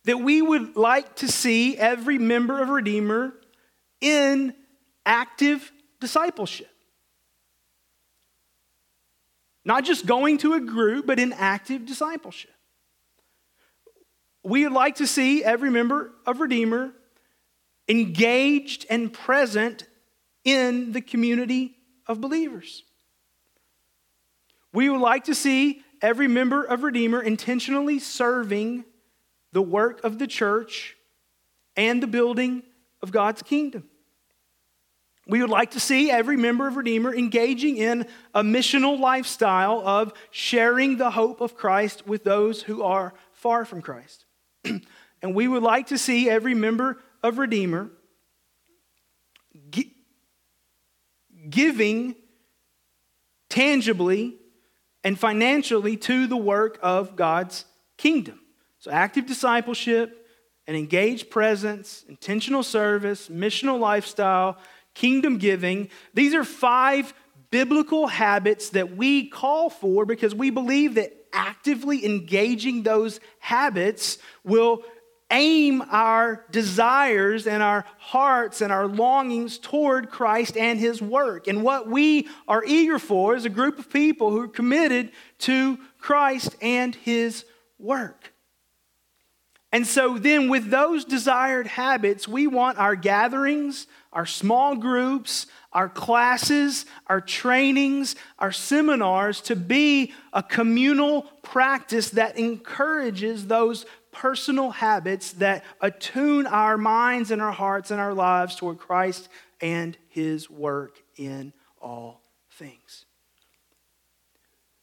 that 0.05 0.17
we 0.17 0.41
would 0.41 0.75
like 0.75 1.15
to 1.17 1.27
see 1.27 1.77
every 1.77 2.17
member 2.17 2.61
of 2.61 2.69
Redeemer 2.69 3.33
in 4.01 4.53
active 5.05 5.71
discipleship. 5.99 6.69
Not 9.63 9.85
just 9.85 10.05
going 10.05 10.39
to 10.39 10.55
a 10.55 10.59
group, 10.59 11.05
but 11.05 11.19
in 11.19 11.31
active 11.31 11.85
discipleship. 11.85 12.51
We 14.43 14.63
would 14.63 14.73
like 14.73 14.95
to 14.95 15.07
see 15.07 15.41
every 15.43 15.69
member 15.69 16.11
of 16.25 16.41
Redeemer 16.41 16.93
engaged 17.87 18.85
and 18.89 19.11
present 19.11 19.85
in 20.43 20.91
the 20.91 21.01
community 21.01 21.75
of 22.07 22.21
believers. 22.21 22.83
We 24.73 24.89
would 24.89 25.01
like 25.01 25.25
to 25.25 25.35
see 25.35 25.83
every 26.01 26.27
member 26.27 26.63
of 26.63 26.83
Redeemer 26.83 27.21
intentionally 27.21 27.99
serving 27.99 28.85
the 29.51 29.61
work 29.61 30.03
of 30.03 30.19
the 30.19 30.27
church 30.27 30.95
and 31.75 32.01
the 32.01 32.07
building 32.07 32.63
of 33.01 33.11
God's 33.11 33.43
kingdom. 33.43 33.83
We 35.25 35.39
would 35.39 35.49
like 35.49 35.71
to 35.71 35.79
see 35.79 36.11
every 36.11 36.35
member 36.35 36.67
of 36.67 36.75
Redeemer 36.75 37.15
engaging 37.15 37.77
in 37.77 38.07
a 38.33 38.43
missional 38.43 38.99
lifestyle 38.99 39.81
of 39.87 40.13
sharing 40.31 40.97
the 40.97 41.11
hope 41.11 41.39
of 41.39 41.55
Christ 41.55 42.05
with 42.05 42.25
those 42.25 42.61
who 42.61 42.83
are 42.83 43.13
far 43.31 43.63
from 43.63 43.81
Christ. 43.81 44.25
and 44.65 45.33
we 45.33 45.47
would 45.47 45.63
like 45.63 45.87
to 45.87 45.97
see 45.97 46.29
every 46.29 46.53
member 46.53 46.99
of 47.23 47.37
Redeemer 47.37 47.89
giving 51.49 52.15
tangibly 53.49 54.35
and 55.03 55.19
financially 55.19 55.97
to 55.97 56.27
the 56.27 56.37
work 56.37 56.79
of 56.81 57.15
God's 57.15 57.65
kingdom. 57.97 58.39
So, 58.79 58.91
active 58.91 59.25
discipleship, 59.25 60.27
an 60.67 60.75
engaged 60.75 61.29
presence, 61.29 62.03
intentional 62.07 62.63
service, 62.63 63.29
missional 63.29 63.79
lifestyle, 63.79 64.57
kingdom 64.93 65.37
giving. 65.37 65.89
These 66.13 66.33
are 66.33 66.43
five 66.43 67.13
biblical 67.51 68.07
habits 68.07 68.69
that 68.69 68.95
we 68.95 69.29
call 69.29 69.69
for 69.69 70.05
because 70.05 70.33
we 70.33 70.49
believe 70.49 70.95
that 70.95 71.13
actively 71.31 72.05
engaging 72.05 72.83
those 72.83 73.19
habits 73.39 74.17
will 74.43 74.83
aim 75.33 75.81
our 75.89 76.45
desires 76.51 77.47
and 77.47 77.61
our 77.61 77.83
hearts 77.97 78.61
and 78.61 78.71
our 78.71 78.87
longings 78.87 79.57
toward 79.57 80.09
Christ 80.09 80.55
and 80.55 80.79
His 80.79 81.01
work. 81.01 81.47
And 81.47 81.63
what 81.63 81.89
we 81.89 82.27
are 82.47 82.63
eager 82.65 82.99
for 82.99 83.35
is 83.35 83.43
a 83.43 83.49
group 83.49 83.79
of 83.79 83.89
people 83.89 84.29
who 84.31 84.39
are 84.39 84.47
committed 84.47 85.11
to 85.39 85.77
Christ 85.97 86.55
and 86.61 86.93
His 86.95 87.45
work. 87.79 88.33
And 89.73 89.87
so, 89.87 90.19
then, 90.19 90.49
with 90.49 90.69
those 90.69 91.03
desired 91.03 91.65
habits, 91.65 92.27
we 92.27 92.45
want 92.45 92.77
our 92.77 92.95
gatherings, 92.95 93.87
our 94.13 94.27
small 94.27 94.75
groups, 94.75 95.47
our 95.71 95.89
classes, 95.89 96.85
our 97.07 97.19
trainings, 97.19 98.15
our 98.37 98.51
seminars 98.51 99.41
to 99.41 99.55
be 99.55 100.13
a 100.31 100.43
communal 100.43 101.23
practice 101.41 102.11
that 102.11 102.37
encourages 102.37 103.47
those 103.47 103.87
personal 104.13 104.69
habits 104.69 105.33
that 105.33 105.63
attune 105.81 106.47
our 106.47 106.77
minds 106.77 107.31
and 107.31 107.41
our 107.41 107.51
hearts 107.51 107.91
and 107.91 107.99
our 107.99 108.13
lives 108.13 108.55
toward 108.55 108.77
Christ 108.77 109.27
and 109.59 109.97
his 110.09 110.49
work 110.49 111.01
in 111.17 111.51
all 111.81 112.21
things. 112.51 113.05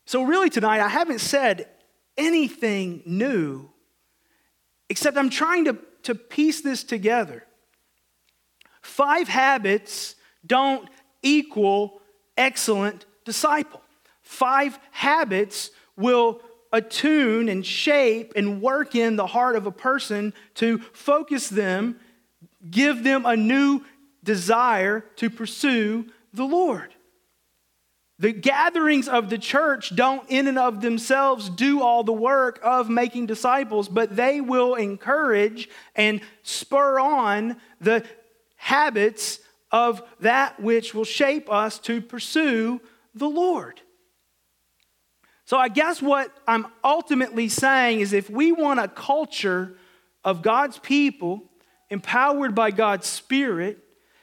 So, 0.05 0.23
really, 0.23 0.51
tonight, 0.51 0.81
I 0.81 0.89
haven't 0.89 1.21
said 1.21 1.69
anything 2.19 3.03
new, 3.07 3.71
except 4.89 5.17
I'm 5.17 5.31
trying 5.31 5.67
to, 5.67 5.79
to 6.03 6.15
piece 6.15 6.61
this 6.63 6.83
together. 6.83 7.47
Five 8.83 9.29
habits 9.29 10.17
don't 10.45 10.89
equal 11.23 12.01
excellent 12.37 13.07
disciple. 13.25 13.83
Five 14.23 14.79
habits 14.91 15.71
will 15.97 16.41
attune 16.73 17.49
and 17.49 17.65
shape 17.65 18.33
and 18.37 18.63
work 18.63 18.95
in 18.95 19.17
the 19.17 19.27
heart 19.27 19.57
of 19.57 19.67
a 19.67 19.73
person 19.73 20.33
to 20.55 20.79
focus 20.93 21.49
them, 21.49 21.99
give 22.71 23.03
them 23.03 23.27
a 23.27 23.37
new 23.37 23.83
desire 24.23 25.05
to 25.17 25.31
pursue 25.31 26.07
the 26.33 26.45
Lord. 26.45 26.95
The 28.19 28.33
gatherings 28.33 29.09
of 29.09 29.31
the 29.31 29.39
church 29.39 29.97
don't, 29.97 30.29
in 30.29 30.47
and 30.47 30.59
of 30.59 30.83
themselves, 30.83 31.49
do 31.49 31.81
all 31.81 32.05
the 32.05 32.13
work 32.13 32.61
of 32.63 32.91
making 32.91 33.27
disciples, 33.27 33.89
but 33.89 34.15
they 34.15 34.43
will 34.43 34.75
encourage 34.75 35.71
and 35.97 36.21
spur 36.43 37.01
on 37.01 37.57
the 37.81 38.05
habits 38.57 39.41
of 39.73 40.03
that 40.21 40.61
which 40.61 40.95
will 40.95 41.05
shape 41.05 41.51
us 41.51 41.79
to 41.79 42.03
pursue 42.03 42.81
the 43.15 43.29
Lord. 43.29 43.81
So, 45.51 45.59
I 45.59 45.67
guess 45.67 46.01
what 46.01 46.33
I'm 46.47 46.69
ultimately 46.85 47.49
saying 47.49 47.99
is 47.99 48.13
if 48.13 48.31
we 48.31 48.53
want 48.53 48.79
a 48.79 48.87
culture 48.87 49.77
of 50.23 50.43
God's 50.43 50.79
people 50.79 51.43
empowered 51.89 52.55
by 52.55 52.71
God's 52.71 53.09
Spirit, 53.09 53.79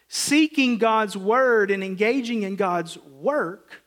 seeking 0.07 0.77
God's 0.77 1.17
word 1.17 1.69
and 1.69 1.83
engaging 1.83 2.43
in 2.43 2.55
God's 2.55 2.97
work, 2.99 3.83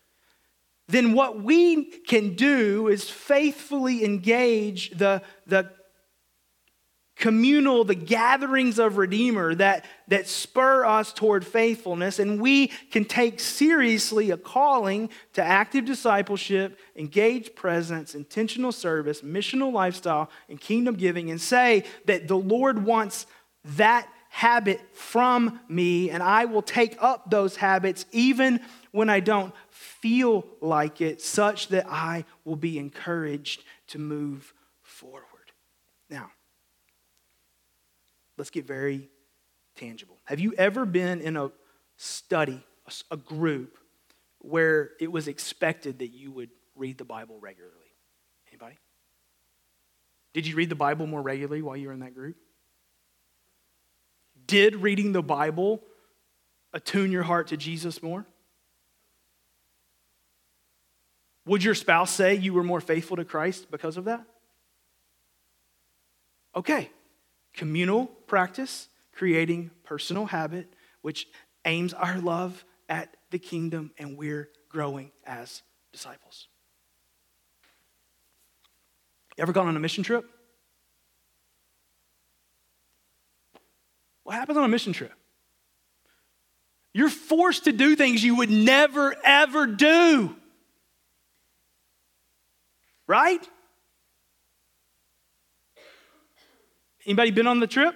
then 0.87 1.15
what 1.15 1.43
we 1.43 1.85
can 1.85 2.35
do 2.35 2.89
is 2.89 3.09
faithfully 3.09 4.05
engage 4.05 4.91
the, 4.91 5.23
the 5.47 5.71
communal, 7.21 7.85
the 7.85 7.95
gatherings 7.95 8.79
of 8.79 8.97
Redeemer 8.97 9.55
that, 9.55 9.85
that 10.09 10.27
spur 10.27 10.85
us 10.85 11.13
toward 11.13 11.47
faithfulness, 11.47 12.19
and 12.19 12.41
we 12.41 12.69
can 12.91 13.05
take 13.05 13.39
seriously 13.39 14.31
a 14.31 14.37
calling 14.37 15.11
to 15.35 15.43
active 15.43 15.85
discipleship, 15.85 16.79
engaged 16.97 17.55
presence, 17.55 18.15
intentional 18.15 18.73
service, 18.73 19.21
missional 19.21 19.71
lifestyle, 19.71 20.31
and 20.49 20.59
kingdom 20.59 20.97
giving, 20.97 21.31
and 21.31 21.41
say 21.41 21.85
that 22.07 22.27
the 22.27 22.39
Lord 22.39 22.85
wants 22.85 23.27
that 23.77 24.09
habit 24.31 24.81
from 24.93 25.61
me, 25.69 26.09
and 26.09 26.23
I 26.23 26.47
will 26.47 26.63
take 26.63 26.97
up 27.01 27.31
those 27.31 27.57
habits 27.57 28.07
even 28.13 28.61
when 28.93 29.11
I 29.11 29.21
don't 29.21 29.53
feel 29.69 30.47
like 30.61 31.01
it, 31.01 31.21
such 31.21 31.69
that 31.69 31.87
I 31.87 32.25
will 32.45 32.57
be 32.57 32.79
encouraged 32.79 33.63
to 33.89 33.99
move 33.99 34.55
forward. 34.83 35.25
Now, 36.09 36.31
let's 38.41 38.49
get 38.49 38.67
very 38.67 39.11
tangible. 39.77 40.17
Have 40.25 40.41
you 40.41 40.55
ever 40.57 40.87
been 40.87 41.21
in 41.21 41.37
a 41.37 41.51
study, 41.99 42.65
a 43.11 43.17
group, 43.19 43.77
where 44.39 44.93
it 44.99 45.13
was 45.13 45.29
expected 45.29 45.99
that 45.99 46.09
you 46.09 46.33
would 46.33 46.49
read 46.75 46.97
the 46.97 47.05
Bible 47.05 47.39
regularly? 47.39 47.77
Anybody? 48.49 48.79
Did 50.33 50.47
you 50.47 50.57
read 50.57 50.71
the 50.71 50.75
Bible 50.75 51.07
more 51.07 51.21
regularly 51.21 51.61
while 51.61 51.77
you 51.77 51.89
were 51.89 51.93
in 51.93 52.01
that 52.01 52.15
group? 52.15 52.37
Did 54.47 54.77
reading 54.77 55.13
the 55.13 55.23
Bible 55.23 55.83
attune 56.73 57.13
your 57.13 57.25
heart 57.25 57.49
to 57.49 57.59
Jesus 57.59 58.03
more? 58.03 58.25
Would 61.45 61.63
your 61.63 61.75
spouse 61.75 62.11
say 62.11 62.37
you 62.37 62.55
were 62.55 62.65
more 62.65 62.81
faithful 62.81 63.19
to 63.19 63.25
Christ 63.27 63.71
because 63.71 63.99
of 63.99 64.07
that? 64.07 64.25
Okay, 66.57 66.91
communal 67.55 68.07
practice, 68.07 68.89
creating 69.13 69.71
personal 69.85 70.27
habit, 70.27 70.73
which 71.03 71.27
aims 71.65 71.93
our 71.93 72.19
love 72.19 72.65
at 72.89 73.17
the 73.31 73.39
kingdom, 73.39 73.93
and 73.99 74.17
we're 74.17 74.49
growing 74.69 75.11
as 75.25 75.63
disciples. 75.93 76.49
You 79.37 79.43
ever 79.43 79.53
gone 79.53 79.69
on 79.69 79.77
a 79.77 79.81
mission 79.81 80.05
trip? 80.05 80.25
What 84.23 84.35
happens 84.35 84.59
on 84.59 84.65
a 84.65 84.69
mission 84.69 84.93
trip? 84.93 85.13
You're 86.93 87.09
forced 87.09 87.65
to 87.65 87.73
do 87.73 87.95
things 87.97 88.23
you 88.23 88.37
would 88.37 88.51
never, 88.51 89.15
ever 89.25 89.67
do. 89.67 90.35
Right? 93.07 93.49
Anybody 97.11 97.33
been 97.33 97.49
on 97.49 97.59
the 97.59 97.67
trip? 97.67 97.93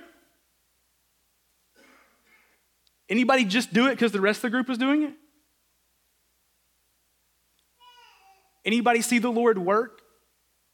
Anybody 3.08 3.44
just 3.44 3.72
do 3.72 3.86
it 3.86 3.90
because 3.90 4.10
the 4.10 4.20
rest 4.20 4.38
of 4.38 4.42
the 4.42 4.50
group 4.50 4.68
was 4.68 4.76
doing 4.76 5.04
it? 5.04 5.12
Anybody 8.64 9.02
see 9.02 9.20
the 9.20 9.30
Lord 9.30 9.56
work 9.56 10.00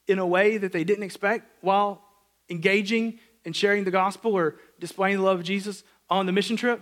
in 0.08 0.18
a 0.18 0.26
way 0.26 0.56
that 0.56 0.72
they 0.72 0.84
didn't 0.84 1.02
expect 1.02 1.50
while 1.60 2.02
engaging 2.48 3.18
and 3.44 3.54
sharing 3.54 3.84
the 3.84 3.90
gospel 3.90 4.32
or 4.32 4.56
displaying 4.78 5.18
the 5.18 5.22
love 5.22 5.40
of 5.40 5.44
Jesus 5.44 5.84
on 6.08 6.24
the 6.24 6.32
mission 6.32 6.56
trip? 6.56 6.80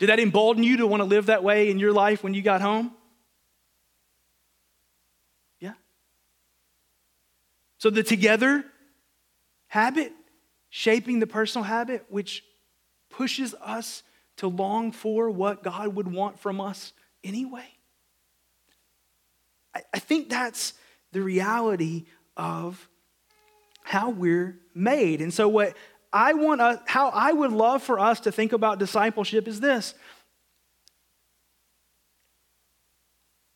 Did 0.00 0.08
that 0.08 0.18
embolden 0.18 0.64
you 0.64 0.78
to 0.78 0.88
want 0.88 1.02
to 1.02 1.04
live 1.04 1.26
that 1.26 1.44
way 1.44 1.70
in 1.70 1.78
your 1.78 1.92
life 1.92 2.24
when 2.24 2.34
you 2.34 2.42
got 2.42 2.60
home? 2.60 2.90
Yeah. 5.60 5.74
So 7.78 7.90
the 7.90 8.02
together 8.02 8.64
habit, 9.68 10.12
shaping 10.70 11.20
the 11.20 11.26
personal 11.26 11.64
habit, 11.64 12.04
which 12.08 12.44
pushes 13.10 13.54
us 13.62 14.02
to 14.38 14.48
long 14.48 14.92
for 14.92 15.30
what 15.30 15.62
God 15.62 15.94
would 15.94 16.12
want 16.12 16.38
from 16.38 16.60
us 16.60 16.92
anyway. 17.24 17.66
I, 19.74 19.82
I 19.94 19.98
think 19.98 20.28
that's 20.28 20.74
the 21.12 21.22
reality 21.22 22.06
of 22.36 22.88
how 23.82 24.10
we're 24.10 24.58
made. 24.74 25.20
And 25.20 25.32
so, 25.32 25.48
what 25.48 25.76
I 26.12 26.34
want 26.34 26.60
us, 26.60 26.78
how 26.86 27.08
I 27.08 27.32
would 27.32 27.52
love 27.52 27.82
for 27.82 27.98
us 27.98 28.20
to 28.20 28.32
think 28.32 28.52
about 28.52 28.78
discipleship 28.78 29.48
is 29.48 29.60
this 29.60 29.94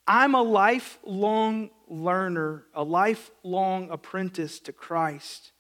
I'm 0.07 0.35
a 0.35 0.43
lifelong 0.43 1.71
learner, 1.89 2.67
a 2.75 2.83
lifelong 2.83 3.91
apprentice 3.91 4.59
to 4.61 4.73
Christ, 4.73 5.52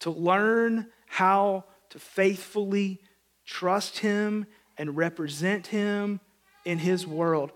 to 0.00 0.10
learn 0.10 0.86
how 1.06 1.64
to 1.90 1.98
faithfully 1.98 3.00
trust 3.44 3.98
Him 3.98 4.46
and 4.76 4.96
represent 4.96 5.68
Him 5.68 6.20
in 6.64 6.78
His 6.78 7.06
world. 7.06 7.52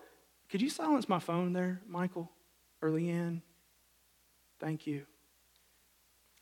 Could 0.51 0.63
you 0.63 0.71
silence 0.71 1.09
my 1.09 1.19
phone 1.19 1.53
there, 1.53 1.81
Michael 1.87 2.31
or 2.83 2.91
Leanne? 2.91 3.43
Thank 4.59 4.87
you. 4.87 5.07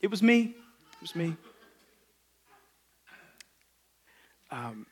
It 0.01 0.07
was 0.07 0.23
me. 0.23 0.55
It 0.93 1.01
was 1.01 1.15
me. 1.15 1.35
Um, 4.51 4.85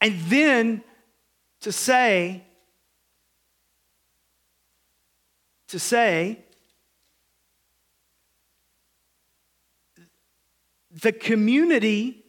and 0.00 0.18
then 0.22 0.82
to 1.60 1.72
say, 1.72 2.42
to 5.68 5.78
say, 5.78 6.44
the 11.00 11.12
community 11.12 12.24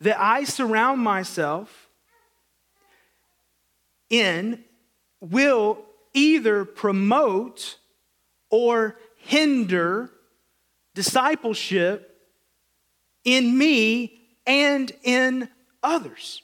that 0.00 0.20
I 0.20 0.44
surround 0.44 1.00
myself 1.00 1.88
in 4.10 4.62
will 5.20 5.78
either 6.12 6.64
promote 6.64 7.78
or 8.50 8.96
hinder 9.16 10.10
discipleship 10.94 12.08
in 13.24 13.56
me 13.56 14.20
and 14.46 14.92
in 15.02 15.48
others. 15.82 16.42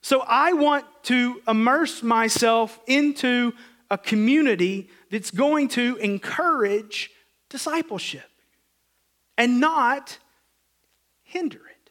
So 0.00 0.24
I 0.26 0.54
want 0.54 0.86
to 1.04 1.42
immerse 1.46 2.02
myself 2.02 2.80
into 2.86 3.52
a 3.90 3.98
community 3.98 4.88
that's 5.10 5.30
going 5.30 5.68
to 5.68 5.96
encourage 5.96 7.10
discipleship 7.50 8.24
and 9.38 9.60
not 9.60 10.18
hinder 11.22 11.56
it. 11.56 11.90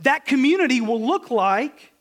That 0.00 0.26
community 0.26 0.82
will 0.82 1.00
look 1.00 1.30
like 1.30 1.92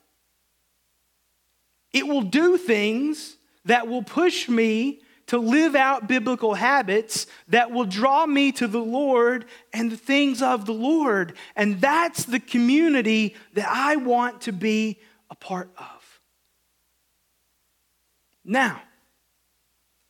it 1.93 2.05
will 2.05 2.23
do 2.23 2.57
things 2.57 3.37
that 3.63 3.87
will 3.87 4.03
push 4.03 4.49
me 4.49 4.99
to 5.27 5.37
live 5.37 5.75
out 5.75 6.07
biblical 6.07 6.53
habits 6.53 7.25
that 7.47 7.71
will 7.71 7.85
draw 7.85 8.25
me 8.25 8.51
to 8.51 8.67
the 8.67 8.81
Lord 8.81 9.45
and 9.71 9.89
the 9.89 9.97
things 9.97 10.41
of 10.41 10.65
the 10.65 10.73
Lord. 10.73 11.33
And 11.55 11.79
that's 11.79 12.25
the 12.25 12.39
community 12.39 13.35
that 13.53 13.67
I 13.69 13.95
want 13.95 14.41
to 14.41 14.51
be 14.51 14.99
a 15.29 15.35
part 15.35 15.69
of. 15.77 16.19
Now, 18.43 18.81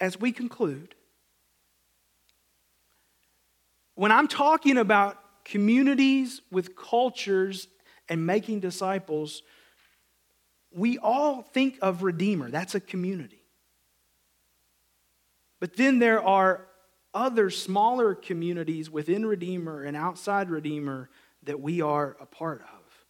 as 0.02 0.20
we 0.20 0.32
conclude, 0.32 0.95
when 3.96 4.12
I'm 4.12 4.28
talking 4.28 4.78
about 4.78 5.18
communities 5.44 6.42
with 6.52 6.76
cultures 6.76 7.68
and 8.10 8.26
making 8.26 8.60
disciples, 8.60 9.42
we 10.72 10.98
all 10.98 11.42
think 11.42 11.78
of 11.82 12.04
Redeemer. 12.04 12.52
That's 12.52 12.76
a 12.76 12.80
community. 12.80 13.42
But 15.60 15.78
then 15.78 16.00
there 16.00 16.22
are 16.22 16.68
other 17.14 17.50
smaller 17.50 18.14
communities 18.14 18.90
within 18.90 19.26
Redeemer 19.26 19.84
and 19.84 19.96
outside 19.96 20.50
Redeemer 20.50 21.10
that 21.44 21.62
we 21.62 21.82
are 21.82 22.18
a 22.20 22.26
part 22.26 22.62
of. 22.62 23.06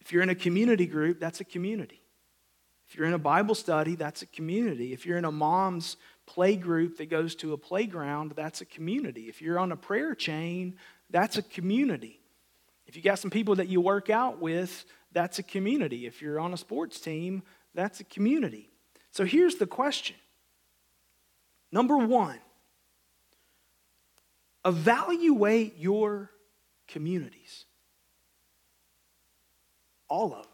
If 0.00 0.12
you're 0.12 0.22
in 0.22 0.30
a 0.30 0.34
community 0.34 0.86
group, 0.86 1.20
that's 1.20 1.40
a 1.40 1.44
community. 1.44 2.00
If 2.88 2.96
you're 2.96 3.06
in 3.06 3.12
a 3.12 3.18
Bible 3.18 3.54
study, 3.54 3.94
that's 3.94 4.22
a 4.22 4.26
community. 4.26 4.92
If 4.92 5.06
you're 5.06 5.18
in 5.18 5.24
a 5.24 5.32
mom's 5.32 5.96
play 6.32 6.56
group 6.56 6.96
that 6.96 7.10
goes 7.10 7.34
to 7.36 7.52
a 7.52 7.58
playground, 7.58 8.32
that's 8.34 8.62
a 8.62 8.64
community. 8.64 9.28
If 9.28 9.42
you're 9.42 9.58
on 9.58 9.70
a 9.70 9.76
prayer 9.76 10.14
chain, 10.14 10.76
that's 11.10 11.36
a 11.36 11.42
community. 11.42 12.20
If 12.86 12.96
you 12.96 13.02
got 13.02 13.18
some 13.18 13.30
people 13.30 13.56
that 13.56 13.68
you 13.68 13.82
work 13.82 14.08
out 14.08 14.40
with, 14.40 14.86
that's 15.12 15.38
a 15.38 15.42
community. 15.42 16.06
If 16.06 16.22
you're 16.22 16.40
on 16.40 16.54
a 16.54 16.56
sports 16.56 17.00
team, 17.00 17.42
that's 17.74 18.00
a 18.00 18.04
community. 18.04 18.70
So 19.10 19.24
here's 19.26 19.56
the 19.56 19.66
question 19.66 20.16
Number 21.70 21.98
one, 21.98 22.38
evaluate 24.64 25.76
your 25.76 26.30
communities. 26.88 27.66
All 30.08 30.32
of 30.34 30.44
them. 30.44 30.51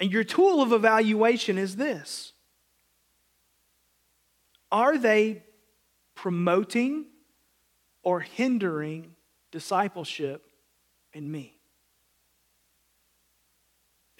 And 0.00 0.12
your 0.12 0.24
tool 0.24 0.62
of 0.62 0.72
evaluation 0.72 1.58
is 1.58 1.76
this 1.76 2.32
Are 4.70 4.96
they 4.98 5.42
promoting 6.14 7.06
or 8.02 8.20
hindering 8.20 9.14
discipleship 9.50 10.44
in 11.12 11.30
me? 11.30 11.58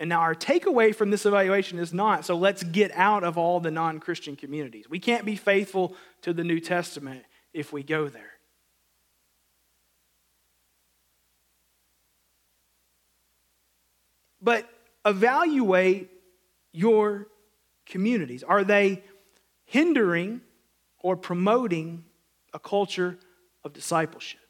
And 0.01 0.09
now 0.09 0.21
our 0.21 0.35
takeaway 0.35 0.95
from 0.95 1.11
this 1.11 1.27
evaluation 1.27 1.79
is 1.79 1.93
not, 1.93 2.25
so 2.25 2.37
let's 2.37 2.63
get 2.63 2.93
out 2.93 3.25
of 3.25 3.37
all 3.37 3.59
the 3.59 3.71
non 3.71 3.99
Christian 3.99 4.37
communities. 4.37 4.89
We 4.89 5.01
can't 5.01 5.25
be 5.25 5.37
faithful 5.37 5.95
to 6.23 6.33
the 6.33 6.45
New 6.45 6.61
Testament 6.61 7.25
if 7.53 7.73
we 7.73 7.83
go 7.83 8.09
there. 8.09 8.33
But 14.41 14.69
evaluate 15.09 16.11
your 16.73 17.29
communities. 17.87 18.43
Are 18.43 18.65
they 18.65 19.03
hindering 19.65 20.43
or 20.99 21.17
promoting 21.17 22.05
a 22.53 22.59
culture 22.59 23.19
of 23.65 23.73
discipleship? 23.73 24.41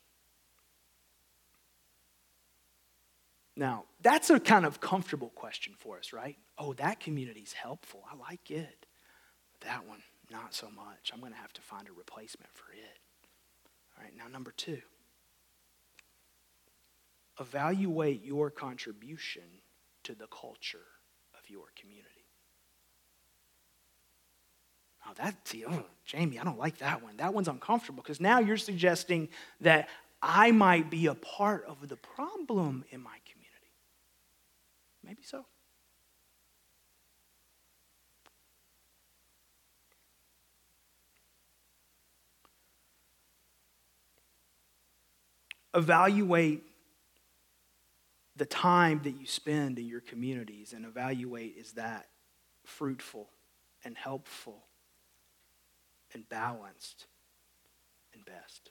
Now, 3.57 3.85
that's 4.01 4.31
a 4.31 4.39
kind 4.39 4.65
of 4.65 4.81
comfortable 4.81 5.31
question 5.31 5.75
for 5.77 5.99
us, 5.99 6.13
right? 6.13 6.37
Oh, 6.57 6.75
that 6.75 7.01
community's 7.01 7.53
helpful. 7.53 8.05
I 8.11 8.17
like 8.17 8.51
it. 8.51 8.87
But 9.59 9.69
that 9.69 9.89
one, 9.89 10.03
not 10.31 10.55
so 10.55 10.69
much. 10.71 11.11
I'm 11.13 11.21
going 11.21 11.33
to 11.33 11.39
have 11.39 11.53
to 11.55 11.61
find 11.61 11.89
a 11.89 11.93
replacement 11.93 12.53
for 12.53 12.71
it. 12.73 12.99
All 13.97 14.05
right, 14.05 14.13
now, 14.17 14.29
number 14.29 14.53
two 14.53 14.81
evaluate 17.41 18.25
your 18.25 18.51
contribution 18.51 19.45
to 20.09 20.15
the 20.15 20.27
culture 20.29 20.87
of 21.35 21.51
your 21.51 21.67
community. 21.79 22.09
Oh, 25.07 25.13
that, 25.19 25.47
see, 25.47 25.67
oh, 25.67 25.85
Jamie, 26.07 26.39
I 26.39 26.45
don't 26.45 26.59
like 26.59 26.79
that 26.79 27.03
one. 27.03 27.19
That 27.19 27.35
one's 27.35 27.47
uncomfortable 27.47 28.03
because 28.03 28.19
now 28.19 28.39
you're 28.39 28.57
suggesting 28.57 29.29
that 29.61 29.91
I 30.23 30.51
might 30.51 30.89
be 30.89 31.09
a 31.09 31.15
part 31.15 31.67
of 31.67 31.87
the 31.91 31.97
problem 31.97 32.85
in 32.91 33.03
my 33.03 33.17
community. 33.31 33.71
Maybe 35.05 35.23
so. 35.23 35.45
Evaluate 45.75 46.68
the 48.39 48.47
time 48.47 49.01
that 49.05 49.21
you 49.21 49.27
spend 49.27 49.79
in 49.79 49.87
your 49.87 50.01
communities 50.01 50.73
and 50.73 50.85
evaluate 50.85 51.57
is 51.57 51.73
that 51.73 52.09
fruitful 52.65 53.29
and 53.85 53.97
helpful 53.97 54.65
and 56.15 56.29
balanced 56.29 57.07
and 58.15 58.25
best. 58.25 58.71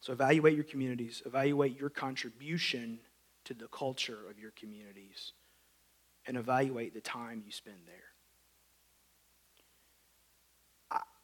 So 0.00 0.12
evaluate 0.12 0.54
your 0.54 0.64
communities, 0.64 1.22
evaluate 1.24 1.80
your 1.80 1.88
contribution 1.88 2.98
to 3.44 3.54
the 3.54 3.68
culture 3.68 4.28
of 4.28 4.38
your 4.38 4.50
communities, 4.50 5.32
and 6.26 6.36
evaluate 6.36 6.92
the 6.92 7.00
time 7.00 7.42
you 7.44 7.52
spend 7.52 7.78
there. 7.86 7.94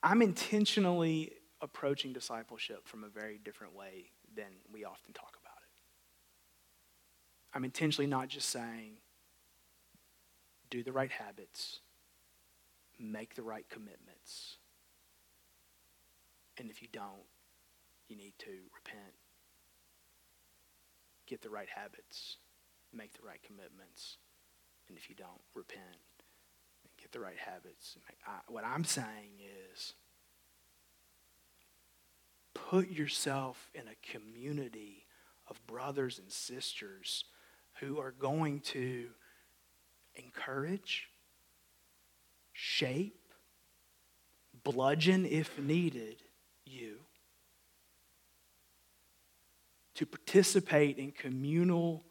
I'm 0.03 0.23
intentionally 0.23 1.33
approaching 1.63 2.13
discipleship 2.13 2.87
from 2.87 3.05
a 3.05 3.09
very 3.09 3.39
different 3.43 3.75
way 3.75 4.11
than 4.35 4.47
we 4.73 4.85
often 4.85 5.13
talk 5.13 5.37
about 5.41 5.57
it. 5.57 5.69
I'm 7.55 7.65
intentionally 7.65 8.09
not 8.09 8.29
just 8.29 8.49
saying 8.49 8.95
do 10.71 10.83
the 10.85 10.93
right 10.93 11.11
habits, 11.11 11.81
make 12.99 13.35
the 13.35 13.43
right 13.43 13.69
commitments. 13.69 14.57
And 16.59 16.71
if 16.71 16.81
you 16.81 16.89
don't, 16.93 17.27
you 18.09 18.17
need 18.17 18.35
to 18.39 18.51
repent, 18.75 19.15
get 21.27 21.43
the 21.43 21.51
right 21.51 21.69
habits, 21.75 22.37
make 22.93 23.13
the 23.15 23.27
right 23.27 23.43
commitments. 23.43 24.19
And 24.89 24.97
if 24.97 25.09
you 25.09 25.17
don't, 25.17 25.41
repent 25.55 25.83
and 26.83 26.93
get 27.01 27.13
the 27.13 27.21
right 27.21 27.39
habits. 27.39 27.97
What 28.49 28.65
I'm 28.65 28.85
saying 28.85 29.41
is 29.73 29.95
put 32.71 32.89
yourself 32.89 33.69
in 33.75 33.83
a 33.89 34.13
community 34.13 35.05
of 35.49 35.67
brothers 35.67 36.21
and 36.21 36.31
sisters 36.31 37.25
who 37.81 37.99
are 37.99 38.13
going 38.13 38.61
to 38.61 39.09
encourage, 40.15 41.09
shape, 42.53 43.33
bludgeon 44.63 45.27
if 45.27 45.59
needed 45.59 46.23
you 46.65 46.99
to 49.95 50.07
participate 50.07 50.97
in 50.97 51.11
communal 51.11 52.05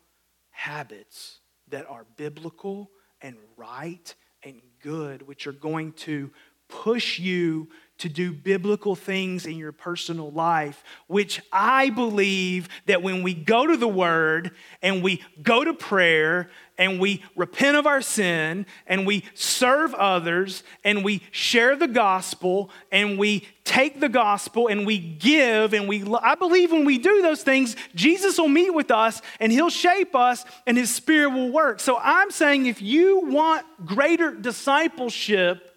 habits 0.49 1.39
that 1.70 1.86
are 1.88 2.05
biblical 2.18 2.91
and 3.22 3.38
right 3.55 4.14
and 4.43 4.60
good, 4.84 5.26
which 5.26 5.47
are 5.47 5.53
going 5.53 5.93
to 5.93 6.30
push 6.68 7.18
you 7.18 7.70
to 7.99 8.09
do 8.09 8.33
biblical 8.33 8.95
things 8.95 9.45
in 9.45 9.57
your 9.57 9.71
personal 9.71 10.31
life, 10.31 10.83
which 11.07 11.41
I 11.51 11.89
believe 11.89 12.67
that 12.87 13.01
when 13.03 13.23
we 13.23 13.33
go 13.33 13.67
to 13.67 13.77
the 13.77 13.87
Word 13.87 14.51
and 14.81 15.03
we 15.03 15.23
go 15.41 15.63
to 15.63 15.73
prayer 15.73 16.49
and 16.77 16.99
we 16.99 17.21
repent 17.35 17.75
of 17.75 17.85
our 17.85 18.01
sin 18.01 18.65
and 18.87 19.05
we 19.05 19.25
serve 19.33 19.93
others 19.93 20.63
and 20.83 21.03
we 21.03 21.21
share 21.31 21.75
the 21.75 21.89
gospel 21.89 22.71
and 22.91 23.19
we 23.19 23.45
take 23.65 23.99
the 23.99 24.09
gospel 24.09 24.67
and 24.67 24.87
we 24.87 24.97
give 24.97 25.73
and 25.73 25.87
we 25.87 26.03
I 26.21 26.35
believe 26.35 26.71
when 26.71 26.85
we 26.85 26.97
do 26.97 27.21
those 27.21 27.43
things 27.43 27.75
Jesus 27.93 28.39
will 28.39 28.47
meet 28.47 28.73
with 28.73 28.89
us 28.89 29.21
and 29.39 29.51
he'll 29.51 29.69
shape 29.69 30.15
us 30.15 30.45
and 30.65 30.77
his 30.77 30.89
spirit 30.89 31.31
will 31.31 31.51
work. 31.51 31.79
So 31.81 31.99
I'm 32.01 32.31
saying 32.31 32.65
if 32.65 32.81
you 32.81 33.25
want 33.25 33.65
greater 33.85 34.33
discipleship 34.33 35.68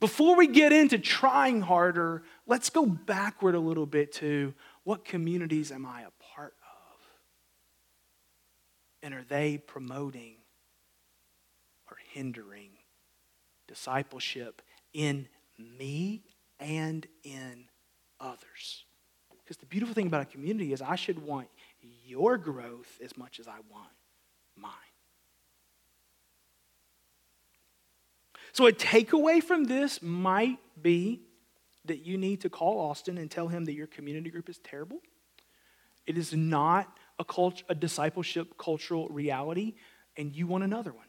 before 0.00 0.36
we 0.36 0.46
get 0.46 0.72
into 0.72 0.98
trying 0.98 1.60
harder, 1.60 2.22
let's 2.46 2.70
go 2.70 2.86
backward 2.86 3.54
a 3.54 3.60
little 3.60 3.86
bit 3.86 4.12
to 4.14 4.54
what 4.84 5.04
communities 5.04 5.70
am 5.70 5.84
I 5.84 6.02
a 6.02 6.10
part 6.34 6.54
of? 6.62 7.00
And 9.02 9.14
are 9.14 9.24
they 9.28 9.58
promoting 9.58 10.36
or 11.90 11.98
hindering 12.12 12.70
discipleship 13.68 14.62
in 14.92 15.28
me 15.58 16.22
and 16.58 17.06
in 17.22 17.66
others? 18.18 18.84
Because 19.44 19.58
the 19.58 19.66
beautiful 19.66 19.94
thing 19.94 20.06
about 20.06 20.22
a 20.22 20.26
community 20.26 20.72
is 20.72 20.80
I 20.80 20.96
should 20.96 21.18
want 21.24 21.48
your 22.06 22.38
growth 22.38 22.98
as 23.02 23.16
much 23.16 23.38
as 23.38 23.46
I 23.46 23.58
want 23.70 23.90
mine. 24.56 24.72
So, 28.52 28.66
a 28.66 28.72
takeaway 28.72 29.42
from 29.42 29.64
this 29.64 30.02
might 30.02 30.58
be 30.80 31.22
that 31.84 32.04
you 32.04 32.18
need 32.18 32.40
to 32.42 32.50
call 32.50 32.78
Austin 32.78 33.18
and 33.18 33.30
tell 33.30 33.48
him 33.48 33.64
that 33.64 33.74
your 33.74 33.86
community 33.86 34.30
group 34.30 34.48
is 34.48 34.58
terrible. 34.58 35.00
It 36.06 36.18
is 36.18 36.34
not 36.34 36.92
a, 37.18 37.24
cult- 37.24 37.62
a 37.68 37.74
discipleship 37.74 38.58
cultural 38.58 39.08
reality, 39.08 39.74
and 40.16 40.34
you 40.34 40.46
want 40.46 40.64
another 40.64 40.92
one. 40.92 41.06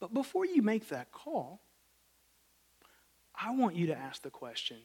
But 0.00 0.12
before 0.12 0.44
you 0.44 0.62
make 0.62 0.88
that 0.88 1.12
call, 1.12 1.60
I 3.34 3.54
want 3.54 3.76
you 3.76 3.86
to 3.86 3.96
ask 3.96 4.22
the 4.22 4.30
question 4.30 4.78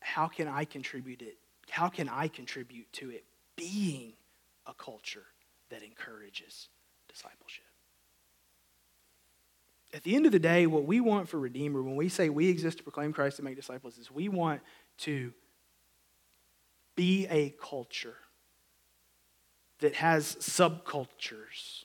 how 0.00 0.26
can 0.26 0.48
I 0.48 0.64
contribute 0.64 1.22
it? 1.22 1.38
How 1.70 1.88
can 1.88 2.08
I 2.08 2.28
contribute 2.28 2.92
to 2.94 3.10
it 3.10 3.24
being 3.56 4.14
a 4.66 4.74
culture 4.74 5.26
that 5.70 5.82
encourages 5.82 6.68
discipleship. 7.08 7.64
At 9.94 10.02
the 10.02 10.14
end 10.14 10.26
of 10.26 10.32
the 10.32 10.38
day, 10.38 10.66
what 10.66 10.84
we 10.84 11.00
want 11.00 11.28
for 11.28 11.38
Redeemer, 11.38 11.82
when 11.82 11.96
we 11.96 12.08
say 12.08 12.28
we 12.28 12.48
exist 12.48 12.78
to 12.78 12.84
proclaim 12.84 13.12
Christ 13.12 13.38
and 13.38 13.46
make 13.46 13.56
disciples, 13.56 13.96
is 13.96 14.10
we 14.10 14.28
want 14.28 14.60
to 14.98 15.32
be 16.94 17.26
a 17.30 17.54
culture 17.62 18.16
that 19.78 19.94
has 19.94 20.36
subcultures 20.36 21.84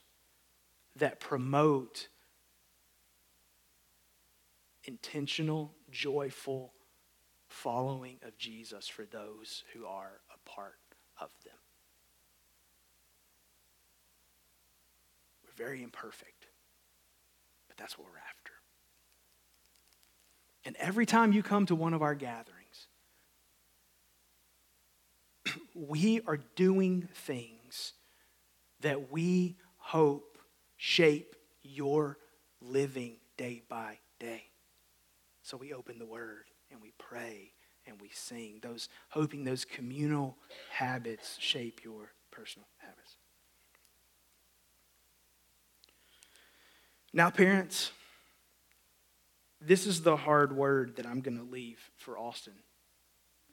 that 0.95 1.19
promote 1.19 2.07
intentional, 4.83 5.73
joyful 5.91 6.73
following 7.47 8.17
of 8.23 8.37
Jesus 8.37 8.87
for 8.87 9.05
those 9.05 9.63
who 9.73 9.85
are 9.85 10.19
a 10.33 10.49
part 10.49 10.75
of 11.19 11.29
them. 11.45 11.53
Very 15.55 15.83
imperfect, 15.83 16.47
but 17.67 17.77
that's 17.77 17.97
what 17.97 18.07
we're 18.07 18.17
after. 18.17 18.53
And 20.65 20.75
every 20.77 21.05
time 21.05 21.33
you 21.33 21.43
come 21.43 21.65
to 21.67 21.75
one 21.75 21.93
of 21.93 22.01
our 22.01 22.15
gatherings, 22.15 22.87
we 25.75 26.21
are 26.25 26.39
doing 26.55 27.09
things 27.13 27.93
that 28.81 29.11
we 29.11 29.57
hope 29.77 30.37
shape 30.77 31.35
your 31.63 32.17
living 32.61 33.17
day 33.37 33.61
by 33.67 33.99
day. 34.19 34.43
So 35.41 35.57
we 35.57 35.73
open 35.73 35.99
the 35.99 36.05
Word 36.05 36.45
and 36.71 36.81
we 36.81 36.93
pray 36.97 37.51
and 37.85 38.01
we 38.01 38.09
sing, 38.13 38.59
those 38.61 38.87
hoping 39.09 39.43
those 39.43 39.65
communal 39.65 40.37
habits 40.71 41.37
shape 41.39 41.81
your 41.83 42.13
personal 42.31 42.67
habits. 42.77 43.17
Now, 47.13 47.29
parents, 47.29 47.91
this 49.61 49.85
is 49.85 50.01
the 50.01 50.17
hard 50.17 50.55
word 50.55 50.95
that 50.95 51.05
I'm 51.05 51.21
going 51.21 51.37
to 51.37 51.43
leave 51.43 51.91
for 51.95 52.17
Austin 52.17 52.53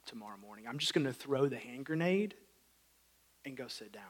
tomorrow 0.07 0.39
morning. 0.39 0.65
I'm 0.67 0.79
just 0.79 0.95
going 0.95 1.07
to 1.07 1.13
throw 1.13 1.47
the 1.47 1.59
hand 1.59 1.85
grenade 1.85 2.35
and 3.45 3.57
go 3.57 3.69
sit 3.69 3.93
down. 3.93 4.03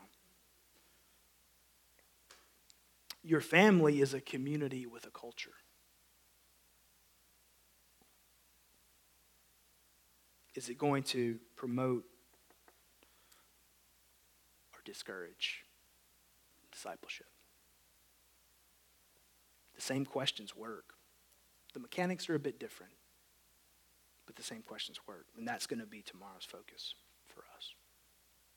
Your 3.24 3.40
family 3.40 4.00
is 4.00 4.14
a 4.14 4.20
community 4.20 4.86
with 4.86 5.04
a 5.04 5.10
culture. 5.10 5.50
Is 10.54 10.68
it 10.68 10.78
going 10.78 11.02
to 11.04 11.38
promote 11.56 12.04
or 14.74 14.80
discourage 14.84 15.64
discipleship? 16.72 17.26
The 19.80 19.86
same 19.86 20.04
questions 20.04 20.54
work. 20.54 20.92
The 21.72 21.80
mechanics 21.80 22.28
are 22.28 22.34
a 22.34 22.38
bit 22.38 22.60
different, 22.60 22.92
but 24.26 24.36
the 24.36 24.42
same 24.42 24.60
questions 24.60 25.00
work. 25.08 25.24
And 25.38 25.48
that's 25.48 25.66
going 25.66 25.80
to 25.80 25.86
be 25.86 26.02
tomorrow's 26.02 26.44
focus. 26.44 26.94